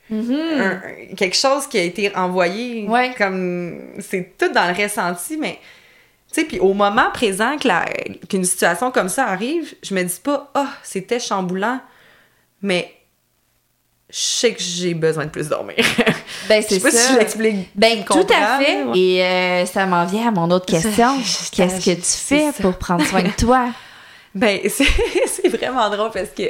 Mhm. 0.09 0.33
un- 0.61 0.81
quelque 1.17 1.35
chose 1.35 1.67
qui 1.67 1.77
a 1.77 1.83
été 1.83 2.15
envoyé. 2.15 2.87
Ouais. 2.87 3.13
Comme 3.17 3.81
c'est 3.99 4.37
tout 4.37 4.49
dans 4.49 4.65
le 4.73 4.81
ressenti, 4.81 5.35
mais 5.37 5.59
tu 6.33 6.41
sais, 6.41 6.45
puis 6.47 6.59
au 6.59 6.73
moment 6.73 7.09
présent 7.13 7.57
qu'une 8.29 8.45
situation 8.45 8.91
comme 8.91 9.09
ça 9.09 9.25
arrive, 9.27 9.73
je 9.83 9.93
me 9.93 10.03
dis 10.03 10.19
pas 10.23 10.51
ah 10.53 10.69
c'était 10.83 11.19
chamboulant, 11.19 11.79
mais 12.63 12.91
je 14.09 14.17
sais 14.19 14.53
que 14.53 14.61
j'ai 14.61 14.93
besoin 14.95 15.25
de 15.25 15.29
plus 15.29 15.49
dormir. 15.49 15.75
Ben, 16.49 16.61
je 16.61 16.67
c'est 16.67 16.75
sais 16.75 16.81
pas 16.81 16.91
ça. 16.91 16.97
si 17.07 17.13
je 17.13 17.19
l'explique. 17.19 17.69
Ben, 17.73 18.03
tout 18.03 18.27
à 18.33 18.59
fait. 18.59 18.83
ouais. 18.83 18.99
Et 18.99 19.23
euh, 19.23 19.65
ça 19.65 19.85
m'en 19.85 20.05
vient 20.05 20.27
à 20.27 20.31
mon 20.31 20.51
autre 20.51 20.65
question. 20.65 21.17
Je- 21.23 21.51
Qu'est-ce 21.55 21.85
que 21.85 21.95
tu 21.95 22.01
fais 22.01 22.51
ça. 22.51 22.61
pour 22.61 22.73
prendre 22.77 23.05
soin 23.05 23.21
de 23.23 23.29
toi? 23.29 23.69
Ben, 24.35 24.59
c'est 24.67 25.47
vraiment 25.47 25.89
drôle 25.91 26.09
parce 26.11 26.29
que 26.35 26.41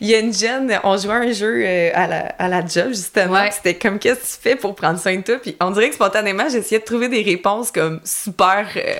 il 0.00 0.08
y 0.08 0.14
a 0.14 0.18
une 0.18 0.34
jeune, 0.34 0.76
on 0.82 0.96
jouait 0.98 1.14
un 1.14 1.32
jeu 1.32 1.62
euh, 1.64 1.90
à, 1.94 2.06
la, 2.08 2.18
à 2.36 2.48
la 2.48 2.66
job, 2.66 2.88
justement. 2.88 3.34
Ouais. 3.34 3.50
C'était 3.52 3.74
comme, 3.76 4.00
qu'est-ce 4.00 4.18
que 4.18 4.26
tu 4.42 4.42
fais 4.50 4.56
pour 4.56 4.74
prendre 4.74 4.98
soin 4.98 5.14
de 5.16 5.22
toi? 5.22 5.36
Puis 5.40 5.56
on 5.60 5.70
dirait 5.70 5.88
que 5.88 5.94
spontanément, 5.94 6.48
j'essayais 6.50 6.80
de 6.80 6.84
trouver 6.84 7.08
des 7.08 7.22
réponses 7.22 7.70
comme 7.70 8.00
super 8.04 8.66
euh, 8.76 8.96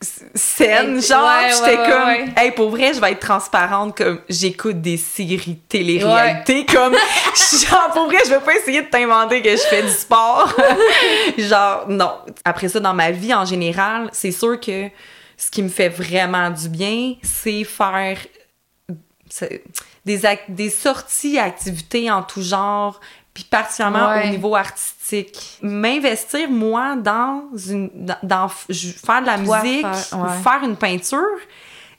s- 0.00 0.22
saines. 0.34 0.96
Ouais, 0.96 1.00
Genre, 1.02 1.26
ouais, 1.26 1.50
j'étais 1.50 1.78
ouais, 1.78 1.88
comme, 1.90 2.06
ouais. 2.08 2.24
hey, 2.36 2.50
pour 2.52 2.70
vrai, 2.70 2.92
je 2.94 3.00
vais 3.00 3.12
être 3.12 3.20
transparente, 3.20 3.96
comme, 3.96 4.20
j'écoute 4.28 4.80
des 4.80 4.96
séries 4.96 5.58
télé-réalité. 5.68 6.64
Comme, 6.66 6.94
genre, 7.70 7.90
pour 7.92 8.06
vrai, 8.06 8.18
je 8.24 8.30
vais 8.30 8.40
pas 8.40 8.54
essayer 8.54 8.82
de 8.82 8.88
t'inventer 8.88 9.42
que 9.42 9.50
je 9.50 9.56
fais 9.62 9.82
du 9.82 9.90
sport. 9.90 10.52
genre, 11.38 11.88
non. 11.88 12.12
Après 12.44 12.68
ça, 12.68 12.80
dans 12.80 12.94
ma 12.94 13.10
vie 13.10 13.34
en 13.34 13.44
général, 13.44 14.08
c'est 14.12 14.32
sûr 14.32 14.58
que 14.60 14.88
ce 15.36 15.50
qui 15.50 15.62
me 15.62 15.68
fait 15.68 15.88
vraiment 15.88 16.50
du 16.50 16.68
bien, 16.68 17.14
c'est 17.22 17.64
faire 17.64 18.16
des, 20.04 20.20
des 20.48 20.70
sorties, 20.70 21.38
activités 21.38 22.10
en 22.10 22.22
tout 22.22 22.42
genre, 22.42 22.98
puis 23.34 23.44
particulièrement 23.44 24.20
au 24.24 24.28
niveau 24.28 24.56
artistique. 24.56 24.94
M'investir, 25.62 26.48
moi, 26.50 26.96
dans 26.96 27.42
une 27.68 27.90
dans, 27.94 28.16
dans 28.22 28.48
faire 28.48 29.20
de 29.22 29.26
la 29.26 29.38
Toi, 29.38 29.62
musique 29.62 29.86
faire- 29.86 30.18
ou 30.18 30.42
faire 30.42 30.60
une 30.64 30.76
peinture, 30.76 31.18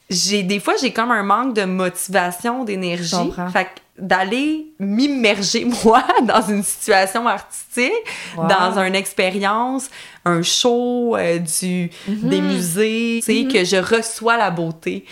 j'ai 0.09 0.43
des 0.43 0.59
fois 0.59 0.73
j'ai 0.81 0.91
comme 0.91 1.11
un 1.11 1.23
manque 1.23 1.53
de 1.55 1.65
motivation, 1.65 2.63
d'énergie. 2.63 3.31
Fait 3.53 3.65
que 3.65 3.69
d'aller 4.01 4.67
m'immerger 4.79 5.65
moi 5.83 6.03
dans 6.23 6.41
une 6.41 6.63
situation 6.63 7.27
artistique, 7.27 7.91
Wow. 8.37 8.47
dans 8.47 8.79
une 8.79 8.95
expérience, 8.95 9.89
un 10.25 10.41
show, 10.41 11.15
euh, 11.17 11.37
du 11.39 11.89
Mhm. 12.07 12.29
des 12.29 12.41
musées, 12.41 13.21
tu 13.23 13.25
sais 13.25 13.47
que 13.51 13.63
je 13.65 13.75
reçois 13.77 14.37
la 14.37 14.51
beauté. 14.51 15.05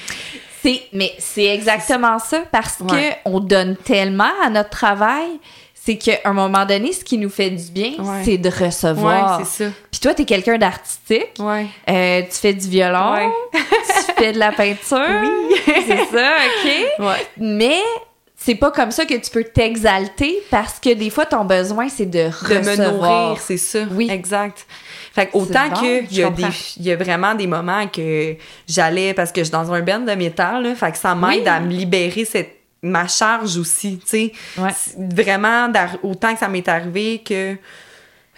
C'est, 0.61 0.81
mais 0.93 1.13
c'est 1.19 1.45
exactement 1.45 2.17
ça 2.19 2.39
parce 2.51 2.79
Ouais. 2.79 2.87
que 3.23 3.29
on 3.29 3.39
donne 3.39 3.75
tellement 3.77 4.31
à 4.43 4.49
notre 4.49 4.69
travail, 4.69 5.39
c'est 5.87 5.95
qu'à 5.97 6.17
un 6.25 6.33
moment 6.33 6.65
donné, 6.65 6.91
ce 6.91 7.01
qui 7.03 7.17
nous 7.17 7.29
fait 7.29 7.49
du 7.49 7.71
bien, 7.71 7.93
Ouais. 7.99 8.21
c'est 8.25 8.37
de 8.37 8.49
recevoir. 8.49 9.39
Ouais, 9.39 9.45
c'est 9.45 9.63
ça. 9.65 9.71
Puis 9.89 10.01
toi, 10.01 10.13
t'es 10.13 10.25
quelqu'un 10.25 10.57
d'artistique, 10.57 11.31
Ouais. 11.39 11.67
euh, 11.89 12.21
tu 12.23 12.37
fais 12.37 12.53
du 12.53 12.67
violon, 12.67 13.13
Ouais. 13.13 13.29
tu 13.53 14.13
fais 14.17 14.33
de 14.33 14.37
la 14.39 14.51
peinture, 14.51 14.99
Oui. 15.23 15.55
c'est 15.87 16.05
ça, 16.17 16.29
ok? 16.45 17.05
Ouais. 17.05 17.27
Mais 17.37 17.79
c'est 18.35 18.55
pas 18.55 18.71
comme 18.71 18.91
ça 18.91 19.05
que 19.05 19.13
tu 19.13 19.31
peux 19.31 19.45
t'exalter 19.45 20.37
parce 20.51 20.77
que 20.79 20.93
des 20.93 21.09
fois, 21.09 21.25
ton 21.25 21.45
besoin, 21.45 21.87
c'est 21.87 22.05
de 22.05 22.19
de 22.19 22.25
recevoir. 22.27 22.77
me 22.77 22.91
nourrir, 23.27 23.37
c'est 23.41 23.57
ça. 23.57 23.79
Oui. 23.91 24.09
Exact. 24.11 24.65
Fait 25.15 25.29
autant 25.33 25.69
bon, 25.69 25.81
que 25.81 26.03
il 26.11 26.17
y, 26.17 26.21
a 26.23 26.29
des- 26.29 26.43
comprends. 26.43 26.57
il 26.77 26.83
y 26.85 26.91
a 26.91 26.95
vraiment 26.97 27.33
des 27.33 27.47
moments 27.47 27.87
que 27.87 28.35
j'allais 28.67 29.13
parce 29.13 29.31
que 29.31 29.39
je 29.41 29.45
suis 29.45 29.51
dans 29.51 29.71
un 29.71 29.81
band 29.81 30.01
de 30.01 30.11
métal, 30.13 30.63
là, 30.63 30.75
fait 30.75 30.91
que 30.91 30.97
ça 30.97 31.15
m'aide 31.15 31.43
Oui. 31.43 31.47
à 31.47 31.59
me 31.61 31.69
libérer 31.71 32.25
cette 32.25 32.56
ma 32.81 33.07
charge 33.07 33.57
aussi, 33.57 33.99
tu 33.99 34.07
sais. 34.07 34.31
Ouais. 34.57 34.69
Vraiment 34.97 35.71
autant 36.03 36.33
que 36.33 36.39
ça 36.39 36.47
m'est 36.47 36.67
arrivé 36.67 37.21
que 37.25 37.57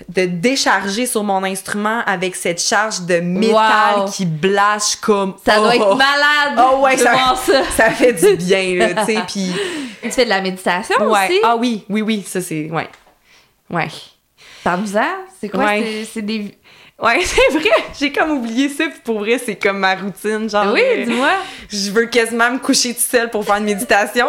de 0.07 0.25
décharger 0.25 1.05
sur 1.05 1.23
mon 1.23 1.43
instrument 1.43 2.01
avec 2.05 2.35
cette 2.35 2.61
charge 2.61 3.01
de 3.01 3.19
métal 3.19 3.99
Wow. 3.99 4.05
qui 4.09 4.25
blache 4.25 4.95
comme 5.01 5.35
Ça 5.45 5.57
doit 5.57 5.69
oh, 5.69 5.73
être 5.73 5.95
malade. 5.95 6.57
Oh 6.71 6.79
ouais, 6.83 6.95
ça- 6.95 7.35
ça. 7.35 7.63
ça 7.75 7.89
fait 7.91 8.13
du 8.13 8.37
bien 8.37 8.75
là, 8.75 9.05
tu 9.05 9.13
sais, 9.13 9.21
puis 9.27 9.51
Tu 10.01 10.11
fais 10.11 10.23
de 10.23 10.29
la 10.29 10.41
méditation 10.41 10.95
ouais. 11.09 11.25
aussi? 11.27 11.39
Ah 11.43 11.57
oui, 11.57 11.83
oui 11.89 12.01
oui, 12.01 12.23
ça 12.25 12.39
c'est 12.41 12.69
ouais. 12.71 12.87
Ouais. 13.69 13.89
Parle-nous-en. 14.63 15.03
C'est 15.39 15.49
quoi? 15.49 15.65
Ouais. 15.65 16.07
C'est 16.11 16.21
des... 16.21 16.57
Ouais, 17.01 17.21
c'est 17.23 17.57
vrai. 17.57 17.69
J'ai 17.97 18.11
comme 18.11 18.31
oublié 18.31 18.69
ça, 18.69 18.85
puis 18.87 18.99
pour 19.03 19.19
vrai, 19.19 19.37
c'est 19.37 19.55
comme 19.55 19.79
ma 19.79 19.95
routine. 19.95 20.49
Genre, 20.49 20.73
oui, 20.73 20.81
euh, 20.83 21.05
dis-moi. 21.05 21.31
je 21.69 21.91
veux 21.91 22.05
quasiment 22.07 22.51
me 22.51 22.59
coucher 22.59 22.93
toute 22.93 23.03
seule 23.03 23.29
pour 23.29 23.45
faire 23.45 23.55
une 23.55 23.65
méditation. 23.65 24.27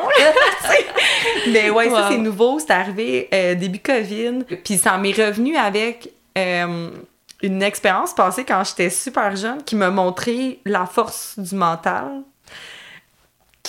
Mais 1.49 1.71
ouais, 1.71 1.91
ça, 1.91 2.09
c'est 2.11 2.19
nouveau. 2.19 2.59
C'est 2.59 2.71
arrivé 2.71 3.29
euh, 3.35 3.55
début 3.55 3.81
COVID. 3.81 4.45
Puis 4.65 4.79
ça 4.79 4.97
m'est 4.99 5.13
revenu 5.13 5.57
avec 5.57 6.11
euh, 6.39 6.91
une 7.43 7.63
expérience 7.63 8.15
passée 8.15 8.45
quand 8.45 8.63
j'étais 8.65 8.91
super 8.91 9.35
jeune 9.35 9.63
qui 9.65 9.75
m'a 9.75 9.91
montré 9.91 10.61
la 10.65 10.87
force 10.87 11.39
du 11.39 11.55
mental. 11.57 12.23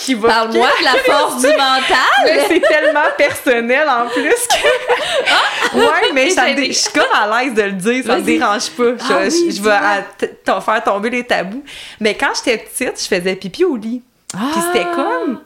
Qui 0.04 0.14
va 0.14 0.28
Parle-moi 0.28 0.68
de 0.80 0.84
la 0.84 0.94
force 1.14 1.40
du 1.40 1.46
mental? 1.48 2.46
c'est 2.48 2.60
tellement 2.60 3.00
personnel 3.16 3.88
en 3.88 4.08
plus 4.08 4.22
que. 4.48 5.78
ouais, 5.78 6.12
mais 6.12 6.28
je 6.66 6.72
suis 6.72 6.92
comme 6.92 7.04
à 7.14 7.42
l'aise 7.42 7.54
de 7.54 7.62
le 7.62 7.72
dire, 7.72 8.04
ça 8.04 8.16
me 8.16 8.22
dérange 8.22 8.70
pas. 8.70 8.84
Je, 8.98 9.12
Ah 9.12 9.18
oui, 9.24 9.54
je- 9.56 9.62
vais 9.62 9.70
à- 9.70 10.60
faire 10.60 10.84
tomber 10.84 11.10
les 11.10 11.24
tabous. 11.24 11.62
Mais 12.00 12.14
quand 12.14 12.30
j'étais 12.36 12.58
petite, 12.58 13.00
je 13.02 13.06
faisais 13.16 13.36
pipi 13.36 13.64
au 13.64 13.76
lit. 13.76 14.02
Puis 14.32 14.62
c'était 14.72 14.86
comme 14.94 15.40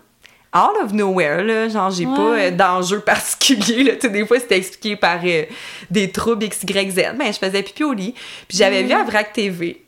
out 0.57 0.77
of 0.85 0.93
nowhere, 0.93 1.43
là. 1.43 1.69
Genre, 1.69 1.91
j'ai 1.91 2.05
pas 2.07 2.13
euh, 2.39 2.51
d'enjeu 2.51 3.01
particulier, 3.07 3.83
là. 3.85 4.09
Des 4.09 4.27
fois, 4.27 4.39
c'était 4.41 4.57
expliqué 4.57 4.97
par 4.97 5.19
euh, 5.25 5.43
des 5.91 6.11
troubles 6.11 6.49
XYZ. 6.49 7.13
Mais 7.19 7.33
je 7.33 7.39
faisais 7.39 7.63
pipi 7.63 7.85
au 7.85 7.93
lit. 7.93 8.15
Puis 8.49 8.57
j'avais 8.59 8.83
Mm. 8.83 8.87
vu 8.87 8.93
à 8.95 9.03
VRAC 9.05 9.33
TV. 9.33 9.83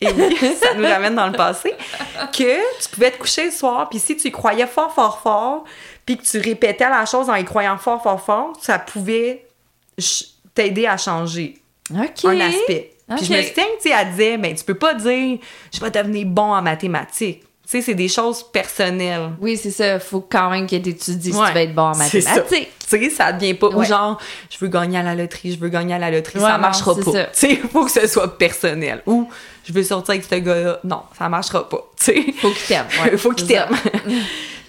Et 0.00 0.08
oui, 0.10 0.36
ça 0.60 0.74
nous 0.74 0.84
ramène 0.84 1.14
dans 1.14 1.26
le 1.26 1.32
passé. 1.32 1.74
Que 2.32 2.82
tu 2.82 2.88
pouvais 2.90 3.10
te 3.10 3.18
coucher 3.18 3.46
le 3.46 3.50
soir, 3.50 3.88
puis 3.88 3.98
si 3.98 4.16
tu 4.16 4.28
y 4.28 4.32
croyais 4.32 4.66
fort, 4.66 4.92
fort, 4.92 5.20
fort, 5.20 5.64
puis 6.04 6.16
que 6.16 6.22
tu 6.22 6.38
répétais 6.38 6.88
la 6.88 7.06
chose 7.06 7.28
en 7.30 7.34
y 7.34 7.44
croyant 7.44 7.78
fort, 7.78 8.02
fort, 8.02 8.20
fort, 8.20 8.52
ça 8.60 8.78
pouvait 8.78 9.46
t'aider 10.54 10.86
à 10.86 10.96
changer 10.96 11.58
un 11.92 12.40
aspect. 12.40 12.92
Puis 13.16 13.26
je 13.26 13.32
me 13.32 13.42
dit, 13.42 13.52
tu 13.52 13.62
sais, 13.80 13.90
elle 13.90 14.10
disait, 14.10 14.38
ben, 14.38 14.54
tu 14.54 14.64
peux 14.64 14.74
pas 14.74 14.94
dire, 14.94 15.38
je 15.72 15.80
vais 15.80 15.90
devenir 15.90 16.26
bon 16.26 16.54
en 16.54 16.62
mathématiques. 16.62 17.42
Tu 17.72 17.78
sais, 17.78 17.84
c'est 17.86 17.94
des 17.94 18.08
choses 18.08 18.42
personnelles. 18.52 19.30
Oui, 19.40 19.56
c'est 19.56 19.70
ça. 19.70 19.98
Faut 19.98 20.20
quand 20.20 20.50
même 20.50 20.66
que 20.66 20.76
tu 20.76 20.90
étudies 20.90 21.32
si 21.32 21.38
Ouais, 21.38 21.48
tu 21.48 21.54
vas 21.54 21.62
être 21.62 21.74
bon 21.74 21.82
en 21.84 21.96
mathématiques. 21.96 22.70
Tu 22.86 22.98
sais, 22.98 23.08
ça 23.10 23.32
devient 23.32 23.54
pas, 23.54 23.68
ou 23.68 23.76
Ouais. 23.78 23.86
genre, 23.86 24.20
je 24.50 24.58
veux 24.58 24.68
gagner 24.68 24.98
à 24.98 25.02
la 25.02 25.14
loterie, 25.14 25.52
je 25.52 25.58
veux 25.58 25.70
gagner 25.70 25.94
à 25.94 25.98
la 25.98 26.10
loterie, 26.10 26.38
Ouais, 26.38 26.44
ça 26.44 26.58
marchera 26.58 26.94
pas. 26.94 27.02
Tu 27.02 27.18
sais, 27.32 27.56
faut 27.72 27.86
que 27.86 27.90
ce 27.90 28.06
soit 28.06 28.36
personnel. 28.36 29.02
Ou, 29.06 29.26
je 29.64 29.72
veux 29.72 29.82
sortir 29.82 30.12
avec 30.12 30.24
ce 30.28 30.34
gars-là, 30.34 30.80
non, 30.84 31.00
ça 31.18 31.28
marchera 31.30 31.66
pas. 31.66 31.78
Tu 31.98 32.04
sais, 32.04 32.32
Faut 32.42 32.50
qu'il 32.50 32.66
t'aime. 32.68 32.86
ouais, 33.04 33.16
faut 33.16 33.30
qu'il 33.32 33.46
t'aime. 33.46 33.70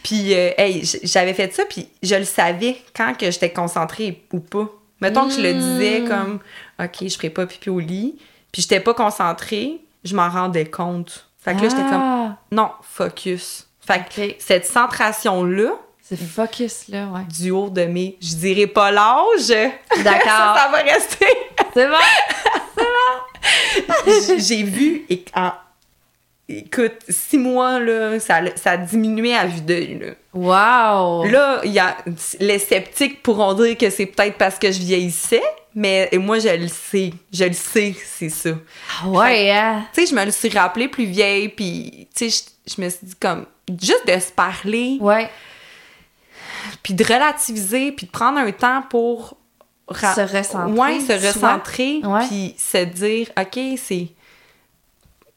puis, 0.01 0.33
euh, 0.33 0.51
hey, 0.57 0.83
j'avais 1.03 1.33
fait 1.33 1.53
ça, 1.53 1.63
puis 1.65 1.87
je 2.01 2.15
le 2.15 2.23
savais 2.25 2.77
quand 2.95 3.17
que 3.17 3.29
j'étais 3.31 3.51
concentrée 3.51 4.23
ou 4.31 4.39
pas. 4.39 4.69
Mettons 5.01 5.27
que 5.27 5.33
je 5.33 5.41
le 5.41 5.53
disais 5.53 5.99
Mm. 6.01 6.07
comme, 6.07 6.39
OK, 6.79 7.07
je 7.09 7.15
ferai 7.15 7.29
pas 7.29 7.45
pipi 7.45 7.69
au 7.69 7.79
lit, 7.79 8.15
puis 8.53 8.61
j'étais 8.61 8.79
pas 8.79 8.93
concentrée, 8.93 9.79
je 10.05 10.15
m'en 10.15 10.29
rendais 10.29 10.65
compte. 10.65 11.27
Fait 11.43 11.51
que 11.55 11.61
là, 11.61 11.67
j'étais 11.69 11.81
comme, 11.81 11.91
Ah, 12.01 12.32
non, 12.53 12.71
focus. 12.81 13.67
Fait 13.85 14.03
que 14.15 14.35
cette 14.39 14.65
centration-là, 14.65 15.71
C'est 16.01 16.17
focus, 16.17 16.87
là, 16.89 17.07
ouais. 17.07 17.21
du 17.29 17.51
haut 17.51 17.69
de 17.69 17.83
mes, 17.85 18.17
je 18.21 18.35
dirais 18.35 18.67
pas 18.67 18.91
l'âge, 18.91 19.49
D'accord. 20.03 20.23
ça, 20.25 20.55
ça 20.57 20.69
va 20.71 20.77
rester. 20.77 21.27
C'est 21.73 21.87
bon? 21.87 21.95
J- 24.05 24.39
J'ai 24.39 24.63
vu 24.63 25.05
et 25.09 25.25
en 25.35 25.51
écoute, 26.49 26.93
six 27.09 27.37
mois, 27.37 27.79
là, 27.79 28.19
ça, 28.19 28.41
ça 28.55 28.71
a 28.71 28.77
diminué 28.77 29.35
à 29.35 29.45
vue 29.45 29.61
d'œil, 29.61 29.99
là. 29.99 30.07
Wow! 30.33 31.25
Là, 31.25 31.61
y 31.65 31.79
a, 31.79 31.95
les 32.39 32.59
sceptiques 32.59 33.21
pourront 33.23 33.53
dire 33.53 33.77
que 33.77 33.89
c'est 33.89 34.05
peut-être 34.07 34.37
parce 34.37 34.57
que 34.59 34.71
je 34.71 34.79
vieillissais, 34.79 35.43
mais 35.75 36.09
moi, 36.13 36.39
je 36.39 36.49
le 36.49 36.67
sais. 36.67 37.11
Je 37.31 37.45
le 37.45 37.53
sais, 37.53 37.95
c'est 38.03 38.29
ça. 38.29 38.49
Ah 39.03 39.07
ouais, 39.09 39.51
hein? 39.51 39.85
Tu 39.93 40.01
sais, 40.05 40.11
je 40.11 40.15
me 40.19 40.25
le 40.25 40.31
suis 40.31 40.49
rappelé 40.49 40.87
plus 40.87 41.05
vieille, 41.05 41.49
puis, 41.49 42.07
tu 42.15 42.29
sais, 42.29 42.43
je, 42.67 42.73
je 42.75 42.81
me 42.81 42.89
suis 42.89 43.05
dit 43.07 43.15
comme, 43.19 43.45
juste 43.81 44.07
de 44.07 44.19
se 44.19 44.31
parler, 44.31 44.97
Ouais. 44.99 45.29
puis 46.81 46.93
de 46.93 47.03
relativiser, 47.03 47.91
puis 47.91 48.05
de 48.07 48.11
prendre 48.11 48.39
un 48.39 48.51
temps 48.51 48.83
pour... 48.89 49.37
ra- 49.87 50.15
Se 50.15 50.21
recentrer, 50.21 50.79
Ouais, 50.79 50.99
se 50.99 51.13
recentrer, 51.27 52.01
puis 52.27 52.55
se 52.57 52.83
dire, 52.85 53.29
OK, 53.39 53.59
c'est... 53.77 54.07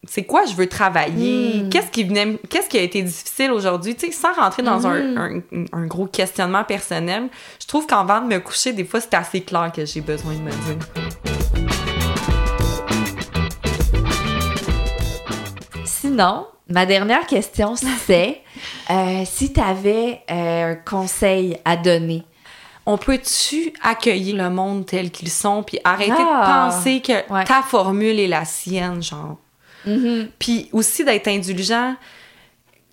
C'est 0.09 0.25
quoi 0.25 0.45
je 0.47 0.55
veux 0.55 0.69
travailler? 0.69 1.63
Mm. 1.63 1.69
Qu'est-ce 1.71 1.91
qui 1.91 2.05
venait, 2.05 2.39
qu'est-ce 2.49 2.69
qui 2.69 2.79
a 2.79 2.83
été 2.83 3.03
difficile 3.03 3.51
aujourd'hui? 3.53 3.95
Tu 3.97 4.07
sais, 4.07 4.13
sans 4.13 4.33
rentrer 4.35 4.63
dans 4.63 4.87
un, 4.87 5.17
un- 5.17 5.41
un 5.73 5.87
gros 5.87 6.07
questionnement 6.07 6.65
personnel, 6.65 7.29
je 7.61 7.67
trouve 7.67 7.87
qu'avant 7.87 8.21
de 8.21 8.27
me 8.27 8.39
coucher, 8.39 8.73
des 8.73 8.85
fois, 8.85 9.01
c'est 9.01 9.15
assez 9.15 9.41
clair 9.43 9.73
que 9.75 9.85
j'ai 9.85 10.01
besoin 10.01 10.35
de 10.35 10.41
me 10.41 10.51
dire. 10.51 11.87
Sinon, 15.85 16.47
ma 16.69 16.87
dernière 16.87 17.27
question, 17.27 17.75
c'est 17.77 18.41
euh, 18.91 19.23
si 19.25 19.53
tu 19.53 19.61
avais 19.61 20.23
un 20.29 20.75
conseil 20.77 21.59
à 21.65 21.77
donner. 21.77 22.25
On 22.89 22.99
peut-tu 22.99 23.73
accueillir 23.83 24.37
le 24.37 24.49
monde 24.49 24.87
tel 24.87 25.11
qu'ils 25.11 25.31
sont, 25.31 25.65
puis 25.65 25.81
arrêter 25.83 26.13
Ah. 26.17 26.69
de 26.71 26.75
penser 26.77 27.01
que 27.01 27.33
Ouais. 27.33 27.45
ta 27.45 27.63
formule 27.63 28.21
est 28.21 28.29
la 28.29 28.45
sienne, 28.45 29.03
genre? 29.03 29.39
Puis 30.39 30.69
aussi 30.73 31.05
d'être 31.05 31.29
indulgent. 31.29 31.95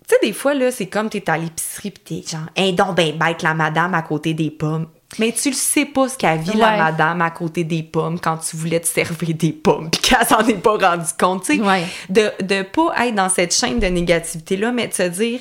Tu 0.06 0.14
sais, 0.14 0.16
des 0.26 0.32
fois, 0.34 0.52
là, 0.54 0.70
c'est 0.70 0.86
comme 0.86 1.08
t'es 1.08 1.28
à 1.30 1.38
l'épicerie 1.38 1.90
pis 1.90 2.00
t'es 2.22 2.30
genre, 2.30 2.46
un 2.56 2.72
donc 2.72 2.94
ben 2.96 3.16
bête 3.18 3.42
la 3.42 3.54
madame 3.54 3.94
à 3.94 4.02
côté 4.02 4.34
des 4.34 4.50
pommes. 4.50 4.86
Mais 5.18 5.32
tu 5.32 5.48
le 5.50 5.54
sais 5.54 5.86
pas 5.86 6.08
ce 6.08 6.18
qu'a 6.18 6.36
vu 6.36 6.58
la 6.58 6.72
Ouais. 6.72 6.76
madame 6.78 7.22
à 7.22 7.30
côté 7.30 7.64
des 7.64 7.82
pommes 7.82 8.18
quand 8.20 8.36
tu 8.38 8.56
voulais 8.56 8.80
te 8.80 8.86
servir 8.86 9.34
des 9.34 9.52
pommes 9.52 9.90
pis 9.92 10.00
qu'elle 10.00 10.26
s'en 10.26 10.40
est 10.46 10.54
pas 10.60 10.76
rendu 10.76 11.08
compte, 11.18 11.44
tu 11.44 11.56
sais. 11.56 11.62
Ouais. 11.62 11.84
De, 12.10 12.30
de 12.44 12.62
pas 12.62 13.06
être 13.06 13.14
dans 13.14 13.28
cette 13.30 13.54
chaîne 13.54 13.78
de 13.78 13.86
négativité-là, 13.86 14.72
mais 14.72 14.88
de 14.88 14.92
se 14.94 15.04
dire, 15.04 15.40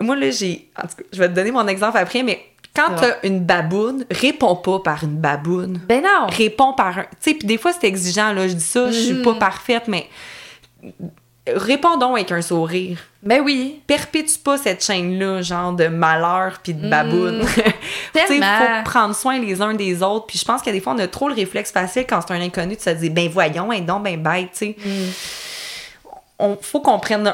moi, 0.00 0.16
là, 0.16 0.30
j'ai, 0.30 0.68
en 0.76 0.82
tout 0.88 0.96
cas, 0.96 1.02
je 1.12 1.18
vais 1.18 1.28
te 1.28 1.34
donner 1.34 1.52
mon 1.52 1.66
exemple 1.68 1.98
après, 1.98 2.22
mais 2.24 2.40
quand 2.74 2.96
t'as 2.96 3.18
une 3.22 3.40
baboune, 3.44 4.04
réponds 4.10 4.56
pas 4.56 4.80
par 4.80 5.04
une 5.04 5.18
baboune 5.18 5.80
Ben 5.88 6.02
non! 6.02 6.26
réponds 6.30 6.72
par 6.72 6.98
un. 6.98 7.02
Tu 7.02 7.08
sais, 7.20 7.34
puis 7.34 7.46
des 7.46 7.58
fois, 7.58 7.72
c'est 7.72 7.86
exigeant, 7.86 8.32
là. 8.32 8.48
Je 8.48 8.54
dis 8.54 8.64
ça, 8.64 8.90
je 8.90 8.98
suis 8.98 9.14
Mhm. 9.14 9.22
pas 9.22 9.34
parfaite, 9.34 9.84
mais 9.86 10.06
répondons 11.46 12.14
avec 12.14 12.32
un 12.32 12.42
sourire. 12.42 12.98
Ben 13.22 13.40
oui! 13.42 13.82
Perpétue 13.86 14.38
pas 14.42 14.56
cette 14.56 14.84
chaîne-là, 14.84 15.42
genre 15.42 15.72
de 15.72 15.88
malheur 15.88 16.58
puis 16.62 16.74
de 16.74 16.88
baboune. 16.88 17.42
tu 17.54 17.60
sais, 17.60 17.74
Mm. 18.14 18.28
Tellement. 18.28 18.58
faut 18.58 18.90
prendre 18.90 19.14
soin 19.14 19.38
les 19.38 19.60
uns 19.60 19.74
des 19.74 20.02
autres. 20.02 20.26
Puis 20.26 20.38
je 20.38 20.44
pense 20.44 20.62
que 20.62 20.70
des 20.70 20.80
fois, 20.80 20.94
on 20.94 20.98
a 20.98 21.06
trop 21.08 21.28
le 21.28 21.34
réflexe 21.34 21.70
facile 21.72 22.04
quand 22.08 22.20
c'est 22.26 22.32
un 22.32 22.40
inconnu 22.40 22.76
de 22.76 22.80
se 22.80 22.90
dire, 22.90 23.10
ben 23.12 23.28
voyons, 23.28 23.70
un 23.70 23.80
donc 23.80 24.04
ben 24.04 24.22
bête, 24.22 24.50
tu 24.52 24.58
sais. 24.58 24.76
Mm. 24.84 25.10
On 26.38 26.56
faut 26.60 26.80
qu'on 26.80 26.98
prenne 26.98 27.32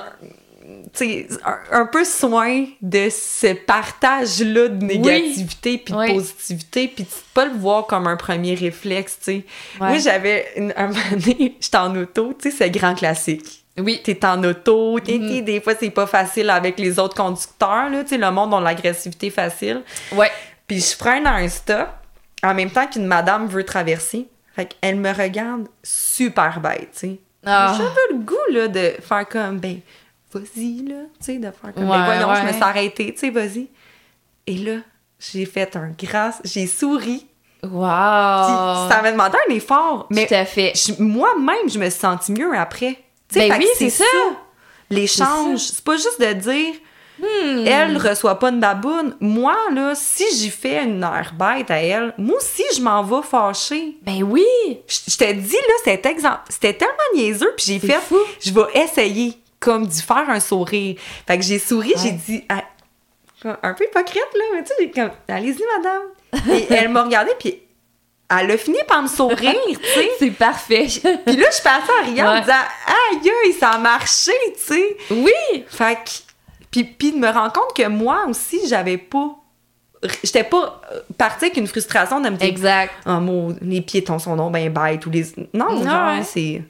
un, 1.44 1.58
un, 1.80 1.86
peu 1.86 2.04
soin 2.04 2.64
de 2.82 3.08
ce 3.10 3.52
partage-là 3.54 4.68
de 4.68 4.84
négativité 4.84 5.78
puis 5.78 5.92
de 5.94 5.98
Oui. 5.98 6.14
positivité, 6.14 6.88
puis 6.88 7.04
de 7.04 7.08
pas 7.34 7.46
le 7.46 7.52
voir 7.52 7.86
comme 7.86 8.06
un 8.06 8.16
premier 8.16 8.54
réflexe, 8.54 9.18
tu 9.18 9.24
sais. 9.24 9.32
Ouais. 9.80 9.88
Moi, 9.88 9.98
j'avais 9.98 10.46
une, 10.56 10.72
un 10.76 10.86
moment 10.88 11.00
donné, 11.12 11.56
j'étais 11.60 11.76
en 11.76 11.94
auto, 11.96 12.34
tu 12.40 12.50
sais, 12.50 12.56
c'est 12.56 12.70
grand 12.70 12.94
classique. 12.94 13.64
Oui. 13.78 14.00
T'es 14.04 14.24
en 14.26 14.42
auto, 14.44 14.98
t'es- 15.00 15.18
Mhm. 15.18 15.28
t'es- 15.28 15.42
des 15.42 15.60
fois, 15.60 15.74
c'est 15.78 15.90
pas 15.90 16.06
facile 16.06 16.50
avec 16.50 16.78
les 16.78 16.98
autres 16.98 17.14
conducteurs, 17.16 17.88
là, 17.88 18.02
tu 18.02 18.10
sais, 18.10 18.18
le 18.18 18.30
monde 18.30 18.52
a 18.54 18.60
l'agressivité 18.60 19.30
facile. 19.30 19.82
Ouais. 20.12 20.30
Puis 20.66 20.80
je 20.80 20.96
freine 20.96 21.26
à 21.26 21.34
un 21.34 21.48
stop, 21.48 21.88
en 22.42 22.54
même 22.54 22.70
temps 22.70 22.86
qu'une 22.86 23.06
madame 23.06 23.46
veut 23.46 23.64
traverser. 23.64 24.26
Fait 24.56 24.66
qu'elle 24.66 24.96
me 24.96 25.12
regarde 25.12 25.68
super 25.82 26.60
bête, 26.60 26.90
tu 26.92 26.98
sais. 26.98 27.18
Ah. 27.46 27.74
J'avais 27.78 27.94
le 28.10 28.18
goût, 28.24 28.34
là, 28.52 28.68
de 28.68 28.92
faire 29.00 29.26
comme, 29.28 29.58
ben, 29.58 29.78
vas-y, 30.32 30.82
là, 30.86 30.94
tu 31.18 31.26
sais, 31.26 31.36
de 31.38 31.50
faire 31.50 31.74
comme, 31.74 31.84
Ouais, 31.88 31.98
ben, 31.98 32.04
voyons, 32.04 32.34
je 32.36 32.40
me 32.42 32.46
ouais. 32.46 32.52
suis 32.52 32.62
arrêtée, 32.62 33.12
tu 33.14 33.18
sais, 33.20 33.30
vas-y. 33.30 33.68
Et 34.46 34.54
là, 34.56 34.76
j'ai 35.18 35.44
fait 35.46 35.74
un 35.76 35.90
grâce, 35.98 36.40
j'ai 36.44 36.66
souri. 36.66 37.26
Wow! 37.62 38.88
ça 38.88 39.00
m'a 39.02 39.12
demandé 39.12 39.36
un 39.48 39.52
effort, 39.54 40.06
mais 40.10 40.26
Tout 40.26 40.34
à 40.34 40.44
fait. 40.46 40.72
moi-même, 40.98 41.68
je 41.68 41.78
me 41.78 41.90
suis 41.90 42.00
sentie 42.00 42.32
mieux 42.32 42.56
après. 42.56 42.96
Tu 43.30 43.38
sais, 43.38 43.48
Ben 43.48 43.58
oui, 43.58 43.66
c'est 43.76 43.90
ça. 43.90 44.04
L'échange, 44.88 45.58
C'est 45.60 45.84
pas 45.84 45.96
juste 45.96 46.20
de 46.20 46.32
dire, 46.32 46.74
Hmm. 47.22 47.66
elle 47.66 47.98
reçoit 47.98 48.38
pas 48.38 48.48
une 48.48 48.60
baboune. 48.60 49.14
Moi, 49.20 49.54
là, 49.74 49.92
si 49.94 50.24
j'y 50.38 50.48
fais 50.48 50.82
une 50.84 51.06
bête 51.38 51.70
à 51.70 51.76
elle, 51.82 52.14
moi 52.16 52.38
aussi, 52.38 52.62
je 52.74 52.80
m'en 52.80 53.02
vais 53.02 53.20
fâcher. 53.22 53.98
Ben 54.02 54.22
oui! 54.22 54.42
Je 54.88 55.00
je 55.06 55.18
te 55.18 55.30
dis, 55.30 55.52
là, 55.52 55.74
cet 55.84 56.06
exemple, 56.06 56.40
c'était 56.48 56.72
tellement 56.72 56.94
niaiseux, 57.14 57.52
puis 57.58 57.66
j'ai 57.66 57.78
fait, 57.78 58.00
fou. 58.00 58.16
je 58.40 58.50
vais 58.54 58.62
essayer, 58.82 59.34
comme 59.60 59.86
d'y 59.86 60.00
faire 60.02 60.28
un 60.28 60.40
sourire. 60.40 60.96
Fait 61.26 61.36
que 61.38 61.44
j'ai 61.44 61.58
souri, 61.58 61.92
j'ai 62.02 62.12
dit, 62.12 62.44
un 63.44 63.74
peu 63.74 63.84
hypocrite, 63.84 64.16
là, 64.34 64.44
mais 64.54 64.64
tu 64.64 64.72
sais, 64.78 64.90
comme, 64.90 65.10
allez-y, 65.28 65.62
madame. 65.78 66.02
Et 66.56 66.72
elle 66.72 66.88
m'a 66.88 67.02
regardé, 67.04 67.30
puis 67.38 67.60
elle 68.38 68.50
a 68.50 68.56
fini 68.58 68.78
par 68.86 69.02
me 69.02 69.08
sourire, 69.08 69.54
tu 69.66 69.74
sais. 69.74 70.10
C'est 70.18 70.30
parfait. 70.30 70.86
Puis 70.86 71.36
là, 71.36 71.48
je 71.50 71.62
passais 71.62 72.22
en 72.22 72.32
Ouais. 72.32 72.40
disant, 72.40 72.54
aïe, 72.86 73.30
aïe, 73.44 73.52
ça 73.52 73.70
a 73.70 73.78
marché, 73.78 74.32
tu 74.54 74.60
sais. 74.74 74.96
oui! 75.10 75.64
Fait 75.68 75.96
que, 75.96 76.10
puis, 76.70 76.84
puis 76.84 77.12
de 77.12 77.18
me 77.18 77.28
rendre 77.28 77.52
compte 77.52 77.74
que 77.76 77.86
moi 77.88 78.24
aussi, 78.28 78.60
j'avais 78.68 78.98
pas. 78.98 79.36
J'étais 80.24 80.44
pas 80.44 80.80
euh, 80.92 81.00
partie 81.18 81.46
avec 81.46 81.56
une 81.58 81.66
frustration 81.66 82.20
de 82.20 82.30
me 82.30 82.36
dire, 82.36 82.48
Exact. 82.48 82.94
oh, 83.04 83.20
mon, 83.20 83.54
les 83.60 83.82
piétons 83.82 84.18
sont 84.18 84.34
donc 84.36 84.54
bien 84.54 84.70
bêtes 84.70 85.04
ou 85.04 85.10
les. 85.10 85.24
Non, 85.52 85.72
Non, 85.82 86.16
ouais. 86.16 86.22
c'est. 86.22 86.62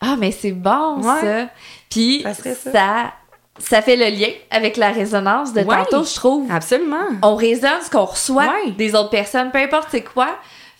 Ah, 0.00 0.16
mais 0.18 0.30
c'est 0.30 0.52
bon, 0.52 0.98
Ouais. 1.02 1.20
ça. 1.20 1.48
Puis, 1.90 2.22
Ça 2.22 2.34
ça. 2.34 2.54
ça, 2.72 3.12
ça 3.58 3.82
fait 3.82 3.96
le 3.96 4.14
lien 4.16 4.28
avec 4.50 4.76
la 4.76 4.90
résonance 4.90 5.52
de 5.52 5.60
Ouais. 5.60 5.76
tantôt, 5.76 6.04
je 6.04 6.14
trouve. 6.14 6.50
Absolument. 6.50 7.06
On 7.22 7.34
résonne 7.36 7.80
ce 7.84 7.90
qu'on 7.90 8.04
reçoit 8.04 8.44
Ouais. 8.64 8.72
des 8.72 8.94
autres 8.94 9.10
personnes, 9.10 9.50
peu 9.50 9.58
importe 9.58 9.88
c'est 9.90 10.02
quoi. 10.02 10.28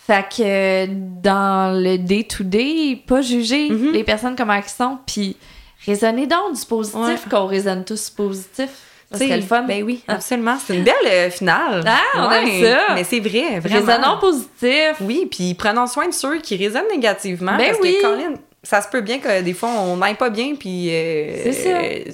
Fait 0.06 0.24
que 0.28 0.86
dans 0.86 1.76
le 1.82 1.96
day-to-day, 1.98 3.02
pas 3.06 3.22
juger 3.22 3.70
Mhm. 3.70 3.92
les 3.92 4.04
personnes 4.04 4.36
comment 4.36 4.52
elles 4.54 4.64
sont, 4.64 4.98
puis 5.06 5.36
raisonner 5.84 6.26
donc 6.26 6.52
du 6.54 6.64
positif, 6.64 6.98
Ouais. 7.00 7.16
qu'on 7.30 7.46
résonne 7.46 7.84
tous 7.84 8.10
positif. 8.10 8.68
Ça 9.12 9.18
serait 9.18 9.36
le 9.36 9.42
fun. 9.42 9.62
Ben 9.62 9.82
oui, 9.84 10.02
absolument. 10.08 10.56
C'est 10.64 10.74
une 10.76 10.82
belle 10.82 10.94
euh, 11.06 11.30
finale. 11.30 11.84
Ah, 11.86 12.00
on 12.16 12.30
aime 12.30 12.64
ça. 12.64 12.94
Mais 12.94 13.04
c'est 13.04 13.20
vrai, 13.20 13.60
vraiment. 13.60 13.86
Raisonnons 13.86 14.18
positif. 14.18 14.94
Oui, 15.00 15.26
puis 15.30 15.54
prenons 15.54 15.86
soin 15.86 16.08
de 16.08 16.12
ceux 16.12 16.38
qui 16.38 16.56
résonnent 16.56 16.88
négativement. 16.90 17.56
Ben 17.56 17.68
parce 17.68 17.78
oui. 17.80 17.96
que, 18.00 18.02
Colin, 18.02 18.34
ça 18.66 18.82
se 18.82 18.88
peut 18.88 19.00
bien 19.00 19.18
que 19.20 19.40
des 19.42 19.54
fois, 19.54 19.68
on 19.70 19.96
n'aille 19.96 20.14
pas 20.16 20.30
bien, 20.30 20.54
puis. 20.54 20.88
euh, 20.90 21.52
ça. 21.52 21.68
euh, 21.68 22.04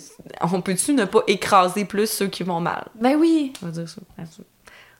on 0.52 0.60
peut-tu 0.60 0.92
ne 0.92 1.04
pas 1.04 1.20
écraser 1.26 1.84
plus 1.84 2.08
ceux 2.10 2.26
qui 2.28 2.42
vont 2.42 2.60
mal? 2.60 2.84
Ben 2.94 3.16
oui, 3.16 3.52
On 3.62 3.66
va 3.66 3.72
dire 3.72 3.88
ça. 3.88 4.00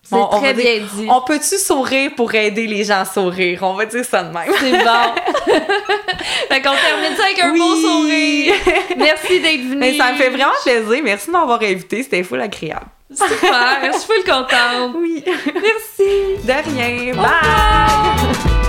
C'est 0.05 0.16
on 0.16 0.26
très 0.40 0.53
dire- 0.55 0.64
bien 0.64 0.86
dit. 0.96 1.07
On 1.09 1.20
peut-tu 1.20 1.57
sourire 1.59 2.11
pour 2.16 2.34
aider 2.34 2.66
les 2.66 2.82
gens 2.82 3.00
à 3.00 3.05
sourire? 3.05 3.61
On 3.62 3.74
va 3.74 3.86
dire 3.86 4.05
ça 4.05 4.24
de 4.24 4.32
même. 4.32 4.53
C'est 4.59 4.72
bon. 4.72 5.55
fait 6.48 6.61
qu'on 6.61 6.74
termine 6.74 7.16
ça 7.16 7.24
avec 7.24 7.40
un 7.40 7.53
Oui. 7.53 7.59
beau 7.61 7.76
sourire. 7.76 8.55
Merci 8.96 9.40
d'être 9.40 9.61
venu. 9.62 9.76
Mais 9.76 9.96
ça 9.96 10.11
me 10.12 10.16
fait 10.18 10.30
vraiment 10.30 10.50
plaisir. 10.64 11.00
Merci 11.05 11.26
de 11.28 11.32
m'avoir 11.32 11.62
invité. 11.62 12.03
C'était 12.03 12.24
full 12.24 12.40
agréable. 12.40 12.86
Super, 13.14 13.78
je 13.92 13.98
suis 13.98 14.07
full 14.07 14.24
contente. 14.24 14.96
Oui. 14.96 15.22
Merci. 15.26 16.42
De 16.44 16.74
rien. 16.74 17.14
Bye. 17.14 18.62